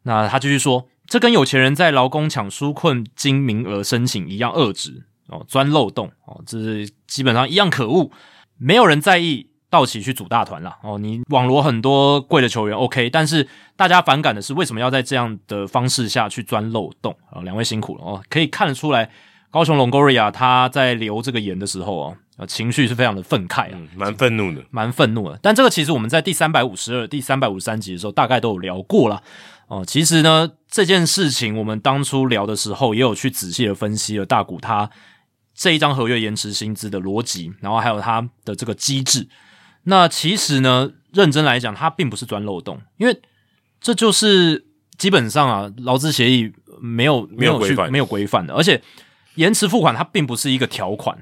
[0.03, 8.11] 那他继续说，这跟有钱人在劳工抢纾困金名额申请一样恶质哦，钻漏洞哦，这是基本上一样可恶，
[8.59, 9.51] 没有人在意。
[9.75, 17.43] 道奇去组大团了哦，你网罗很多贵的球员，OK，但是大家反感的是为什么要在这样的方式下去钻漏洞啊？
[17.43, 19.11] 两位辛苦了哦，可以看得出来，
[19.51, 24.63] 高雄 Longoria 他在留这个言的时候哦，呃，情绪是非常的愤慨啊，嗯，蛮愤怒的。
[24.71, 25.37] 蛮愤怒的。
[25.43, 29.21] 但这个其实我们在第三百五十二、第三百五十三集的时候大概都有聊过了
[29.67, 29.85] 哦。
[29.85, 34.89] 其实呢，这件事情我们当初聊的时候也有去仔细的分析了大谷他
[35.57, 39.29] 这一张合约延迟薪资的逻辑，然后还有他的这个机制。
[39.85, 43.21] 那其实呢，认真来讲，它并不是钻漏洞，因为
[43.81, 44.65] 这就是
[44.99, 48.83] 基本上啊，劳资协议没有没有规范没有规范的，而且
[49.35, 51.17] 延迟付款它并不是一个条款，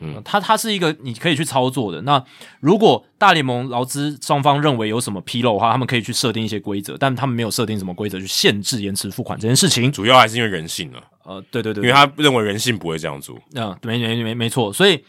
[0.00, 2.02] 嗯，它它是一个你可以去操作的。
[2.02, 2.24] 那
[2.60, 9.92] 如果大联盟劳资双方认为有什么纰漏的话，他们可以去设定一些规则，但他们没有设定什么规则去限制延迟付款这件事情。
[9.92, 13.38] 主要还是因为人性啊，呃，对对对，因为他认为人性不会这样做。
[13.54, 15.04] 嗯，没没没没错，所以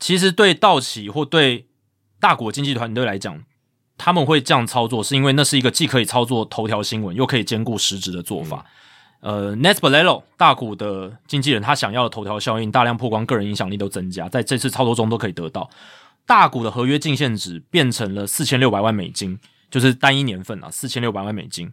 [0.00, 1.66] 其实对道奇或对
[2.22, 3.42] 大国经济团队来讲，
[3.98, 8.64] 他们会这样操作，是因为那是一个既可以操作头条新闻，又可以兼顾实质的做法。
[9.22, 15.68] 呃 n e s p a l e l o 大股的经纪人，他想要的头条效应、大量曝光、个人影响力都增加，在这次操作中都可以得到。
[16.24, 19.36] 大股的合约净现值变成了四千六百万美金，
[19.68, 21.68] 就是单一年份啊，四千六百万美金。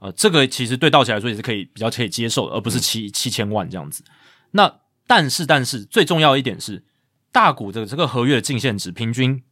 [0.00, 4.02] 呃，这个其实对道奇来说也是可以比较可以接受的，而不是七七千万这样子。
[4.50, 6.82] 那但是但是最重要一点是，
[7.30, 9.42] 大股的这个合约的净现值平均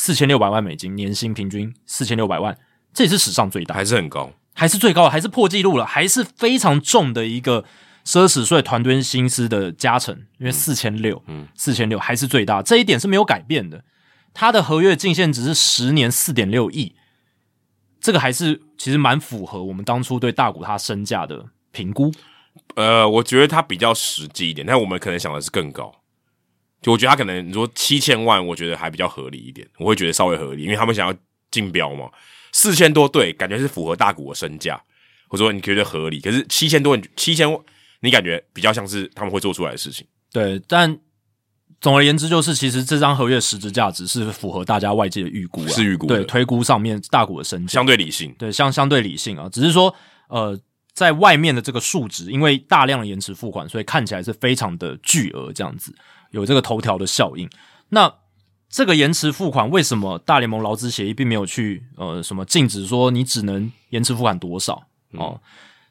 [0.00, 2.56] 四千六百万美金，年薪平均四千六百万，
[2.94, 4.32] 这也是史上最大，还是很高。
[4.54, 7.64] 还是最高，还是破纪录了，还是非常重的一个
[8.06, 13.82] 奢侈税团队薪资的加成，因为四千六，嗯，四千六还是最大，这一点是没有改变的。
[14.32, 16.94] 他的合约净现值是十年四点六亿，
[18.00, 22.12] 这个还是其实蛮符合我们当初对大股他身价的评估。
[22.76, 25.92] 呃，我觉得他比较实际一点，但我们可能想的是更高。
[26.80, 31.14] 就我觉得他可能你说七千万，我觉得还比较合理一点，我会觉得稍微合理，因为他们想要
[31.50, 32.08] 竞标嘛。
[32.52, 34.80] 四千多对，感觉是符合大股的身价，
[35.28, 36.20] 或者说你觉得合理。
[36.20, 37.46] 可是七千多，七千，
[38.00, 40.06] 你感觉比较像是他们会做出来的事情。
[40.32, 40.98] 对，但
[41.80, 49.48] 总而言之，就是其实这张合约实质价值是符合大家外界的预估，是预估对推估上面大股的身价相对理性，对相相对理性啊。
[49.52, 49.94] 只是说，
[50.28, 50.58] 呃，
[50.94, 55.94] 在外面的这个数值，因为大量的延迟付款，所以看起来是非常的巨额，这样子
[56.30, 57.48] 有这个头条的效应。
[57.90, 58.12] 那
[58.68, 64.82] 这个延迟付款为什么大联盟劳资协议并没有去呃什么禁止说你只能延迟付款多少
[65.12, 65.40] 哦？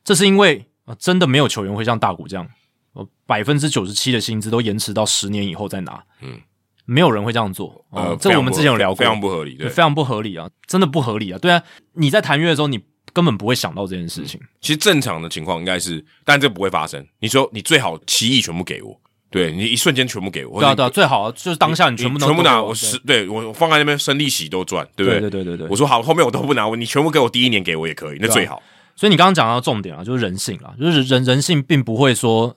[0.03, 0.63] 这是因为
[0.99, 2.47] 真的没有球员会像大谷这样，
[2.93, 6.39] 呃百分之九十七的薪资都延迟到十年以后再拿，嗯，
[6.85, 7.83] 没有人会这样做。
[7.89, 11.39] 呃，这我们之前有聊过，非常不合理，对，非常不合理啊，真的不合理啊。
[11.39, 12.79] 对啊，你在谈约的时候，你
[13.11, 14.39] 根本不会想到这件事情。
[14.61, 17.03] 其实正常的情况应该是，但这不会发生。
[17.19, 19.01] 你说你最好七亿全部给我。
[19.29, 25.19] 对你一瞬间全部给我，对啊对啊，最好就是当下你全部全部拿，我十对我放在那边生利息都赚，对不对？
[25.19, 28.63] 对对对对，我说好，后面我都不拿，你全部给我第一年给我也可以，那最好。
[28.95, 32.55] 所以你刚刚讲到重点啊，就是人性啊，就是人人性并不会说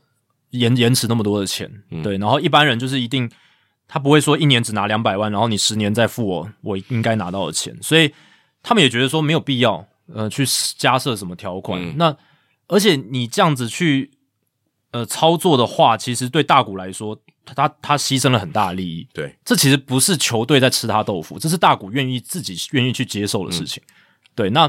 [0.50, 1.68] 延延迟那么多的钱，
[2.04, 2.16] 对。
[2.18, 3.28] 然后一般人就是一定
[3.88, 8.12] 他不会说一年只拿两百万，然后你十年再付我我应该拿到的钱，所以
[8.62, 9.84] 他们也觉得说没有必要
[10.14, 10.44] 呃去
[10.78, 11.96] 加设什么条款。
[11.98, 12.16] 那
[12.68, 14.12] 而且你这样子去。
[14.92, 19.06] 呃，操作的话，其实对大股来说，他他牺牲了很大的利益。
[19.14, 23.80] 对，这其实不是球队在吃他豆腐，这是大股愿意自己愿意去接受的事情。
[24.34, 24.66] 对，那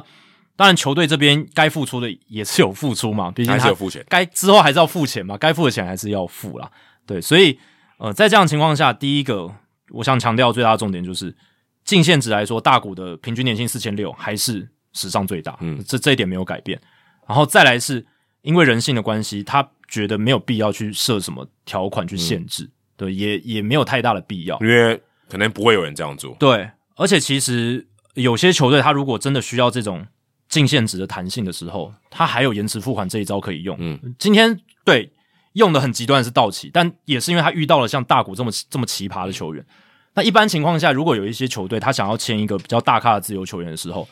[0.56, 6.70] 当然球队这边该付出的也是有付出嘛，毕竟他有付钱，该之后还是要付钱嘛，该付的钱还是要付啦。
[7.08, 7.58] 对，所以
[7.98, 9.52] 呃，在这样情况下，第一个
[9.90, 11.36] 我想强调最大的重点就是，
[11.84, 16.80] 净现值来说，大股的平均年薪四千六还是史上最大，嗯，这这一点没有改变。
[17.28, 18.06] 然后再来是
[18.44, 19.68] 因为人性的关系，他。
[19.92, 25.00] 觉得没有必要去设什么条款去限制，对，也也没有太大的必要，因为
[25.30, 26.34] 可能不会有人这样做。
[26.40, 30.08] 对，而且其实有些球队，他如果真的需要这种
[30.48, 33.76] 净限值的弹性的时候，他还有延迟付款这一招可以用。
[33.82, 35.12] 嗯，今天对
[35.54, 39.66] 用的很极端的是道奇，但也是因为他遇到了像大谷这么这么奇葩的球员。
[40.14, 44.08] 那一般情况下，如果有一些球队他想要签一个比较大咖的自由球员的时候，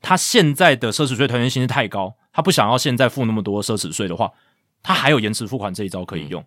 [0.00, 4.28] 他现在的奢侈税团员薪资太高，他不想要现在付那么多奢侈税的话。
[4.84, 6.44] 他还有延迟付款这一招可以用，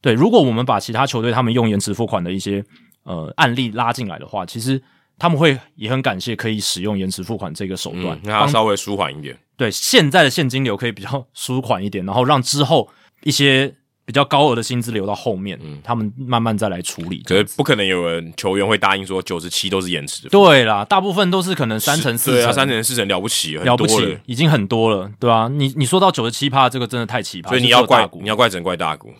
[0.00, 0.14] 对。
[0.14, 2.64] 如果我们把其他球队他们用延迟付款的一些
[3.02, 4.82] 呃案例拉进来的话，其实
[5.18, 9.38] 他们会也很感谢可以使用延迟付款这个手段，让他稍微舒缓一点。
[9.58, 12.88] 对，现在的现金流可以比较 舒缓一点，然后让之后
[13.24, 13.74] 一些。
[14.10, 17.22] 比较高额的薪资留到后面，嗯，他们慢慢再来处理。
[17.22, 20.28] 可是不可能有人球员会答应说九十七都是延迟。
[20.30, 25.46] 对啦，大部分都是可能三成四成，三成四成了不起，了不起，已经很多了，对啊？
[25.46, 27.50] 你你说到九十七趴，这个真的太奇葩。
[27.50, 29.14] 所以你要怪你要怪整怪大股，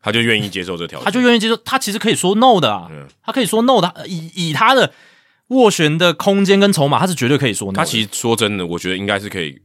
[0.00, 1.56] 他就愿意接受这条，他就愿意接受。
[1.56, 2.88] 他其实可以说 no 的啊，
[3.24, 4.92] 他可以说 no 的，以以他的
[5.48, 7.72] 斡旋的空间跟筹码，他是绝对可以说。
[7.72, 9.60] 他其实说真的，我觉得应该是可以，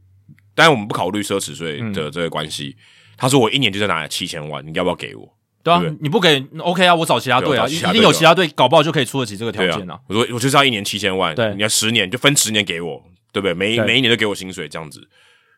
[0.55, 2.75] 但是我们不考虑奢侈税的这个关系。
[3.17, 5.33] 他说我一年就在拿七千万，你要不要给我？
[5.63, 9.97] 对啊，你不给 OK 啊，我找其他队啊，一定有其他队搞不好就可以出得起这个条件啊。
[10.09, 13.53] 我说我就是要一年七千万，对，你要十年就分十年给我，对不对？
[13.53, 15.07] 每每一年都给我薪水，这样子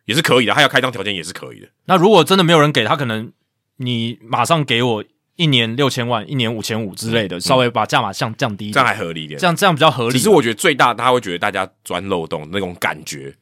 [0.05, 0.53] 也是可以的。
[0.53, 1.67] 他要开张条件也是可以的。
[1.85, 3.31] 那如果真的没有人给他，可能
[3.77, 5.03] 你马上给我
[5.37, 10.11] 一年六千万，一年五千五之类的，稍微把价码降降低，这样还合理一点，这样这样比较合理。
[10.11, 13.35] 只是我觉得最大他会觉得大家钻漏洞那种感觉。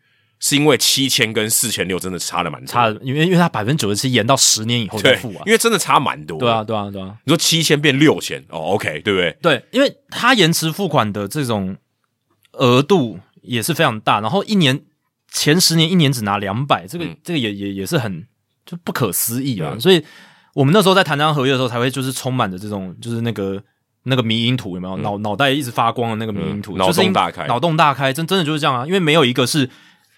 [0.45, 6.37] 是因为七千跟四千六真的差的蛮差的，因为因为它百分之九十七延到十年以后再付啊，因为真的差蛮多。
[6.37, 7.15] 对啊，对啊，对啊。
[7.23, 9.37] 你说七千变六千，哦，OK，对不对？
[9.41, 11.77] 对，因为它延迟付款的这种
[12.51, 14.81] 额度也是非常大，然后一年
[15.31, 18.27] 前十年一年只拿两百，这个这个也也也是很
[18.65, 19.77] 就不可思议啊。
[19.79, 20.03] 所以
[20.53, 23.63] 我们那时候在谈这张合约的时候，才会就是充满着这种就是那个
[24.03, 24.97] 那个迷因图有没有？
[24.97, 29.69] 脑脑袋一直发光的那个迷因图，脑洞大开，脑开，洞大开真真的就是这样啊，因为没有一个是。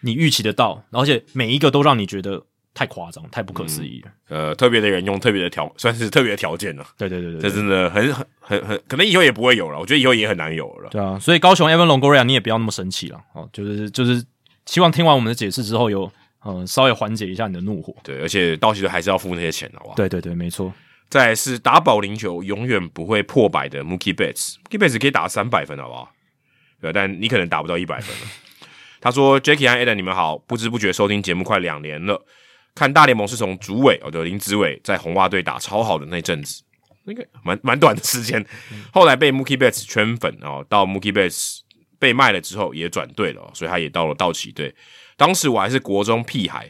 [0.06, 2.42] 你预期得到，而且每一个都让你觉得
[2.74, 4.12] 太夸张，太不可思议了。
[4.30, 6.86] 呃，特别的人用特别的条，算是特别的条件了。
[6.98, 9.80] 对对对对，这真的很很很很，可能以后也不会有了。
[9.80, 10.90] 我觉得以后也很难有了。
[10.92, 14.24] 对啊，所以高雄 Evan Longoria 你也不要那么生气了哦，就是就是
[14.66, 16.12] 希望听完我们的解释之后有
[16.46, 17.96] 嗯稍微缓解一下你的怒火。
[18.04, 19.96] 对，而且道奇队还是要付那些钱，好不好？
[19.96, 20.74] 对对对，没错。
[21.10, 26.12] 再是打保龄球永远不会破百的 Mookie Betts，Mookie Betts 可以打三百分，好不好？
[26.82, 28.28] 对，但你可能打不到一百分了。
[29.06, 32.26] 他说：“Jackie 和 Adam，你们好，不知不觉收听节目快两年了。
[32.74, 36.64] 看大联盟是从主委哦的林子伟在红袜队打超好的那阵子，
[37.04, 38.44] 那个蛮蛮短的时间。
[38.92, 41.60] 后来被 Mookie Betts 圈粉哦，到 Mookie Betts
[42.00, 44.74] 被卖了之后也转队了，所以他也到了道奇队。
[45.16, 46.66] 当时我还是国中屁孩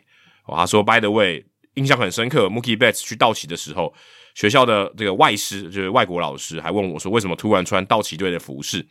[0.45, 0.57] 哦。
[0.57, 1.45] 他说：By the way，
[1.76, 3.94] 印象很深刻，Mookie Betts 去道奇的时候，
[4.34, 8.86] 学校的这个外师就是外国老师还问我说，为什么突然穿道奇队的服饰？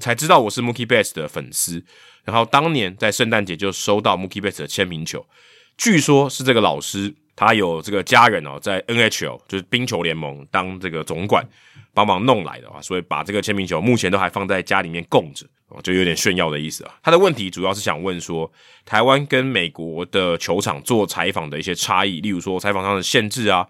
[0.00, 1.84] 才知道我是 Mookie Betts 的粉丝。”
[2.24, 5.24] 然后当年在圣诞节就收到 Mookie Betts 的签名球，
[5.76, 11.44] 据说是这个老师他有这个家人哦，在 NHL 就是冰球联盟当这个总管
[11.94, 16.94] 帮忙弄来的啊，所以把这个签名球目前都还放在家里面供着哦，就有点炫耀的意思啊。
[17.02, 18.50] 他的问题主要是想问说，
[18.84, 23.66] 台湾跟美国的球场做采访的一些差异，例如说采访上的限制啊，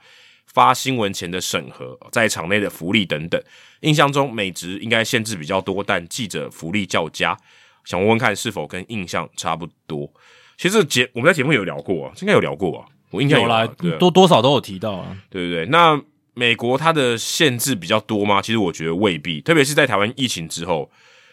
[0.47, 3.41] 发新闻前的审核，在场内的福利等等。
[3.81, 7.37] 印象中美职应该限制比较多，但记者福利较佳。
[7.85, 10.11] 想问问看是否跟印象差不多？
[10.57, 12.87] 其实节我们在节目有聊过啊，应该有聊过啊。
[13.11, 13.67] 我印象有啦，
[13.99, 15.67] 多多少都有提到啊，对不对？
[15.67, 16.01] 那
[16.35, 18.41] 美国它的限制比较多吗？
[18.41, 20.89] 其实我觉得未必，特别是在台湾疫情之后，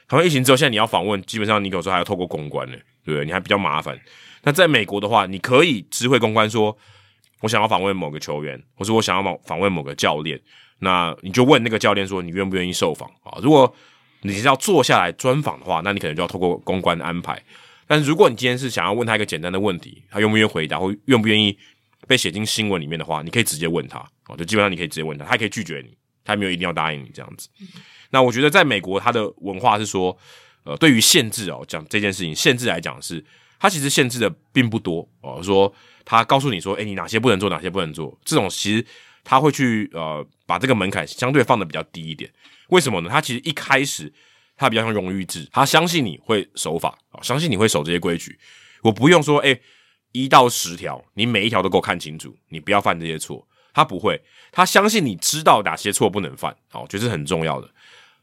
[0.07, 3.25] 台湾疫情之后，现在你要访问，基本上你有时候还要透过公关呢，对不对？
[3.25, 3.99] 你还比较麻烦。
[4.43, 6.75] 那在美国的话，你可以知会公关说，
[7.41, 10.39] 我想要访问某个球员，或者我想要访访问某个教练，
[10.79, 13.37] 那你就问那个教练说，你愿不愿意受访啊？
[13.41, 13.71] 如果
[14.27, 17.41] 你是要坐下来专访的话，那你可能就要透过公关安排。
[17.87, 21.57] 但是如果你今天是想要问他一个简单的问题，他愿不愿意回答，或愿不愿意
[22.05, 25.95] 被写进新闻里面的话，你可以直接问他哦，就基本上你可以直接问他，他可以拒绝你，
[26.25, 27.47] 他没有一定要答应你这样子。
[28.09, 30.17] 那我觉得在美国，他的文化是说，
[30.63, 33.23] 呃，对于限制哦，讲这件事情限制来讲是，
[33.59, 35.73] 他其实限制的并不多哦，说
[36.03, 38.85] 他告诉你说，哎，你哪些不能做，哪些不能做，这种其实
[39.23, 42.29] 他会去呃把这个门槛相对放的比较低一点。
[42.69, 43.09] 为什么呢？
[43.09, 44.11] 他其实一开始
[44.55, 48.37] 他比较像荣誉制，他相信你会守法啊，相信你会守这些规矩。
[48.83, 49.59] 我不用说，哎，
[50.11, 53.47] 一到十条，你每一条都给我看清楚，你不要犯这些错。
[53.73, 54.19] 他不会，
[54.51, 57.69] 他相信你知道哪些错不能犯，好，觉得是很重要的。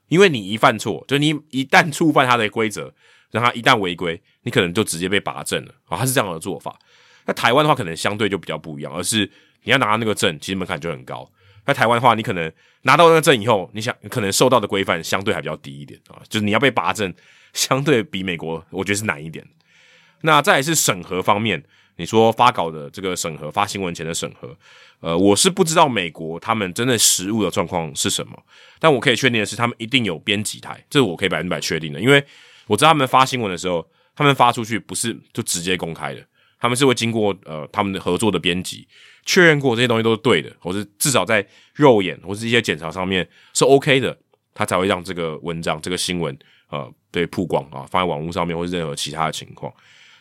[0.08, 2.92] 因为你一犯错，就你一旦触犯他的规则，
[3.30, 5.96] 让他一旦违规，你可能就直接被拔证了啊。
[5.96, 6.76] 他是这样的做法。
[7.24, 9.30] 那台湾的话，可能相对就比较不一样，而是
[9.62, 11.30] 你要拿到那个证，其实门槛就很高。
[11.66, 12.50] 在台湾的话，你可能
[12.82, 17.12] 拿到那个证以后，你想可能受到的规范相对还比较低一点啊，就是你要被拔证，
[17.52, 19.44] 相对比美国我觉得是难一点。
[20.20, 21.62] 那再是审核方面，
[21.96, 24.56] 你说发稿的这个审核，发新闻前的审核，
[25.00, 28.42] 呃，我是不知道美国他们真的实物的状况是什么，
[28.78, 32.24] 但我可以确定的是，他们一定有编辑台，这是我可以百分百确定的，因为
[32.66, 33.86] 我知道他们发新闻的时候，
[34.16, 36.26] 他们发出去不是就直接公开的，
[36.64, 38.88] 他们是会经过呃他们的合作的编辑。
[39.26, 44.16] 确认过这些东西都是对的，或是至少在肉眼或是一些检查上面是 OK 的，
[44.54, 46.34] 他才会让这个文章、这个新闻
[46.70, 49.70] 呃被曝光啊，放在网络上面或是任何其他的情况。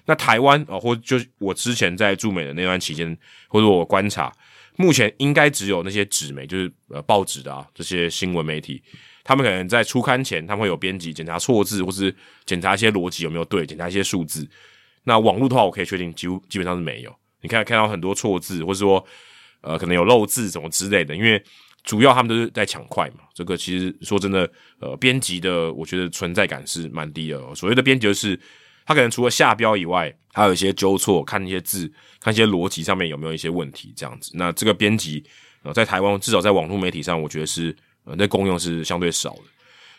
[0.03, 3.17] 那台湾啊，或就我之前在驻美的那段期间，
[3.47, 4.29] 或者我观察，
[4.75, 8.83] 目前应该只有那些纸媒，就是呃报纸的啊这些新闻媒体，
[9.23, 12.13] 他们可能在出刊前，他们会有编辑检查错字，或是
[12.45, 14.45] 检查一些逻辑有没有对，检查一些数字。
[15.03, 17.13] 那网络的话，我可以确定几乎基本上是没有。
[17.41, 19.05] 你看看到很多错字，或者说，
[19.61, 21.43] 呃，可能有漏字什么之类的，因为
[21.83, 23.25] 主要他们都是在抢快嘛。
[23.33, 24.49] 这个其实说真的，
[24.79, 27.53] 呃，编辑的我觉得存在感是蛮低的。
[27.53, 28.39] 所谓的编辑就是
[28.85, 34.31] 他可能除了下标以外，还有一些纠错，看一些字，看一些逻辑上面有没有一些问题这样子。
[34.35, 35.21] 那这个编辑
[35.63, 37.75] 呃，在台湾至少在网络媒体上，我觉得是
[38.05, 39.43] 呃，那功用是相对少的。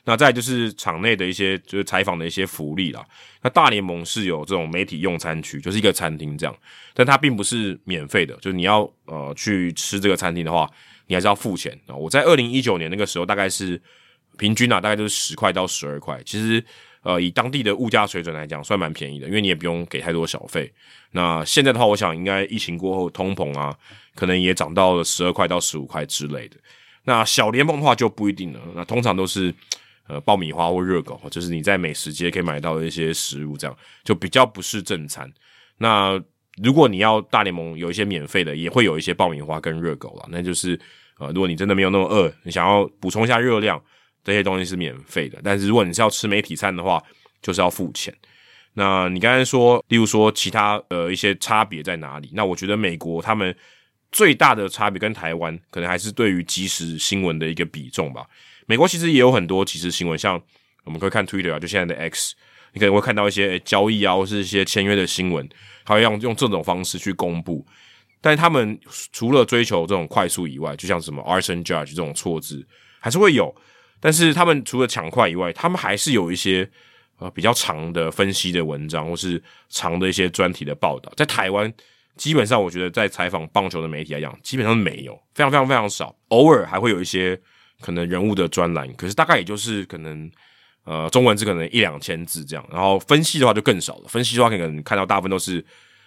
[0.06, 3.02] 那再就是场内的一些就是采访的一些福利啦。
[3.40, 6.54] 那大联盟是有这种媒体用餐区，就是一个餐厅这样，
[6.92, 10.70] 但它并不是免费的，就是你要呃去吃这个餐厅的话，
[11.06, 11.94] 你还是要付钱啊。
[11.94, 13.80] 我在二零一九年那个时候大概是
[14.36, 16.20] 平均啊，大概就是十块到十二块。
[16.26, 16.62] 其实
[17.02, 20.70] 呃以当地的物价水准来讲，算蛮便宜的，因为你也不用给太多小费。
[21.12, 23.74] 那现在的话，我想应该疫情过后通膨啊，
[24.14, 26.56] 可能也涨到了十二块到十五块之类的。
[27.04, 29.54] 那小联盟的话就不一定了，那通常都是。
[30.06, 35.32] 呃，爆米花或热狗，就是你在美食街可以买到的一些食物，这样就比较不是正餐。
[35.78, 36.22] 那
[36.62, 40.28] 如果你要大联盟有一些免费的，也会有一些爆米花跟热狗了。
[40.30, 40.78] 那就是
[41.18, 43.82] 呃，如果你真的没有那么饿，你想要补充一下热量，
[44.22, 45.40] 这些东西是免费的。
[45.42, 47.02] 但是如果你是要吃媒体餐的话，
[47.40, 48.14] 就是要付钱。
[48.74, 52.30] 那你刚才说，例如说其他呃一些差别在哪里？
[52.34, 53.56] 那我觉得美国他们
[54.12, 58.26] 最大的差别跟台湾可能还是对于即时新闻的一个比重吧。
[58.66, 60.40] 美国其实也有很多即时新闻，像
[60.84, 62.34] 我们可以看 Twitter 啊，就现在的 X，
[62.72, 65.48] 你可能会看到一些交易啊，或是一些签约的新闻，
[65.84, 67.66] 他会用用这种方式去公布。
[68.20, 68.78] 但他们
[69.12, 72.66] 除了追求这种快速以外，就像什么 arson judge 这种错字
[73.00, 73.54] 还是会有。
[74.00, 76.66] 但是他们除了抢快以外，他们还是有一些
[77.18, 81.12] 呃比较长的分析的文章，或是长的一些专题的报道。
[81.16, 81.72] 在台湾，
[82.16, 86.14] 基本上我觉得在采访棒球的媒体来讲，基本上没有，非常非常非常少。
[86.28, 87.38] 偶尔还会有一些
[87.80, 90.30] 可能人物的专栏，可是大概也就是可能
[90.84, 92.66] 呃中文字可能一两千字这样。
[92.72, 95.64] 然后分析的话就更少了，分析的话可能看到大部分都是。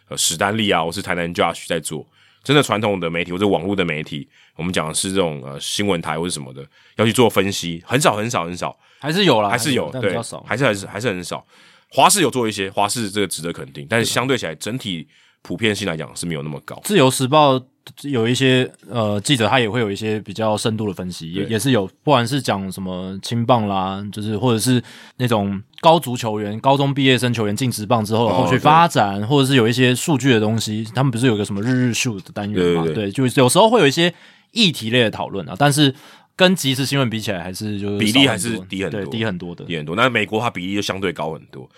[0.10, 2.08] 呃，史丹利啊，或是台南 Josh 在做，
[2.42, 4.26] 真的传统的媒体或者网络的媒体，
[4.56, 6.66] 我们讲的是这种呃新闻台或者什么的，
[6.96, 10.16] 要去做分析，很少很少很少，还是有啦，还是有，对，
[10.46, 11.46] 还是还是还是很少。
[11.90, 15.06] 华视有做一些，华视这个值得肯定，但是相对起来，整体
[15.42, 16.80] 普遍性来讲是没有那么高。
[16.86, 17.62] 自由时报。
[18.04, 24.82] 有一些呃记者，他也会有一些比较深度的分析，也也是有，不管是讲什么青棒啦，就是或者是
[25.18, 32.84] 那种高足球员、高中毕业生球员进职棒之后后续发展，或者是有一些数据的东西，他们不是有个什么日日数的单元嘛？
[32.94, 34.14] 对，就有时候会有一些
[34.52, 35.94] 议题类的讨论啊，但是
[36.36, 39.96] 跟即时新闻比起来，还是就是比例还是低很多，低很多的，低很多。
[39.96, 41.70] 那美国它比例就相对高很多。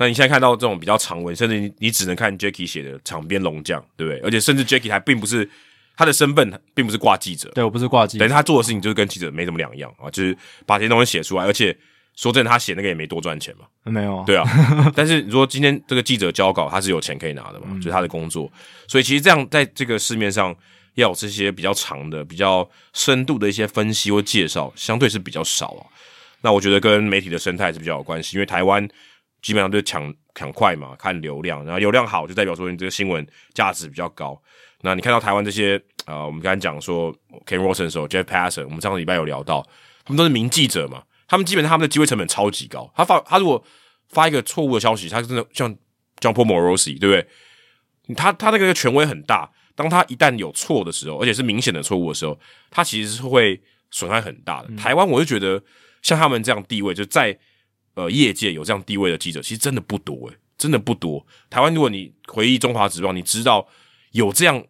[0.00, 4.20] 那你现在看到这种比较长文，甚至你你只能看 Jacky 写的场边龙将，对不对？
[4.20, 5.50] 而且甚至 Jacky 还并不是
[5.96, 11.44] 他的身份，并不是挂记者，对我不是挂记者，等于他做的事情就是跟记者没什么两样啊，就是把这些东西写出来。
[11.44, 11.76] 而且
[12.14, 14.44] 说真的，他写那个也没多赚钱嘛，没有，对啊。
[14.94, 18.48] 但是你说今天这个记者交稿，他是有钱可以拿的嘛，就是他的工作。
[18.86, 20.54] 所以其实这样在这个市面上
[20.94, 25.82] 要有这些比较长的、比较深度的一些分析或介绍，相对是比较少啊。
[26.40, 28.88] 那我觉得跟媒体的生态是比较有关系，因为台湾。
[29.40, 34.40] 基本上就抢抢快嘛，看流量，然后流量好就代表说你这个新闻价值比较高。
[34.82, 37.12] 那你看到台湾这些呃，我们刚才讲说
[37.46, 39.60] Ken Wilson 的时候，Jeff Passan，我们上个礼拜有聊到，
[40.04, 42.92] 他们都是名记者嘛，他们基本上他们的机会成本超级高。
[42.94, 43.64] 他发他如果
[44.08, 45.74] 发一个错误的消息，他真的像
[46.20, 48.14] 像 Paul Morosi，对不对？
[48.14, 52.38] 他他那个权威很大，当他一旦有错的时候，而且是明显的错误的时候，
[52.70, 53.60] 他其实是会
[53.90, 54.68] 损害很大的。
[54.76, 55.60] 台湾我就觉得
[56.02, 57.38] 像他们这样地位就在。
[57.98, 61.26] 呃，业界有这样地位的记者，其实真的不多诶，真的不多。
[61.50, 63.66] 台湾，如果你回忆中华职棒，你知道
[64.12, 64.62] 有这样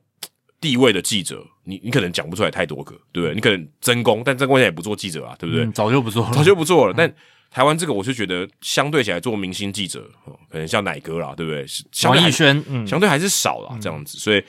[0.59, 3.35] 地位的记者，你你可能讲不出来太多个，对不对？
[3.35, 5.67] 你可能真功，但真功现在也不做记者啊，对不对？
[5.73, 6.95] 早就不做了，早就不做了。
[6.97, 7.15] 但
[7.51, 10.11] 台湾这个，我就觉得相对起来做明星记者，
[10.49, 11.67] 可能像奶哥啦，对不对？
[12.05, 14.43] 王艺轩，嗯，相对还是少了这样子，所以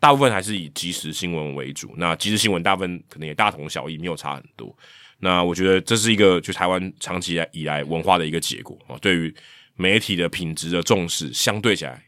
[0.00, 1.94] 大部分还是以即时新闻为主。
[1.96, 4.76] 那即时新闻大部分可能也大同小异，没有差很多。
[5.24, 9.34] 那我觉得这是一个就台湾长期以来文化的一个结果啊，对于
[9.74, 12.00] 媒体的品质的重视相对起来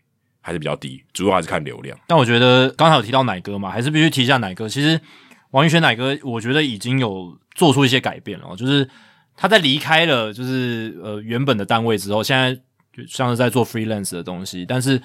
[0.42, 1.98] 还是比较低，主要还是看流量。
[2.06, 4.68] 但我觉得刚才有提到奶哥嘛，还是必须提一下奶哥。
[4.68, 5.00] 其实
[5.52, 8.86] 王宇轩奶哥，我觉得已经有做出一些改变了，就是
[9.34, 12.54] 他在离开了就是呃原本的单位之后，现在
[12.92, 15.00] 就像是在做 freelance 的东西，但是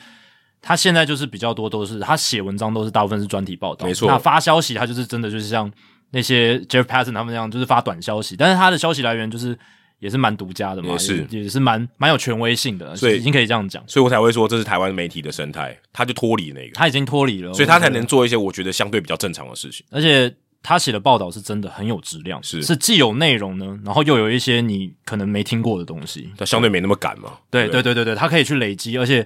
[0.61, 4.07] 他现在就是比较多都是他写文章都是大部分是专题报道，没错。
[4.09, 5.71] 那发消息他就是真的就是像。
[6.11, 9.57] 那些 Jeff Passan 他们那样就是发短消息，但是他的消息来源就是
[9.99, 29.25] 也是蛮独家的嘛，也是也是蛮蛮有权威性的，所以已经可以这样讲，所以我才会说这是台湾媒体的生态，他就脱离那个，他已经脱离了，所以他才能做一些我觉得相对比较正常的事情，而且他写的报道是真的很有质量，是是既有内容呢，然后又有一些你可能没听过的东西，他相对没那么赶嘛，对对对对对，他可以去累积，而且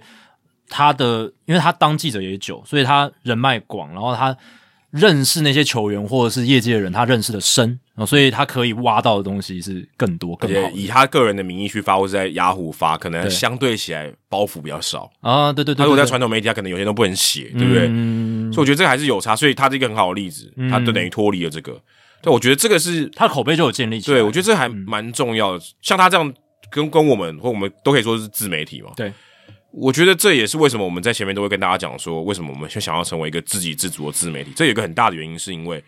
[0.69, 4.37] 他的因为他当记者也久，所以他人脉广，然后他。
[4.95, 10.69] 认识那些球员或者是业界的人，他认识的深啊，所以他可以挖到的东西是更多更好。
[10.69, 15.51] 以他个人的名义去发，或是在雅虎发，可能相对起来包袱比较少啊。
[15.51, 17.87] 对对对，他如果在传统媒体，他可能有些都不能写，对不对？
[18.53, 19.35] 所以我觉得这个还是有差。
[19.35, 21.79] 所以他是一个很好的例子，他就等于脱离了这个。
[22.21, 24.17] 对，我觉得这个是他的口碑就有建立起来。
[24.17, 25.63] 对，我觉得这还蛮重要的。
[25.81, 26.33] 像他这样
[26.71, 28.91] 跟跟我们或我们都可以说是自媒体嘛。
[28.95, 29.11] 对。
[29.77, 34.53] 我觉得这也是为什么我们在前面都会跟大家讲说，为什么我们想要成为一个自给自足的自媒体。
[34.55, 35.83] 这有一个很大的原因，是因为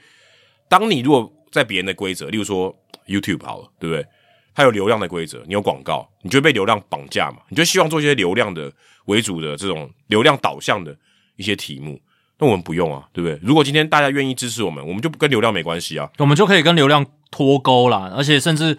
[0.68, 2.76] 当你如果在别人的规则，例如说
[3.07, 4.05] YouTube 好了，对不对？
[4.53, 7.38] 它有流量的规则，你有广告，你就被流量绑架嘛？
[7.47, 8.69] 你就希望做一些流量的
[9.05, 10.93] 为主的这种流量导向的
[11.38, 11.97] 一些题目。
[12.39, 13.39] 那我们不用啊，对不对？
[13.41, 18.77] 如果今天大家愿意支持我们，我们就跟流量没关系啊，我们就可以跟流量脱钩啦，而且甚至。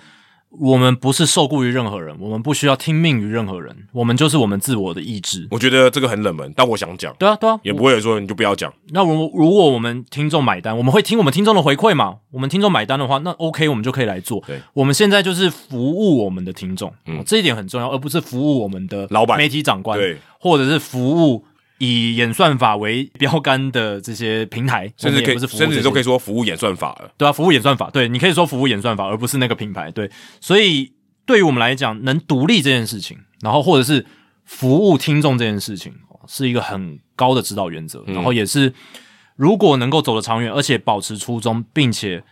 [0.51, 5.47] 我们不是受雇于任何人，我们不需要听命于任何人，我们就是我们自我的意志。
[5.51, 8.73] 我觉得这个很冷门，但我想讲，对啊，对啊，也不会说你就不要讲。
[8.91, 12.17] 那如如果我们听众买单，我们会听我们听众的回馈嘛？
[12.31, 14.43] 我们听众买单的话，那 OK，我们就可以来做。
[14.47, 21.45] 对，我们现在就是服务我们的听众，嗯，这一点很重要，而不是服务我们的老板、媒体长官，对，或者是服务。
[21.79, 27.11] 以演算法为标杆的这些平台，甚至可以，甚至都可以说服务演算法了。
[27.17, 29.91] 对啊，服务演算法，对，你可以说服务演算法，而不是那个品牌。
[29.91, 30.11] 对，
[30.41, 30.93] 所以
[31.25, 34.05] 对于我们来讲，能独立这件事情，然后或者是
[34.45, 35.95] 服务听众这件事情，
[36.27, 38.03] 是一个很高的指导原则。
[38.07, 38.75] 然后也是，
[39.37, 42.25] 如果能够走得长远，而且保持初衷，并且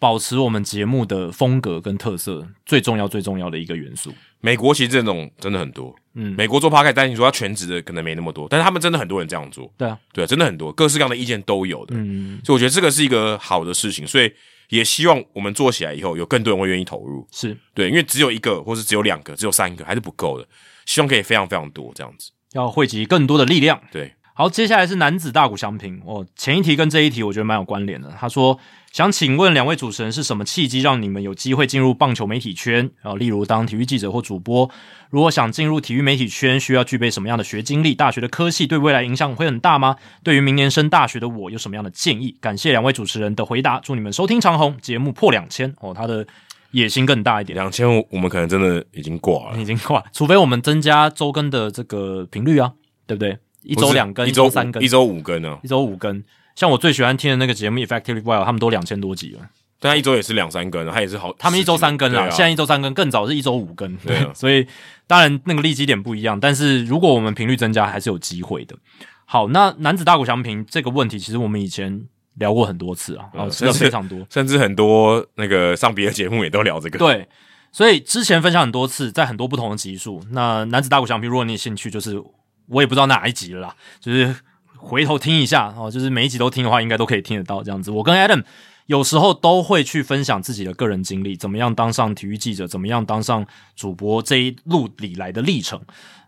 [0.00, 4.12] 保持我们节目的风格跟特色，最重要、最重要的一个元素。
[4.40, 14.32] 美国其实这种真的很多，嗯，美国做 p a r k 但你说他全职的可能没那么多，但是他们真的很多人这样做，对啊，对，真的很多，各式各样的意见都有的，嗯，所以我觉得这个是一个好的事情，所以
[14.70, 17.56] 也希望我们做起来以后有更多人会愿意投入，是。
[17.74, 20.46] 对，因为只有一个或是只有两个、只有三个还是不够的，
[20.86, 24.12] 希望可以非常非常多这样子，要汇集更多的力量，对。
[24.40, 26.26] 好，接下来是男子大鼓相平哦。
[26.34, 28.10] 前一题跟这一题我觉得蛮有关联的。
[28.18, 28.58] 他说
[28.90, 32.90] 想请问两位主持人是什么契机让你们有机会进入棒球媒体圈？
[33.02, 34.70] 啊，例如当体育记者或主播。
[35.10, 37.94] 如果想进入体育媒体圈，需要具备什么样的学经历？
[37.94, 39.96] 大学的科系对未来影响会很大吗？
[40.24, 42.34] 对于明年升大学的我有什么样的建议？
[42.40, 43.78] 感谢两位主持人的回答。
[43.80, 45.92] 祝你们收听长虹节目破两千哦。
[45.92, 46.26] 他的
[46.70, 50.02] 野心更大一点，两千我们可能真的已经挂了，已经挂。
[50.14, 52.72] 除非我们增加周更的这个频率啊，
[53.06, 53.36] 对不对？
[53.62, 55.58] 一周两更，一周三更，一周五更呢？
[55.62, 56.22] 一周五更。
[56.56, 59.40] 像我最喜欢听的那个节目《Effectively Wild》，他们都两千多集了。
[59.78, 61.32] 但他一周也是两三更，他也是好。
[61.38, 63.96] 他们一周三更啊，现在一周三更，更早是一周五更。
[63.98, 64.66] 对， 所以
[65.06, 68.76] 当然那个利基点不一样，但是如果我们频率增加，还是有机会的。
[69.24, 72.02] 好，那男子大股祥平这个问题，其实我们以前
[72.34, 76.98] 聊过很多次啊，哦，聊非常多， 甚至很多那个上别的节目也都聊这个。
[76.98, 77.26] 对，
[77.72, 80.20] 所以之前分享很多次，在很多不同的集数。
[80.32, 82.22] 那男子大股祥平，如果你有兴趣，就是。
[82.70, 84.34] 我也不知道哪一集了啦，就是
[84.76, 87.90] 回头听一下哦，就是每一集都听的话，应该都可以听得到这样子。
[87.90, 88.42] 我跟 Adam
[88.86, 95.80] 有时候都会去分享自己的个人经历，怎么样当上体育记者，怎么样当上主播这一路里来的历程。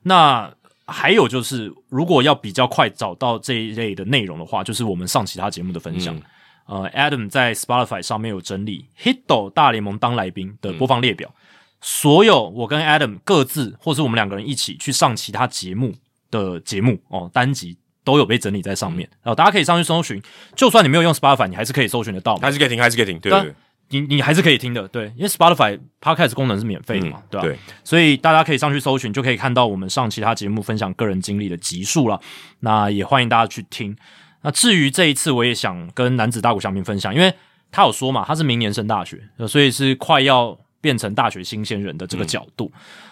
[0.02, 0.52] 那
[0.86, 6.20] 还有就是，如果要比较快找到这一类的内容的话，就是我们上其他节目的分享。
[6.66, 11.35] 呃，Adam 在 Spotify 上面有整理 Hito 大联盟当来宾的播放列表，
[11.81, 15.94] 所有我跟 Adam 各自或是我们两个人一起去上其他节目。
[16.33, 20.21] 的节目哦，单集都有被整理在上面，然后大家可以上去搜寻。
[20.57, 23.21] 就算你没有用 Spotify，你还是可以搜寻得到，还是可以听，还是可以听。
[23.21, 23.55] 对对，
[23.91, 27.47] 你你还是可以听的，对，因为 Spotify Podcast 功能是免费的嘛，对吧？
[27.47, 32.19] 对，所以大家可以上去搜寻，就可以看到我们上其他节目分享个人经历的集数了。
[32.61, 33.97] 那也欢迎大家去听。
[34.41, 37.33] 那至于这一次，我也想跟男子大股小明分享，因为
[37.71, 42.71] 他有说嘛，他是明年升大学，所以是快要变成大学新鲜人的这个角度。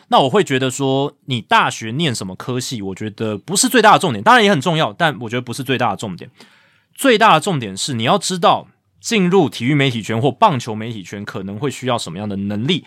[0.08, 6.30] 那我会觉得说，你大学念什么科系，我觉得不是最大的重点，当然也很重要，但我觉得不是最大的重点。
[6.92, 8.68] 最大的重点是你要知道，
[9.00, 12.84] 进入体育媒体圈或棒球媒体圈可能会需要什么样的能力，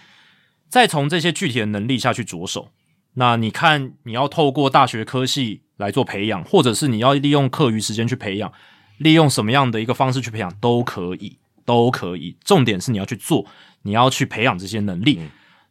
[0.70, 2.70] 再从这些具体的能力下去着手。
[3.16, 8.52] 那你看，你要透过大学科系来做培养，或者是你要利用课余时间去培养，
[8.98, 12.36] 利用什么样的一个方式去培养都可以，都可以。
[12.44, 13.46] 重点是你要去做，
[13.84, 15.22] 你要去培养这些能力。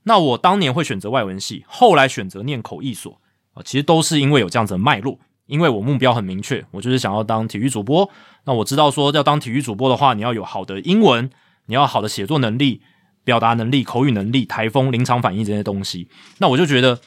[0.04, 3.20] 那我当年会选择外文系，后来选择念口译所
[3.54, 8.08] 啊，其实都是因为有这样子的脉络，因为我目标很明确，我就是想要当体育主播。
[8.44, 11.30] 那我知道说要当体育主播的话，你要有好的英文，
[11.66, 12.82] 你要好的写作能力、
[13.22, 16.08] 表达能力、口语能力、台风、临场反应这些东西。
[16.38, 16.98] 那我就觉得，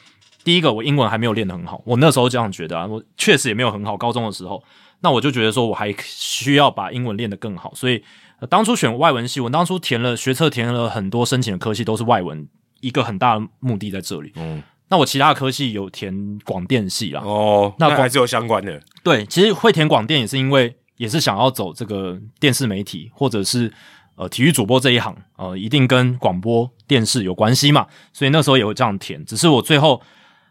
[0.42, 3.94] 第一个我英文还没有练得很好，我那时候这样觉得啊，我确实也没有很好。
[3.96, 4.64] 高中的时候，
[5.00, 8.02] 那我就觉得说我还需要把英文练得更好，所以
[8.50, 12.48] 当初选外文系，我当初填了学测，填了很多申请的科系都是外文。
[12.80, 14.30] 一个很大的目的在这里。
[14.36, 17.22] 嗯，那我其他的科系有填广电系啦。
[17.24, 18.78] 哦，那还是有相关的。
[19.02, 23.72] 对，其实会填广电也是因为也是想要走这个电视媒体或者是
[24.16, 27.86] 呃体育主播这一行，呃，一定跟广播电视有关系嘛。
[28.12, 29.24] 所以那时候也会这样填。
[29.24, 30.00] 只是我最后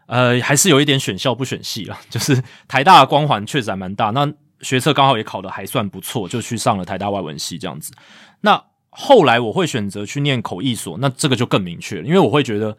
[0.07, 4.09] 呃还是有一点选校不选系啦， 就是台大的光环确实还蛮大。
[4.09, 4.27] 那
[4.61, 7.93] 学测刚好也考的还算不错，就去上了台大外文系这样子。
[8.41, 12.77] 那后来我会选择去念口译所，那这个就更明确了，因为我会觉得，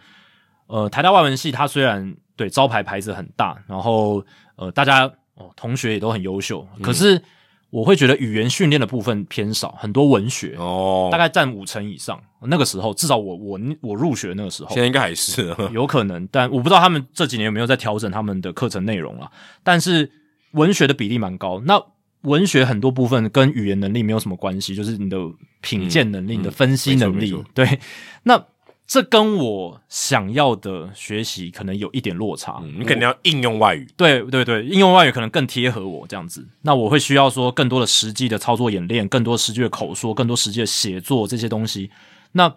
[0.66, 4.24] 呃，台大外文系它虽然对招牌牌子很大，然后
[4.57, 5.05] 呃，大家
[5.35, 7.20] 哦同学也都很优秀，可是
[7.69, 12.19] 我会觉得语言训练的部分偏少，很多文学哦，大概占五成以上。
[12.48, 19.31] 那个时候至少我我我入学那个时候，现在应该还是有可能，但我不知道他们这几年有没有在调整他们的课程内容了。
[19.65, 20.11] 但是
[20.56, 21.80] 文学的比例蛮高，那。
[22.22, 25.16] 文学很多部分跟语言能力没有什么关系，就是你的
[25.60, 27.32] 品鉴能力、你的分析能力。
[27.54, 27.78] 对，
[28.24, 28.46] 那
[28.84, 32.58] 这跟我想要的学习可能有一点落差。
[32.64, 36.44] 嗯，你肯定要应用外语，对对对，应用外语可能更贴合我这样子。
[36.62, 41.92] 那我会需要说更多的实际的操作演练，更多实际的口说，更多实际的写作这些东西。
[42.32, 42.52] 那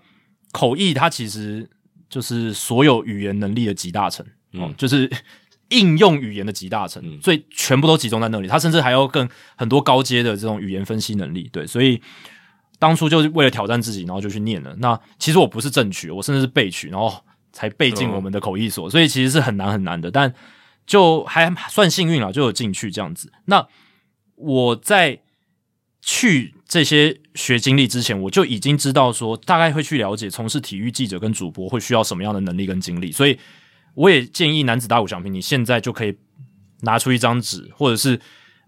[0.51, 1.69] 口译它其实
[2.09, 5.07] 就是所有语言能力的集大成，嗯，就是
[5.70, 8.48] 应用语言的集大成，所以全部都集中在那里。
[8.48, 11.50] 他甚至还要更很多高阶的这种语言分析能力。
[11.52, 12.02] 对，所以。
[12.82, 14.74] 当初就是为了挑战自己，然后就去念了。
[14.78, 17.14] 那其实我不是正取，我甚至是背取，然后
[17.52, 20.10] 才背进我们的口译所，所以其实是很难很难的。
[20.10, 20.34] 但
[20.88, 23.34] 就还算幸运了，就有进去这样子。
[23.48, 23.68] 那
[24.36, 25.20] 我在
[26.02, 33.12] 去这些学经历之前，我就已经知道说，大概会去了解从事体育记者跟主播会需要什么样的能力跟经历。
[33.12, 33.38] 所以
[33.95, 36.18] 我也建议男子大鼓奖评，你现在就可以
[36.82, 38.20] 拿出一张纸，或者是。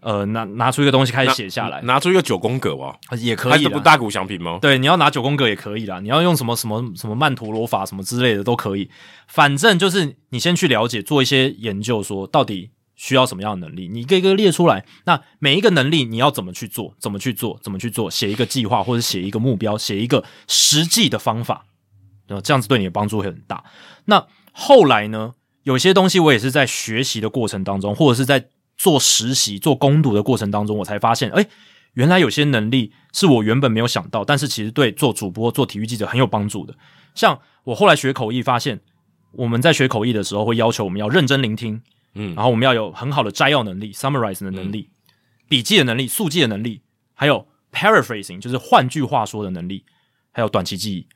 [0.04, 3.68] 呃，拿拿出一个东西开始写下来，拿出一个九宫格吧，也可以。
[3.68, 4.58] 不大鼓奖品吗？
[4.60, 6.00] 对，你要拿九宫格也可以啦。
[6.00, 8.90] 你要用什么什么什么曼陀罗法什么之类的都可以。
[9.28, 14.84] 反正就是你先去了解，做一些研究，说到底需要什么样的能力，你一个一个列出来。
[15.04, 16.96] 那每一个能力你要怎么去做？
[16.98, 17.60] 怎么去做？
[17.62, 18.10] 怎么去做？
[18.10, 21.66] 写一个计划或者写一个目标，写一个实际的方法，
[22.26, 23.62] 呃，这样子对你的帮助会很大。
[24.06, 25.34] 那后来呢？
[25.64, 28.48] 有些东西我也是在学习的过程当中，或者是在。
[28.78, 31.46] 做实习、做攻读的过程当中，我才发现，哎，
[31.92, 36.74] 原来有些能力是我原本没有想到，但是其实对做主播、做体育记者很有帮助的。
[37.14, 38.80] 像我后来学口译，发现
[39.32, 41.80] 我们在学口译的时候，会要求我们要认真聆听，
[42.14, 44.88] 嗯，然后我们要有很好的摘要能力 （summarize 的能力）、
[45.48, 46.80] 笔记的能力、速记的能力，
[47.14, 49.84] 还有 paraphrasing，就是换句话说的能力，
[50.32, 51.06] 还有短期记忆。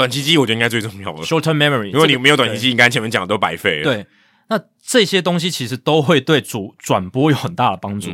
[0.00, 1.90] 短期记忆我觉得应该最重要了，short term memory。
[1.92, 3.84] 如果你没有短期记忆，应该前面讲的都白费了。
[3.84, 4.06] 对。
[4.48, 8.10] 那这些东西其实都会对主转播有很大的帮助。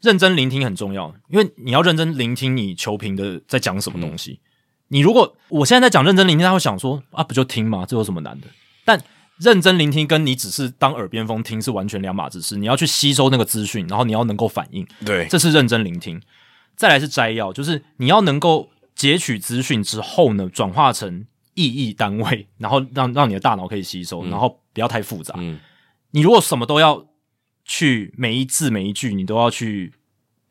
[0.00, 4.40] 认真聆听很重要，因为你要认真聆听你球评的在讲什么东西。
[4.88, 7.86] 你如果我现在在讲认真聆听，他会想说啊，不就听吗？
[7.88, 8.46] 这有什么难的？
[8.84, 9.00] 但
[9.38, 12.56] 认真聆听跟你只是当耳边风听是完全两码子事。
[12.56, 14.86] 你要去吸收那个资讯，然后你要能够反应。
[15.04, 16.20] 对，这是认真聆听。
[16.76, 18.70] 再来是摘要，就是你要能够
[19.02, 25.34] 截取资讯之后呢，转化成意义单位，然后让让你的大脑可以吸收，然后不要太复杂。
[25.38, 25.58] 嗯。
[26.12, 27.04] 你如果什么都要
[27.64, 29.92] 去每一字每一句你都要去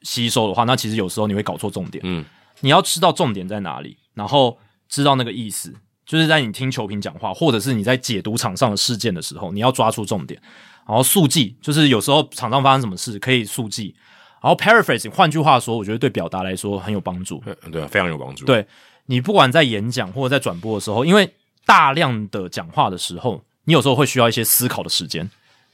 [0.02, 2.02] 吸收的话，那其实有时候你会搞错重点。
[2.06, 2.26] 嗯，
[2.60, 4.60] 你要知道重点在哪里，然后
[4.90, 5.74] 知道那个意思，
[6.06, 10.38] 就是在你听球评讲话，或者是你在解读场上的事件的时候，你要抓出重点，
[10.86, 13.96] 然后速记，就是有时候场上发生什么事可以速记，
[14.42, 17.42] 然后 paraphrasing，换句话说，我觉得对表达来说很有帮助。
[17.72, 18.46] 对，非常有帮助。
[18.46, 18.66] 对
[19.06, 21.34] 你不管在演讲或者在转播的时候，因为
[21.66, 25.30] 大量的讲话的时候，你有时候会需要一些思考的时间。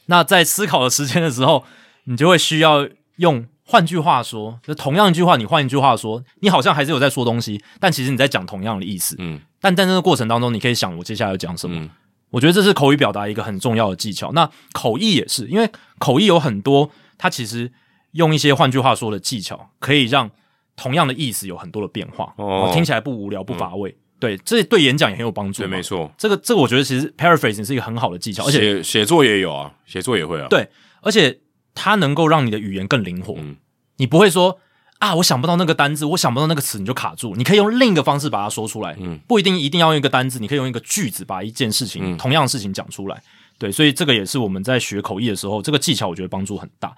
[0.07, 1.63] 那在思考的时间的时候，
[2.05, 2.87] 你就会需要
[3.17, 9.15] 用，换句话说，就同样一句话，你换一句话说，你好像还是有在说东西，但其实你在讲同样的意思。
[9.19, 11.89] 嗯，但在这个过程当中，你可以想我接下来要讲什么。
[12.29, 14.31] 我觉得这是口语表达一个很重要的技巧。
[14.33, 17.71] 那口译也是，因为口译有很多，它其实
[18.17, 20.29] 用一些换句话说的技巧，可以让
[20.75, 23.95] 同样的意思有很多的变化，哦，听起来不无聊不乏味。
[24.19, 25.61] 对，这对演讲也很有帮助。
[25.61, 26.11] 对，没错。
[26.17, 30.47] 这个，这个，我觉得其实 paraphrasing 是一个很好的技巧，而且写写作也有啊，写作也会啊。
[30.49, 30.67] 对，
[31.01, 31.39] 而且
[31.75, 33.35] 它能够让你的语言更灵活。
[33.37, 33.57] 嗯，
[33.97, 34.57] 你不会说
[34.97, 37.35] 啊，我想不到那个单字，我想不到那个词，你就卡住。
[37.35, 38.95] 你可以用另一个方式把它说出来。
[38.99, 43.21] 嗯，不一定一定要用一个单字，你可以用一个句子把一件事情，同样的事情讲出来。
[43.59, 46.95] 对，所以这个也是我们在学口译的时候，这个技巧我觉得帮助很大。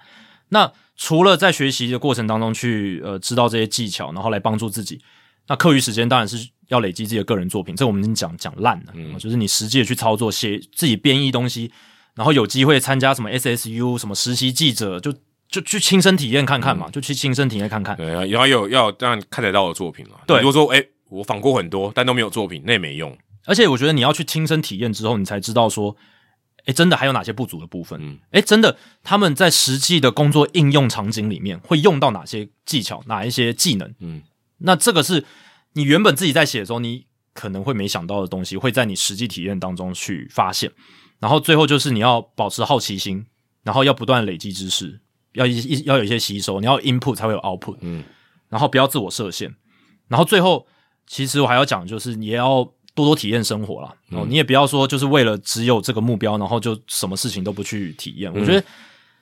[0.50, 5.00] 那除了在学习的过程当中去呃知道这些技巧，然后来帮助自己，
[5.48, 6.48] 那课余时间当然是。
[6.70, 8.92] 要累积自己的个人作品，这我们已经讲讲烂了。
[8.94, 11.68] 嗯，就是你实际的去操作，写自己编译东西，
[12.14, 15.12] 然后有机会参加什么 SSU 什么实习记者，就
[15.48, 17.96] 就去亲身体验看看嘛，就去亲身体验看看。
[17.96, 20.20] 对，然后有要这样看得到的作品了。
[20.28, 23.18] 对，如果说哎，我仿过很多，但都没有作品，那也没用。
[23.46, 25.96] 而且我觉得你要去亲身体验之后，你才知道说，
[26.66, 27.98] 哎，真的还有哪些不足的部分？
[28.02, 33.94] 嗯，哎，真的他们在实际的工作应用场景里面会用到哪些技巧，哪一些技能？
[34.00, 34.22] 嗯，
[34.58, 35.24] 那这个是。
[35.74, 40.68] 你原本自己在写的时候，你可能会没想到的东西，会在你实际体验当中去发现。
[41.20, 43.24] 然后最后就是你要保持好奇心，
[43.62, 45.00] 然后要不断累积知识，
[45.34, 47.76] 要一一要有一些吸收，你要 input 才会有 output。
[47.82, 48.02] 嗯，
[48.48, 49.54] 然后不要自我设限。
[50.08, 50.66] 然后最后，
[51.06, 52.68] 其实我还要讲，就是你也要
[53.00, 53.94] 多多体验生活了。
[54.10, 58.32] 哦，你也不要说就是为了只有这个目标，然后就什么事情都不去体验。
[58.32, 58.64] 我觉得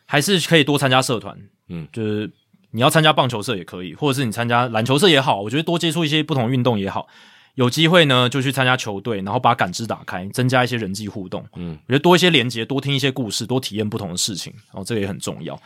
[0.07, 1.39] 还是可以多参加社团。
[1.69, 2.31] 嗯，就是。
[2.71, 7.09] 你要参加棒球社也可以，或者是你参加篮球社也好，我觉得多接触一些不同运动也好。
[7.55, 11.43] 有机会呢，就去参加球队，然后把感知打开，增加一些人际互动。
[11.57, 15.59] 嗯，我觉得多一些连接，多听一些故事，多体验不同的事情，然后这个也很重要。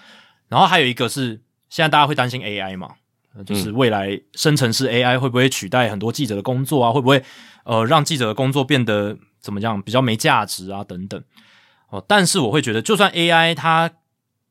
[0.49, 2.93] 然后还有一个是，现在大家会担心 AI 嘛？
[3.47, 6.93] 就是未来生成式 AI 会不会取代很多记者的工作啊？
[6.93, 7.23] 会不会
[7.65, 10.85] 呃让记者的工作变得怎么样比较没价值啊？
[10.85, 11.23] 等等
[11.89, 12.05] 哦。
[12.07, 13.91] 但是我会觉得，就算 AI 它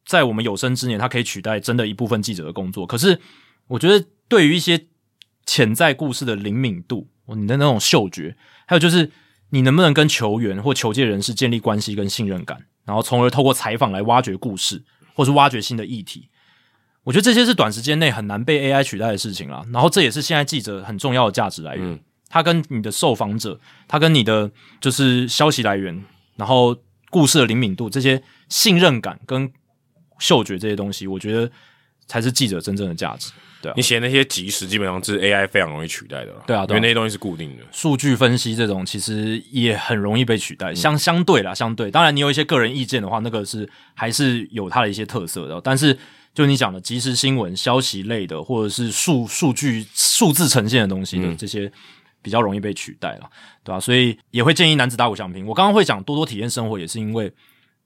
[0.05, 3.21] 在我们有生之年，它可以取代真的一部分记者的工作，可是
[3.67, 4.87] 我觉得对于一些
[5.45, 8.35] 潜在故事的灵敏度，你的那种嗅觉，
[8.65, 9.11] 还有就是
[9.51, 14.83] 你能不能跟球员或球界人士建立关系跟信任感，然后从而透过采访来挖掘故事，
[15.13, 16.29] 或是挖掘新的议题。
[17.03, 19.63] 我觉得这些是短时间内很难被 AI 取代的事情啦。
[19.73, 21.99] 然后这也是现在记者很重要的价值来源。
[22.29, 24.49] 他跟你的受访者，他跟你的
[24.79, 26.01] 就是消息来源，
[26.37, 26.77] 然后
[27.09, 29.51] 故事的灵敏度，这些信任感跟
[30.17, 31.51] 嗅觉这些东西，我觉得
[32.07, 33.33] 才是记者真正的价值。
[33.61, 36.31] 对，你写那些即时，基本上是 AI 非常容易取代的。
[36.47, 37.63] 对啊，因为那些东西是固定的。
[37.71, 40.73] 数据分析这种其实也很容易被取代。
[40.73, 45.59] 相相对啦，相对，当然你有一些个人意见的话，那个是还是有它的一些特色的。
[45.61, 45.97] 但是
[46.33, 51.71] 就你讲的即时新闻、消息类的，或者是数数据、数字呈现的东西的这些，
[52.21, 53.29] 比较容易被取代了，
[53.63, 53.79] 对吧？
[53.79, 55.45] 所以也会建议男子打鼓响平。
[55.45, 57.31] 我刚刚会讲多多体验生活，也是因为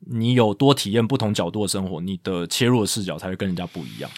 [0.07, 4.11] 你有多体验不同角度的生活，你的切入的视角才会跟人家不一样。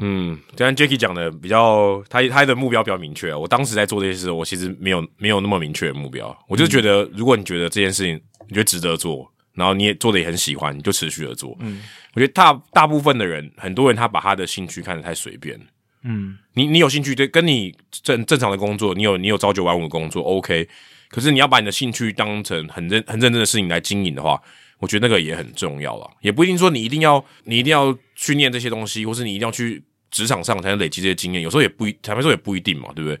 [0.00, 3.34] 嗯，刚刚 Jacky 讲的比较，他他的目标比较明确。
[3.34, 6.34] 我当时在做这些事，我其实没有没有那么明确的目标。
[6.48, 11.56] 我就觉得，如果你觉得这件事情你觉得值得做，然后你也做的也很喜欢，你就持续的做。
[11.60, 11.82] 嗯，
[12.14, 15.58] 我觉得大大部分的人，很多人他把他的兴趣看得太随便。
[16.02, 20.68] 嗯，你你有兴趣对，跟你正正常的工作，你有你有朝九晚五的工作，OK。
[21.08, 24.40] 可是你要把你的兴趣当成很认很认真的事情来经营的话。
[24.78, 31.40] 我觉得那个也很重要了，也不一定说你一定要你一定要去念这些东西，或是你一定要去职场上才能累积这些经验。
[31.40, 33.18] 有时候也不一，坦白说也不一定嘛，对不对？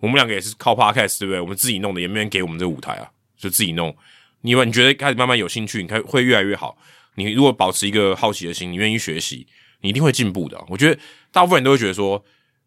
[0.00, 1.40] 我们两个也是靠 podcast，对不对？
[1.40, 3.08] 我们自己弄的，也没人给我们这个舞台啊，
[3.38, 3.96] 就自己弄。
[4.42, 6.76] 你你觉得开始慢慢有兴趣，你看会越来越好。
[7.14, 9.46] 你如果保持一个好奇的心，你愿意学习，
[9.80, 10.62] 你一定会进步的。
[10.68, 10.98] 我觉得
[11.30, 12.24] 大部分人都会觉得说，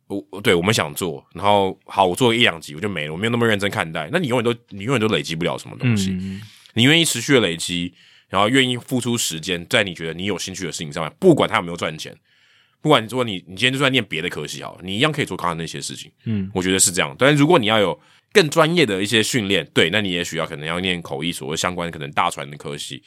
[0.08, 4.08] 我对我们想做，然后好，我做一两集我就没了，我没有那么认真看待。
[4.12, 6.16] 那你永远都你永远都累积不了什么东西。
[6.76, 7.94] 你愿意持续的累积，
[8.30, 12.16] 然后愿意付出时间，在你觉得你有兴趣的事情上面，不管他有没有赚钱，
[12.82, 16.12] 不管说你你今天就算念别的科系好，你一样可以做刚刚那些事情。
[16.26, 17.16] 嗯，我觉得是这样。
[17.18, 18.00] 但是如果你要有
[18.36, 23.02] 更专业的一些训练，对，那你也许要可能要念口译，所谓相关可能大传的科系，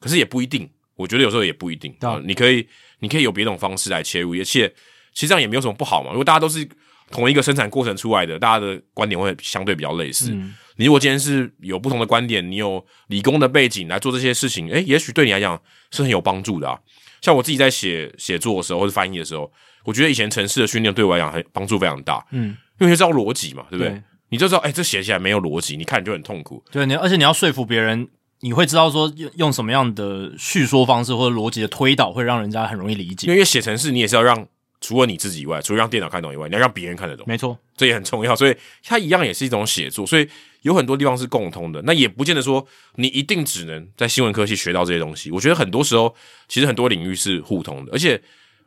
[0.00, 0.68] 可是也不一定。
[0.96, 1.94] 我觉得有时候也不一定。
[2.00, 2.66] 啊，你可以
[3.00, 4.66] 你可以有别种方式来切入，而且
[5.12, 6.10] 其实这样也没有什么不好嘛。
[6.10, 6.66] 如果大家都是
[7.10, 10.32] 同一个生产过程出来的，大家的观点会相对比较类似。
[10.76, 16.78] 你如果今天是有不同的观点，你有理工的背景来做这些事情，诶，也许对你来讲是很有帮助的啊。
[17.20, 19.50] 像我自己在写写作的时候或者翻译的时候，
[19.84, 22.24] 我觉得以前城市的训练对我来讲很帮助非常大。
[22.30, 24.02] 嗯，因为知道逻辑嘛，对不对？
[24.30, 26.64] 你就知道，诶，这写起来没有逻辑，你看你就很痛苦。
[26.72, 28.08] 对，你而且你要说服别人，
[28.40, 33.30] 你会知道说用用什么样的叙说方式或者逻辑的推导会让人家很容易理解。
[33.30, 34.46] 因为写程式，你也是要让。
[34.82, 37.22] 除了你自己以外，除了让电脑看懂以外，你要让别人看得懂。
[37.28, 38.34] 没错，这也很重要。
[38.34, 40.26] 所以它一样也是一种写作，所以
[40.62, 41.82] 有很多地方是共通的。
[41.82, 45.30] 那也不见得说你一定只能在新闻科技学到这些东西。
[45.30, 46.14] 我觉得很多时候
[46.48, 47.92] 其实很多领域是互通的。
[47.92, 48.18] 而且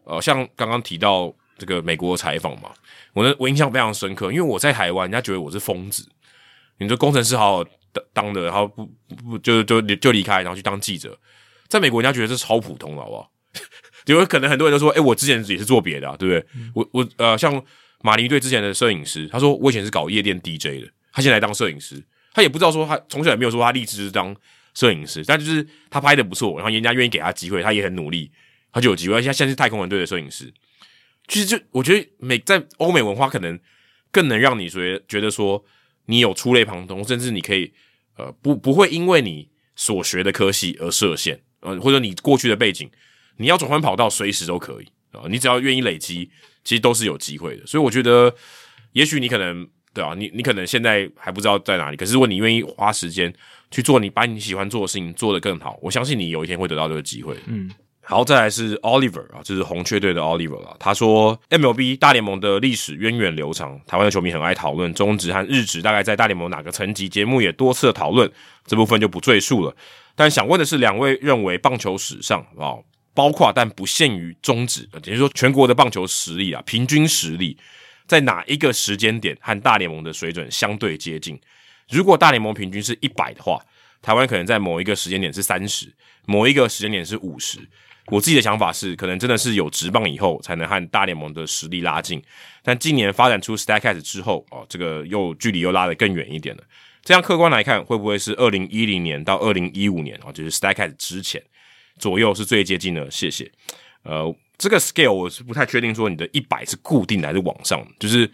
[0.04, 2.72] 呃，像刚刚提到这个美国采访嘛，
[3.14, 6.08] 我呢我印象非常深刻，因为我在台湾，人家觉得我是疯子。
[6.80, 8.86] 你说工程师好好当当的，然后不
[9.24, 11.18] 不就就就离开，然后去当记者，
[11.68, 13.32] 在美国人家觉得这超普通，好不好？
[14.06, 16.46] 因为可能很多人都说，哎，我之前也是做别的，对不对？
[16.74, 17.64] 我我呃，像
[18.02, 22.04] 马林队之前的摄影师，他说我以前是搞夜店 DJ 的，他现在当摄影师，
[22.34, 24.36] 他也不知道说他从小也没有说他立志是当
[24.74, 28.30] 摄影师，但就是他拍的不错，然后人家愿意给他机会，他也很努力，
[28.72, 29.22] 他就有机会。
[29.22, 30.52] 现在现在是太空人队的摄影师，
[31.28, 33.60] 其实就我觉得美在欧美文化可能
[34.12, 35.64] 更能让你觉得觉得说
[36.06, 37.74] 你有触类旁通，甚至你可以
[38.18, 42.90] 呃不不会因为你所学的科系而设限，呃或者你过去的背景。
[43.38, 45.26] 你要转换跑道，随时都可以啊！
[45.28, 46.30] 你只要愿意累积，
[46.64, 47.66] 其实都是有机会的。
[47.66, 48.32] 所以我觉得，
[48.92, 53.34] 也许你可能对啊，你你可能现在还不知道在哪里，可是如果你愿意花时间
[53.72, 57.36] 去做，你把你喜欢做的事情做得更好，我相信你有一天会得到这个机会。
[57.48, 57.72] 嗯，
[58.06, 67.08] 好，再来是 Oliver 啊，这是红雀队的 Oliver 啊，他说 MLB 大联盟的历史源远流长，台湾的球迷很爱讨论中职和日职，大概在大联盟哪个层级？
[67.08, 68.30] 节目也多次讨论，
[68.66, 69.74] 这部分就不赘述了。
[70.16, 72.76] 但想问的是，两位认为棒球史上啊？
[73.16, 77.58] 包括但不限于中职，也就是说全国的棒球实力啊，平均实力
[78.06, 81.40] 在哪一个时间点和大联盟的水准相对接近？
[81.90, 83.60] 如果大联盟平均是一百的话，
[84.02, 85.94] 台湾可能在某一个时间点是三十，
[86.26, 87.60] 某一个时间点是五十。
[88.08, 92.22] 我自己的想法是，可能真的是有职棒以后才能和大联盟的实力拉近。
[92.62, 96.64] 但今年发展出 Stacks 之后，哦，这个又距离又拉得更远一点了。
[97.02, 101.42] 这样客观来看，会不会是二零一零年到二零一五年啊，就是 Stacks 之前？
[101.98, 103.50] 左右是最接近的，谢谢。
[104.04, 108.30] 呃，这个 scale 我是不太确定说你的一百是固定的还是往上，就是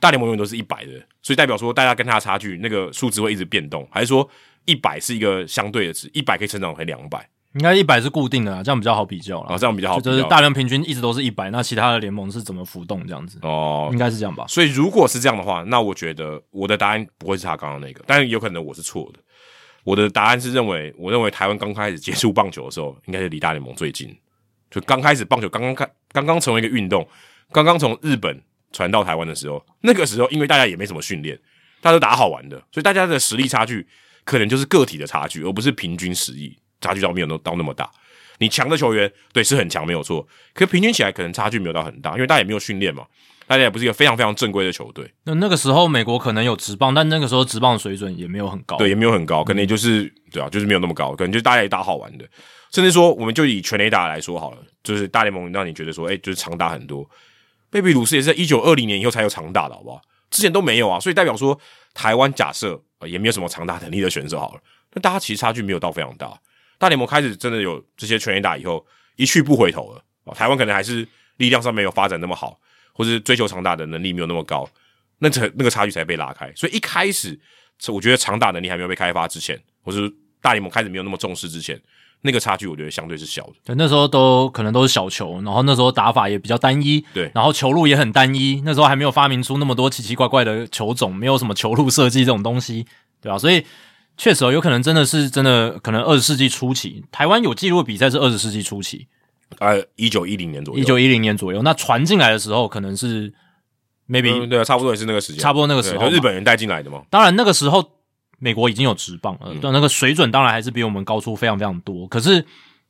[0.00, 0.92] 大联盟永远都是一百的，
[1.22, 4.28] 所以代表说大家跟他的差距那个数字会一直变动，还是说
[4.64, 7.28] 一百是一个相对的值，一百可以成长回两百？
[7.58, 9.48] 应该一百是固定的啦，这样比较好比较啦。
[9.50, 10.12] 啊，这样比较好比较。
[10.12, 13.38] 就是大量平均一直都是一百，那其他的联盟是怎么浮动这样子？
[13.42, 14.46] 哦，应该是这样吧？
[14.48, 19.18] 所以如果是这样的话，那我觉得我的答案不会是他刚刚那个，但是有可能我是错的。
[19.84, 24.16] 我的答案是认为，我认为台湾刚开始接触棒球的时候，应该是离大联盟最近。
[24.70, 27.06] 就刚开始棒球刚刚开，刚刚成为一个运动，
[27.50, 28.40] 刚刚从日本
[28.70, 31.38] 传到台湾的时候，那个时候因为大家也没什么训练，
[31.80, 33.88] 大家都打好玩的，所以大家的实力差距
[34.24, 37.90] 可能就是个体的差距，而不是平均实力差距到没有到那么大。
[38.38, 43.04] 你强的球员对是很强没有错，可平均起来可能差距没有到很大，因为大家也没有训练嘛，
[43.48, 45.12] 大家也不是一个非常非常正规的球队。
[45.24, 52.24] 那那个时候美国可能有职棒，但那个时候职棒的水准也没有很高，对，也没有很高，可能也就是对啊，就是没有那么高，可能就大家也打好玩的。
[52.70, 57.08] 甚至说，我们就以全垒打来说好了，就是大联盟让你觉得说，哎、就是长打很多。
[57.70, 60.00] 贝比鲁斯也是在一九二零年以后才有长打的，好不好？
[60.30, 61.58] 之前都没有啊，所以代表说
[61.92, 64.60] 台湾假设、呃、也没有什么长打能力的选手好了，
[64.92, 66.38] 那大家其实差距没有到非常大。
[66.78, 68.86] 大联盟开始真的有这些全垒打以后，
[69.16, 70.02] 一去不回头了。
[70.24, 71.06] 哦，台湾可能还是
[71.38, 72.58] 力量上没有发展那么好，
[72.92, 74.68] 或是追求长打的能力没有那么高，
[75.18, 76.52] 那才那个差距才被拉开。
[76.54, 77.38] 所以一开始，
[77.88, 80.08] 我觉得长打能力还没有被开发之前，或是
[80.40, 81.80] 大联盟开始没有那么重视之前，
[82.20, 83.54] 那个差距我觉得相对是小的。
[83.64, 88.62] 对，那时候都可能都是小球，然后那时候打法也比较单一，对然后球路也很单一。
[88.64, 92.86] 那时候还没有发明出那么多奇奇怪怪的球种，没有什么球路设计这种东西，
[93.20, 93.64] 对吧、所以
[94.18, 99.06] 确实哦，有可能真的是真的，可能二十世纪初期，台湾有记录的比赛是二十世纪初期，
[99.60, 101.62] 呃，一九一零年左右，一九一零年左右。
[101.62, 103.32] 那传进来的时候，可能是
[104.08, 107.02] maybe、嗯对啊，差不多也是那个时间，差不多那个时候日本人带进来的嘛。
[107.08, 107.92] 当然，那个时候
[108.40, 112.06] 美国已经有直棒了，嗯但那个水准当然还是比我们高出非常非常多。
[112.08, 112.44] 可是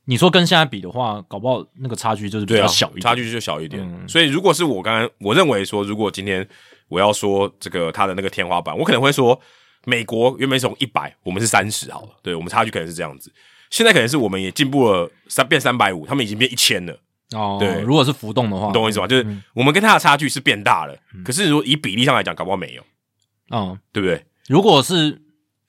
[0.07, 3.03] 你说跟现在比的话，搞不好那个差距就是比较小一点。
[3.03, 3.83] 差距就小一点。
[3.83, 6.49] 嗯所以如果是我刚刚我认为说，如果今天
[6.89, 9.39] 我要说这个他的那个天花板，我可能会说，
[9.89, 13.33] 美国原本是从一百，我们是三十好了，对我们差距可能是这样子。
[13.71, 16.99] 现在可能是我们也进步了三变三百五，他们已经变一千了，
[17.33, 17.81] 哦，对。
[17.81, 19.07] 如果是浮动的话，你懂我意思吗？
[19.07, 20.95] 就是我们跟他的差距是变大了，
[21.25, 22.83] 可是如果以比例上来讲，搞不好没有，
[23.51, 24.25] 嗯，对不对？
[24.49, 25.21] 如果是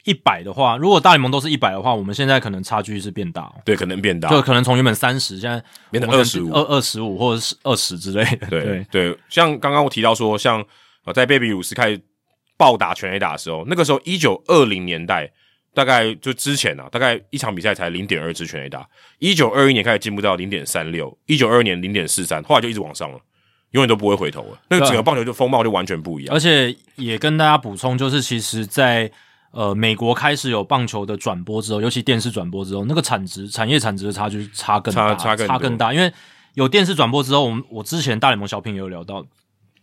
[0.06, 8.48] 一百的话，如果大联盟都是一百的话，我们现在可能差距是变大哦，对，可能变大，就可能从原本三十，现在变成我们25二二十五或者是二十之类的。
[8.48, 10.66] 对对，对，像刚刚我提到说，像
[11.04, 12.02] 呃，在贝比鲁斯开始
[12.60, 15.32] 暴打全垒打的时候，那个时候一九二零年代，
[15.74, 18.86] 大概就之前啊，大概一场比赛才零点二支全垒打，
[19.20, 23.18] 一九二一年开始进步到零点三六，一九二二年零点四三，后来就一直往上了，
[23.72, 24.60] 永远都不会回头了。
[24.70, 26.40] 那个整个棒球就风貌就完全不一样而。
[26.40, 29.10] 且也跟大家补充，就是其实在，
[29.52, 35.94] 呃美国开始有棒球的转播之后，尤其电视转播之后，那个产值产业产值的差距差更大，差差更多大。
[35.94, 36.12] 因为
[36.56, 39.26] 有电视转播之后，我们我之前大联盟小品也有聊到，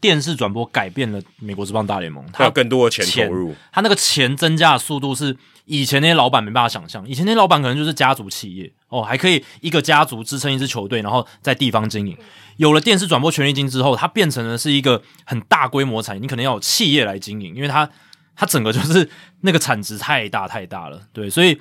[0.00, 7.06] 电视转播改变了美国职棒大联盟，它有更多的钱钱投入，它那个钱增加的速度是以前那些老板没办法想象。
[7.08, 12.16] 以前那些老板可能就是家族企业哦，还可以一个家族支撑一支球队，然后在地方经营。
[12.56, 17.88] 有了电视转播权利金之后，它变成了是一个很大规模产业，你可能要有企业来经营，因为它
[18.34, 19.08] 它整个就是
[19.40, 21.00] 那个产值太大太大了。
[21.12, 21.58] 对，所以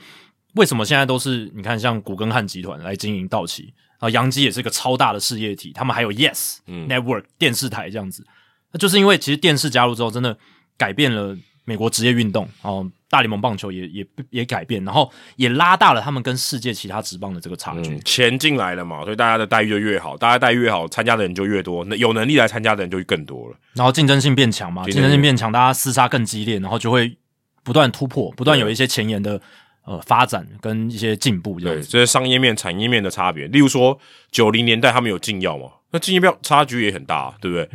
[0.55, 8.25] 为什么现在都是你看像古根汉集团来经营道奇啊，洋基也是一个超大的事业体，他们还有 Yes、Network 电视台这样子。
[8.71, 10.37] 那就是因为其实电视加入之后，真的
[10.77, 17.91] 改变了美国职业运动哦，大联盟棒球也也也改变，然后也拉大了他们跟世界其他职棒的这个差距。
[17.91, 23.57] 嗯，钱进来了嘛，所以大家的待遇就越好，大家待遇越好，参加的人就越多，那有能力来参加的人就更多了。
[23.73, 27.17] 然后竞争性变强嘛，竞争性变强，大家厮杀更激烈，然后就会
[27.63, 29.41] 不断突破，不断有一些前沿的
[29.85, 31.89] 呃发展跟一些进步这样对，子。
[31.89, 33.47] 这是商业面、产业面的差别。
[33.47, 33.97] 例如说，
[34.31, 37.69] 九零年代他们有禁药嘛，那禁药差距也很大、对不对？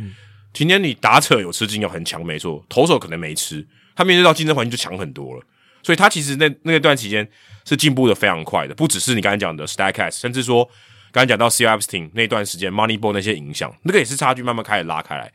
[0.53, 3.65] 今天你打者有吃禁药很强，没错，投手可能没吃，
[3.95, 5.41] 他面对到竞争环境就强很多了。
[5.81, 7.27] 所以他其实那那段期间
[7.65, 10.69] 是进步的非常快的，不只是你刚才讲的 Statcast，甚至说
[11.11, 11.65] 刚才讲到 C.
[11.65, 15.31] Epstein 那段时间 Moneyball 那些影响，那个也是差距慢慢开始拉开来，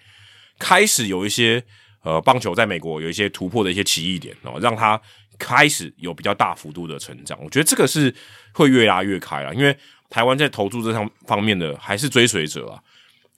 [0.58, 1.62] 开始有一些
[2.02, 5.00] 呃棒球在美国有一些突破的一些奇异点哦，让它
[5.38, 7.38] 开始有比较大幅度的成长。
[7.42, 8.14] 我觉得这个是
[8.52, 9.76] 会越拉越开了，因为
[10.10, 12.80] 台湾在投注这上方面的还是追随者啊，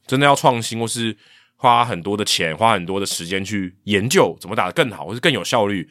[0.07, 1.17] 真的要创新或是
[1.57, 5.89] 花很多的钱、花很多的时间去研究怎么打得更好，或是更有效率。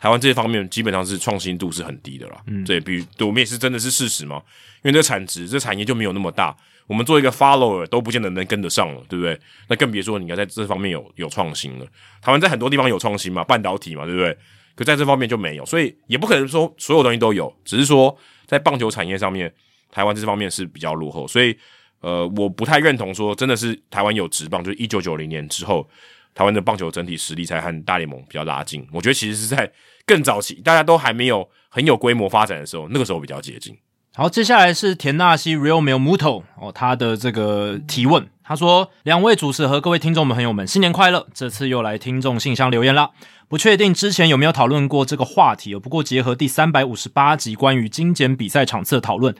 [0.00, 4.36] 台湾这方面基本上是创新度是很低的啦，嗯，对，比我们也是真的是事实嘛，
[4.84, 6.56] 因为这产值、这产业就没有那么大，
[6.86, 9.36] 我们做一个 follower 都不见得能跟得上了，对不对？
[9.66, 11.86] 那更别说你要在这方面有有创新了。
[12.22, 14.38] 台湾在很多地方有创新嘛，半导体嘛，对不对？
[14.78, 19.52] 可在这方面就没有，所以也不可能说所有东西都有，只是说在棒球产业上面，
[19.90, 21.52] 台湾这方面是比较落后，所以
[22.00, 25.84] 呃，我不太认同说真的是台湾有职棒，就是一九九零年之后，
[26.32, 28.86] 台湾的棒球整体实力才和大联盟比较拉近。
[28.92, 29.68] 我觉得其实是在
[30.06, 33.76] 更早期，大家都还没有很有规模发展的时候，那个时候比较接近。
[34.14, 41.26] 好，接下来是田纳西 Real Mil Muto 哦，他的这个提问，他说：两位主持和各位听众朋友们，新年快乐！
[41.34, 43.10] 这次又来听众信箱留言啦。
[43.46, 49.34] 不确定之前有没有讨论过这个话题哦，不过结合第三百五十八集关于精简比赛场次的讨论。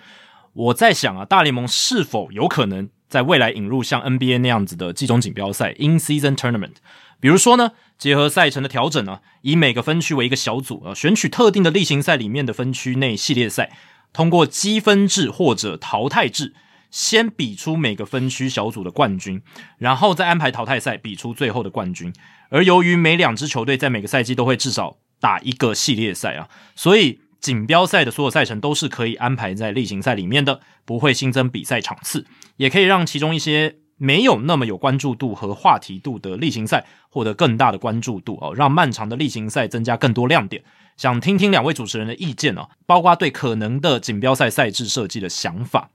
[0.53, 6.75] 我在想啊，大联盟是否有可能在未来引入像 NBA 那样子的季中锦标赛 （In-Season Tournament）？
[7.19, 13.73] 比如说呢，结合赛程的调整呢，以每个分区为一个小组啊，选取特定的例行赛里面的分区内系列赛，
[14.13, 16.53] 通过积分制或者淘汰制，
[16.91, 19.43] 先比出每个分区小组的冠军，
[19.79, 22.13] 然后再安排淘汰赛比出最后的冠军。
[22.51, 27.21] 而由于每两支球队在每个赛季都会至少打一个系列赛啊，所以。
[27.41, 40.65] 锦标赛的所有赛程都是可以安排在例行赛里面的，不会新增比赛场次，也可以让其中一些没有那么有关注度和话题度的例行赛获得更大的关注度哦，让漫长的例行赛增加更多亮点。
[40.97, 45.91] 想听听两位主持人的意见哦，包括对可能的锦标赛赛制设计的想法。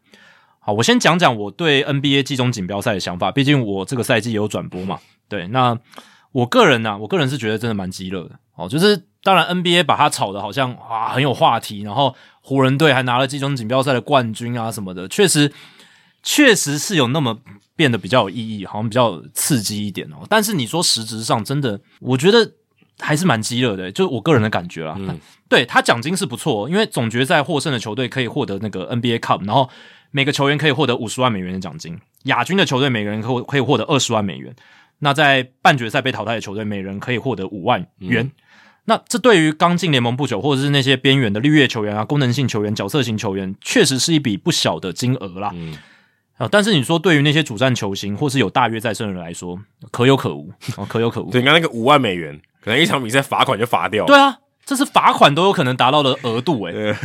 [0.65, 4.99] 好，我先讲讲我对 NBA 季中锦标赛的想法，毕竟我这个赛季也有转播嘛。
[5.27, 5.77] 对，那
[6.31, 9.03] 我个人呢，我个人是觉得真的蛮激烈的哦，就是。
[9.25, 15.49] 当然，NBA 把它炒的好像啊很有话题，然后湖人队还拿了季中锦标赛的冠军啊什么的，确实
[16.21, 17.39] 确实是有那么
[17.73, 20.27] 变得比较有意义，好像比较刺激一点哦。
[20.27, 22.51] 但是你说实质上真的，我觉得
[22.99, 24.93] 还是蛮激烈的，就是我个人的感觉啦。
[24.99, 25.17] 嗯，
[25.47, 29.69] 对他奖金是不错，因为总决赛获胜的球队可以获得那个 NBA Cup，然后
[30.15, 34.55] 每个球员可以获得五十万美元的奖金，亚军的球队每个人可可以获得二十万美元，
[34.99, 38.31] 那在半决赛被淘汰的球队每人可以获得五万元。
[38.85, 45.49] 那这对于刚进联盟不久，或者是那些边缘的绿叶球员啊、功能性球员、角色型球员，确实是一笔不小的金额啦。
[45.55, 45.75] 嗯，
[46.37, 49.57] 啊，但是你说对于那些主战球星或是有大约在身的人来说，
[49.89, 51.31] 可有可无哦，可有可无。
[51.31, 54.05] 对，你看那个五万美元，可能一场比赛罚款就罚掉。
[54.05, 56.95] 对啊，这是罚款都有可能达到的额度诶。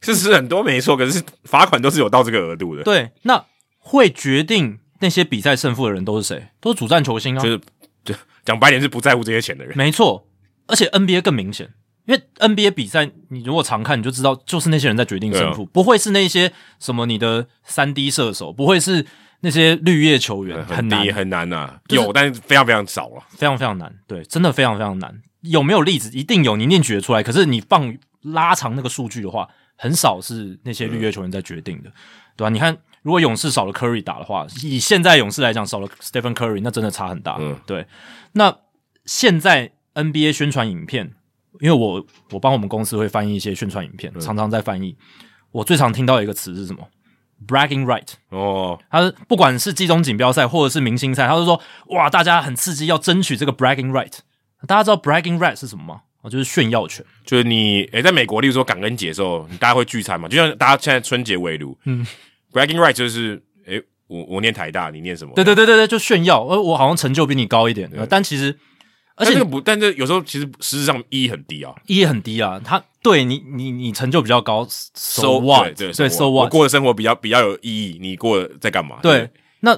[0.00, 2.82] 是是很多没错，可是罚款都是有到这个额度的。
[2.82, 3.44] 对，那
[3.78, 6.48] 会决定那些比赛胜负的人都是谁？
[6.60, 7.42] 都是主战球星啊。
[7.42, 7.60] 就是，
[8.04, 8.14] 就
[8.44, 9.76] 讲白点是不在乎这些钱的人。
[9.76, 10.26] 没错。
[10.66, 11.72] 而且 NBA 更明显，
[12.04, 19.06] 因为 NBA 比赛，你如果常看，你就知道，就是那些人在决定胜负，不会是那些什么你的三 D 射手，不会是
[19.40, 25.22] 那些绿叶球员，很难很难呐，有，但是非常非常少啊，非常非常难，对，真的非常非常难。
[25.40, 26.10] 有没有例子？
[26.12, 27.22] 一定有，你念举得出来。
[27.22, 29.48] 可是你放拉长那个数据的话，
[29.78, 31.90] 很少是那些绿叶球员在决定的，
[32.36, 32.50] 对吧？
[32.50, 37.38] 你看，如果勇士少了 Curry 打的话，以现在勇士来讲，少了 Stephen Curry，那真的差很大。
[37.40, 37.86] 嗯，对。
[38.32, 38.54] 那
[39.06, 39.72] 现在。
[39.94, 41.12] NBA 宣传影片，
[41.58, 44.96] 因为我我帮我们公司会翻译一些宣传影片，常常在翻译。
[45.50, 46.86] 我最常听到一个词是什么
[47.48, 54.18] ？Bragging right 哦，他不管是季中锦标赛或者是明星赛，他就说哇，大家很刺激，要争取这个 Bragging right。
[54.68, 56.02] 大家知道 Bragging right 是什么吗？
[56.22, 62.06] 哦，就是炫耀权，就是你诶，在美国，例如说感恩节的时候，大家会聚餐嘛，就像大家现在春节围炉，嗯，
[62.52, 65.34] Bragging right 就是诶，我我念台大，你念什么？
[65.34, 68.58] 对对对对对，就炫耀，呃，我好像成就比你高一点，但其实。
[69.20, 72.60] 而且这个不，但这有时候其实实质上意义很低啊，意义很低啊。
[72.64, 74.64] 他对你，你你成就比较高
[74.94, 75.76] ，so what？
[75.76, 76.44] 对，so what？
[76.44, 79.00] 我过的生活比较比较有意义，你过在干嘛？
[79.02, 79.28] 对，
[79.62, 79.76] 那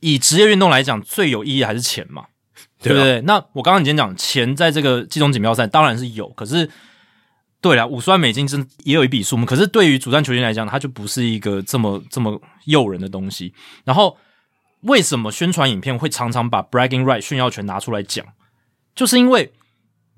[0.00, 2.24] 以职业运动来讲，最有意义还是钱嘛，
[2.82, 3.20] 对不对？
[3.22, 6.68] 那我刚刚已经讲，钱在这个季中锦标赛当然是有，可是
[7.60, 13.54] 对了，五十万美金真也有一笔数目，可是对于主战球员来讲，它就不是一个这么这么诱人的东西。
[13.84, 14.16] 然后
[14.80, 18.26] 为什么宣传影片会常常把 bragging right 炫耀权拿出来讲？
[18.94, 19.52] 就是因为，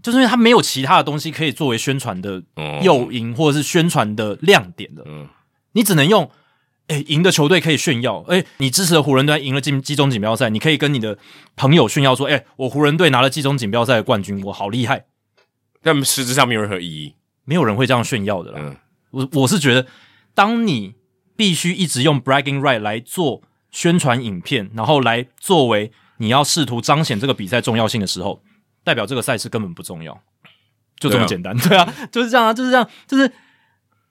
[0.02, 2.42] 就是因为他没有其他的东西可以作为宣传的
[2.82, 5.04] 诱因，或者是宣传的亮点的。
[5.06, 5.28] 嗯，
[5.72, 6.30] 你只能用，
[6.88, 11.18] 哎，赢的球队可以炫耀，哎，你支持的湖人队赢了季季中锦标赛，你可以跟你的
[11.56, 15.06] 朋友炫耀说，哎，我湖人队拿了季中锦标赛的冠军，我好厉害。
[15.82, 18.58] 但实质上没有任何意义，没有人会这样炫耀的啦。
[18.60, 18.76] 嗯，
[19.10, 19.86] 我我是觉得，
[20.34, 20.94] 当你
[21.36, 28.42] 必须一直用 bragging right 来做宣传影片，然后来作为你要试图彰显这个比赛重要性的时候。
[28.84, 30.20] 代表这个赛事根本不重要，
[31.00, 33.32] 就这么简单， 对啊，就是这样啊，就是这样，就是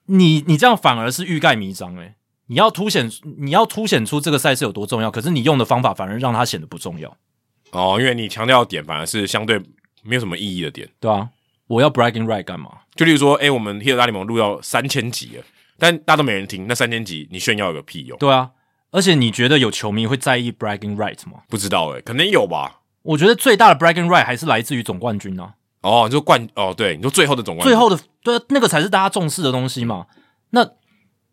[0.06, 7.16] 你你这样反而是欲盖弥彰诶，你要凸显你要凸显出这个赛事有多重要，可是你用的方法反而让它显得不重要
[7.72, 9.58] 哦，因为你强调的点反而是相对
[10.02, 11.28] 没有什么意义的点，对啊，
[11.66, 12.70] 我要 bragging right 干嘛？
[12.94, 15.42] 就例如说，哎，我们《黑色大联盟》录到三千集了，
[15.78, 18.16] 但大家都没人听，那三千集你炫耀有个屁用？
[18.18, 18.50] 对啊，
[18.90, 21.40] 而且你觉得有球迷会在意 bragging right 吗？
[21.48, 22.82] 不知道诶，可能有吧。
[23.02, 25.54] 我觉得最大的 bragging right 还是来自于总冠军呢。
[25.80, 30.06] 哦，就冠哦，对，你说最后的总冠军，最后的对，那个才是大家重视的东西嘛。
[30.50, 30.64] 那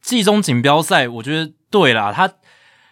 [0.02, 2.32] 季中锦标赛，我觉得对啦，他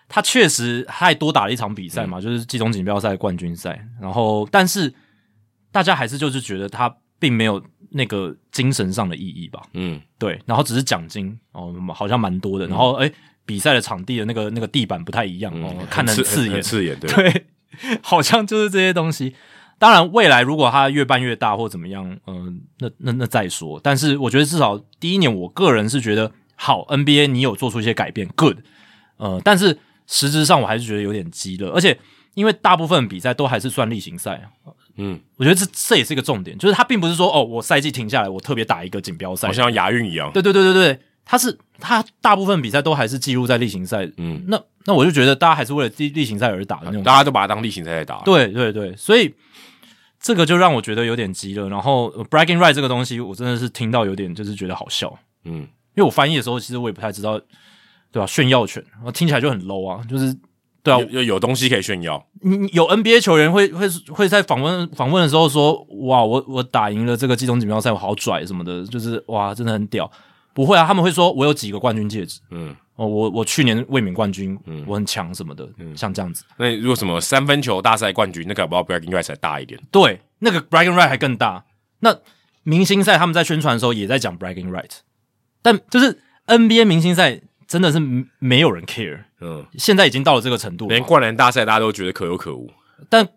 [0.08, 3.88] 他确实还多打了一场比赛嘛，就是季中锦标赛冠军赛。
[4.02, 4.94] 然后，但是
[5.72, 7.62] 大家还是就是觉得他并没有
[7.92, 9.62] 那个精神上的意义吧？
[9.74, 10.40] 嗯，对。
[10.46, 12.68] 然后只是奖金哦，好像蛮多的。
[12.68, 13.12] 然后，哎，
[13.46, 17.46] 比赛的场地的那个那个地板不太一样哦，看得很刺眼，刺眼，对，对，
[18.02, 19.36] 好像就是这些东西。
[19.78, 23.80] 当然，未来如果它越办越大或怎么样，嗯，那那那再说。
[23.82, 26.32] 但是我觉得至少第一年，我个人是觉得
[26.62, 28.58] 好 NBA，你有做出一些改变，good。
[29.16, 31.98] 呃，但是实质上我还是觉得有点鸡了，而且
[32.34, 34.50] 因为大部分比赛都还是算例行赛，
[34.98, 40.30] 嗯，我觉得这这也是一个重点，就是它并不是说哦，我赛季停下来，我特别打一个锦标赛，好像亚运一样。
[40.34, 48.22] 对对对对对，它是它大部分比赛都还是记录在例行赛，嗯，那那我就觉得大家还是为了例例行赛而打的那种，大家都把它当例行赛在打。
[48.26, 49.34] 对对对，所以。
[50.22, 51.70] 这个就让我觉得有点急了。
[51.70, 55.18] 然后 bragging right 这个东西，我真的是听到有点就是觉得好笑。
[55.46, 55.66] 嗯，
[56.00, 57.38] 因为我翻译的时候，其实我也不太知道，
[58.10, 58.26] 对吧？
[58.26, 58.82] 炫耀权，
[59.14, 60.02] 听起来就很 low 啊。
[60.10, 60.34] 就是
[60.82, 62.26] 对啊，有有东西可以炫耀。
[62.42, 70.10] 你有 NBA 球员会会会在访问访问的时候说：“哇，我我打赢了这个季中锦标赛，我好拽什么的。”就是哇，真的很屌。
[70.54, 72.74] 不会啊，他们会说：“我有几个冠军戒指。”嗯。
[72.96, 76.44] 哦，我我去年卫冕冠军，嗯，我很强什么的，嗯，像这样子。
[76.58, 79.80] 那如果什么三分球大赛冠军，那个不知道 bragging right 才大一点。
[79.90, 81.64] 对，那个 bragging right 还更大。
[82.02, 82.14] 那
[82.64, 84.92] 明星赛他们在宣传的时候也在讲 bragging right，
[85.62, 88.00] 但就是 NBA 明星赛真的是
[88.40, 89.24] 没有人 care。
[89.42, 92.70] 嗯，现在已经到了这个程度，连灌篮大赛大家都觉得可有可无。
[93.10, 93.28] 但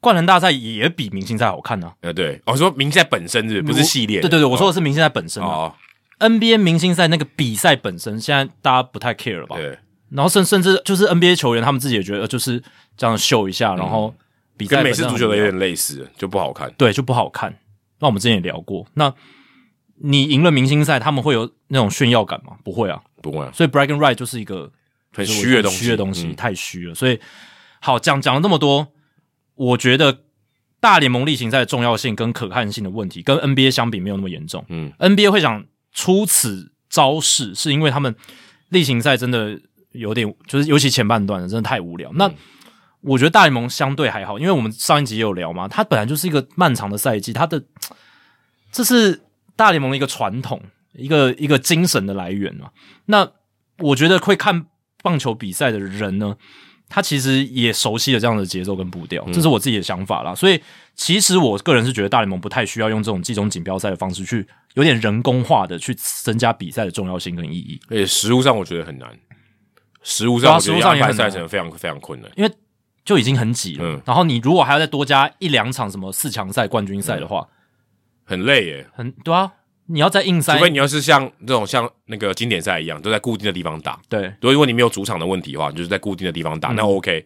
[0.00, 1.92] 灌篮大赛也比明星赛好看呢。
[2.02, 4.20] 呃，对，我说明星赛本身是不是系列？
[4.20, 5.74] 对对对，我说的是明星赛本身哦
[6.18, 9.56] NBA 明星赛那个比赛本身，现在大家不太 care 了吧？
[9.56, 9.78] 对。
[10.10, 12.62] 然后甚甚至就是 NBA 球员，他们自己也觉得就是
[12.96, 14.14] 这样秀一下，然后
[14.56, 16.72] 比赛跟美式足球的有点类似，就不好看。
[16.76, 17.54] 对，就不好看。
[18.00, 19.12] 那我们之前也聊过，那
[20.00, 22.54] 你赢了明星赛，他们会有那种炫耀感吗？
[22.64, 23.50] 不会啊，不会啊。
[23.52, 24.70] 所以 bragging right 就是一个
[25.12, 26.94] 很虚的东西，虚的东西太虚了。
[26.94, 27.18] 所以
[27.80, 28.88] 好讲讲了那么多，
[29.54, 30.24] 我觉得
[30.80, 34.64] 大联盟例行赛的重要性跟可看性的问题，跟 NBA 相比没有那么严重。
[34.68, 35.64] 嗯，NBA 会想。
[35.90, 38.14] 出此招式，是因为他们
[38.68, 39.58] 例行赛真的
[39.90, 42.12] 有点，就是尤其前半段的真的太无聊。
[42.12, 42.30] 那
[43.00, 47.60] 我觉得大联盟相对还好，因为我们上一集也有聊嘛，它本来就是一个漫长的赛季，它的
[48.70, 49.20] 这是
[49.58, 50.62] 大联盟的一个传统，
[50.94, 52.70] 一个一个精神的来源嘛。
[53.06, 53.28] 那
[53.80, 54.66] 我觉得会看
[55.02, 56.36] 棒球比赛的人呢。
[56.90, 60.34] 他其实也熟悉了这样的节奏跟步调，这是我自己的想法啦。
[60.34, 60.58] 所以，
[60.94, 67.78] 其实我个人是觉得大联盟不太需要用这种季中锦标赛的方式去有点人工化的去增加比赛的重要性跟意义。
[67.90, 69.06] 而且，实物上我觉得很难，
[70.02, 72.50] 实物上实物上也很赛程非常非常困难，因为
[73.04, 74.02] 就已经很挤了。
[74.06, 77.46] 然后，你如果还要再多加一两场什么四强赛、冠军赛的话，
[78.28, 78.86] 很累耶。
[78.94, 79.50] 很对啊。
[79.90, 83.98] 你要在硬塞，除非你要是像这种像那个经典赛一样，都在固定的地方打。
[84.06, 87.24] 对，如果你没有主场的问题的话，就是在固定的地方打，那 OK。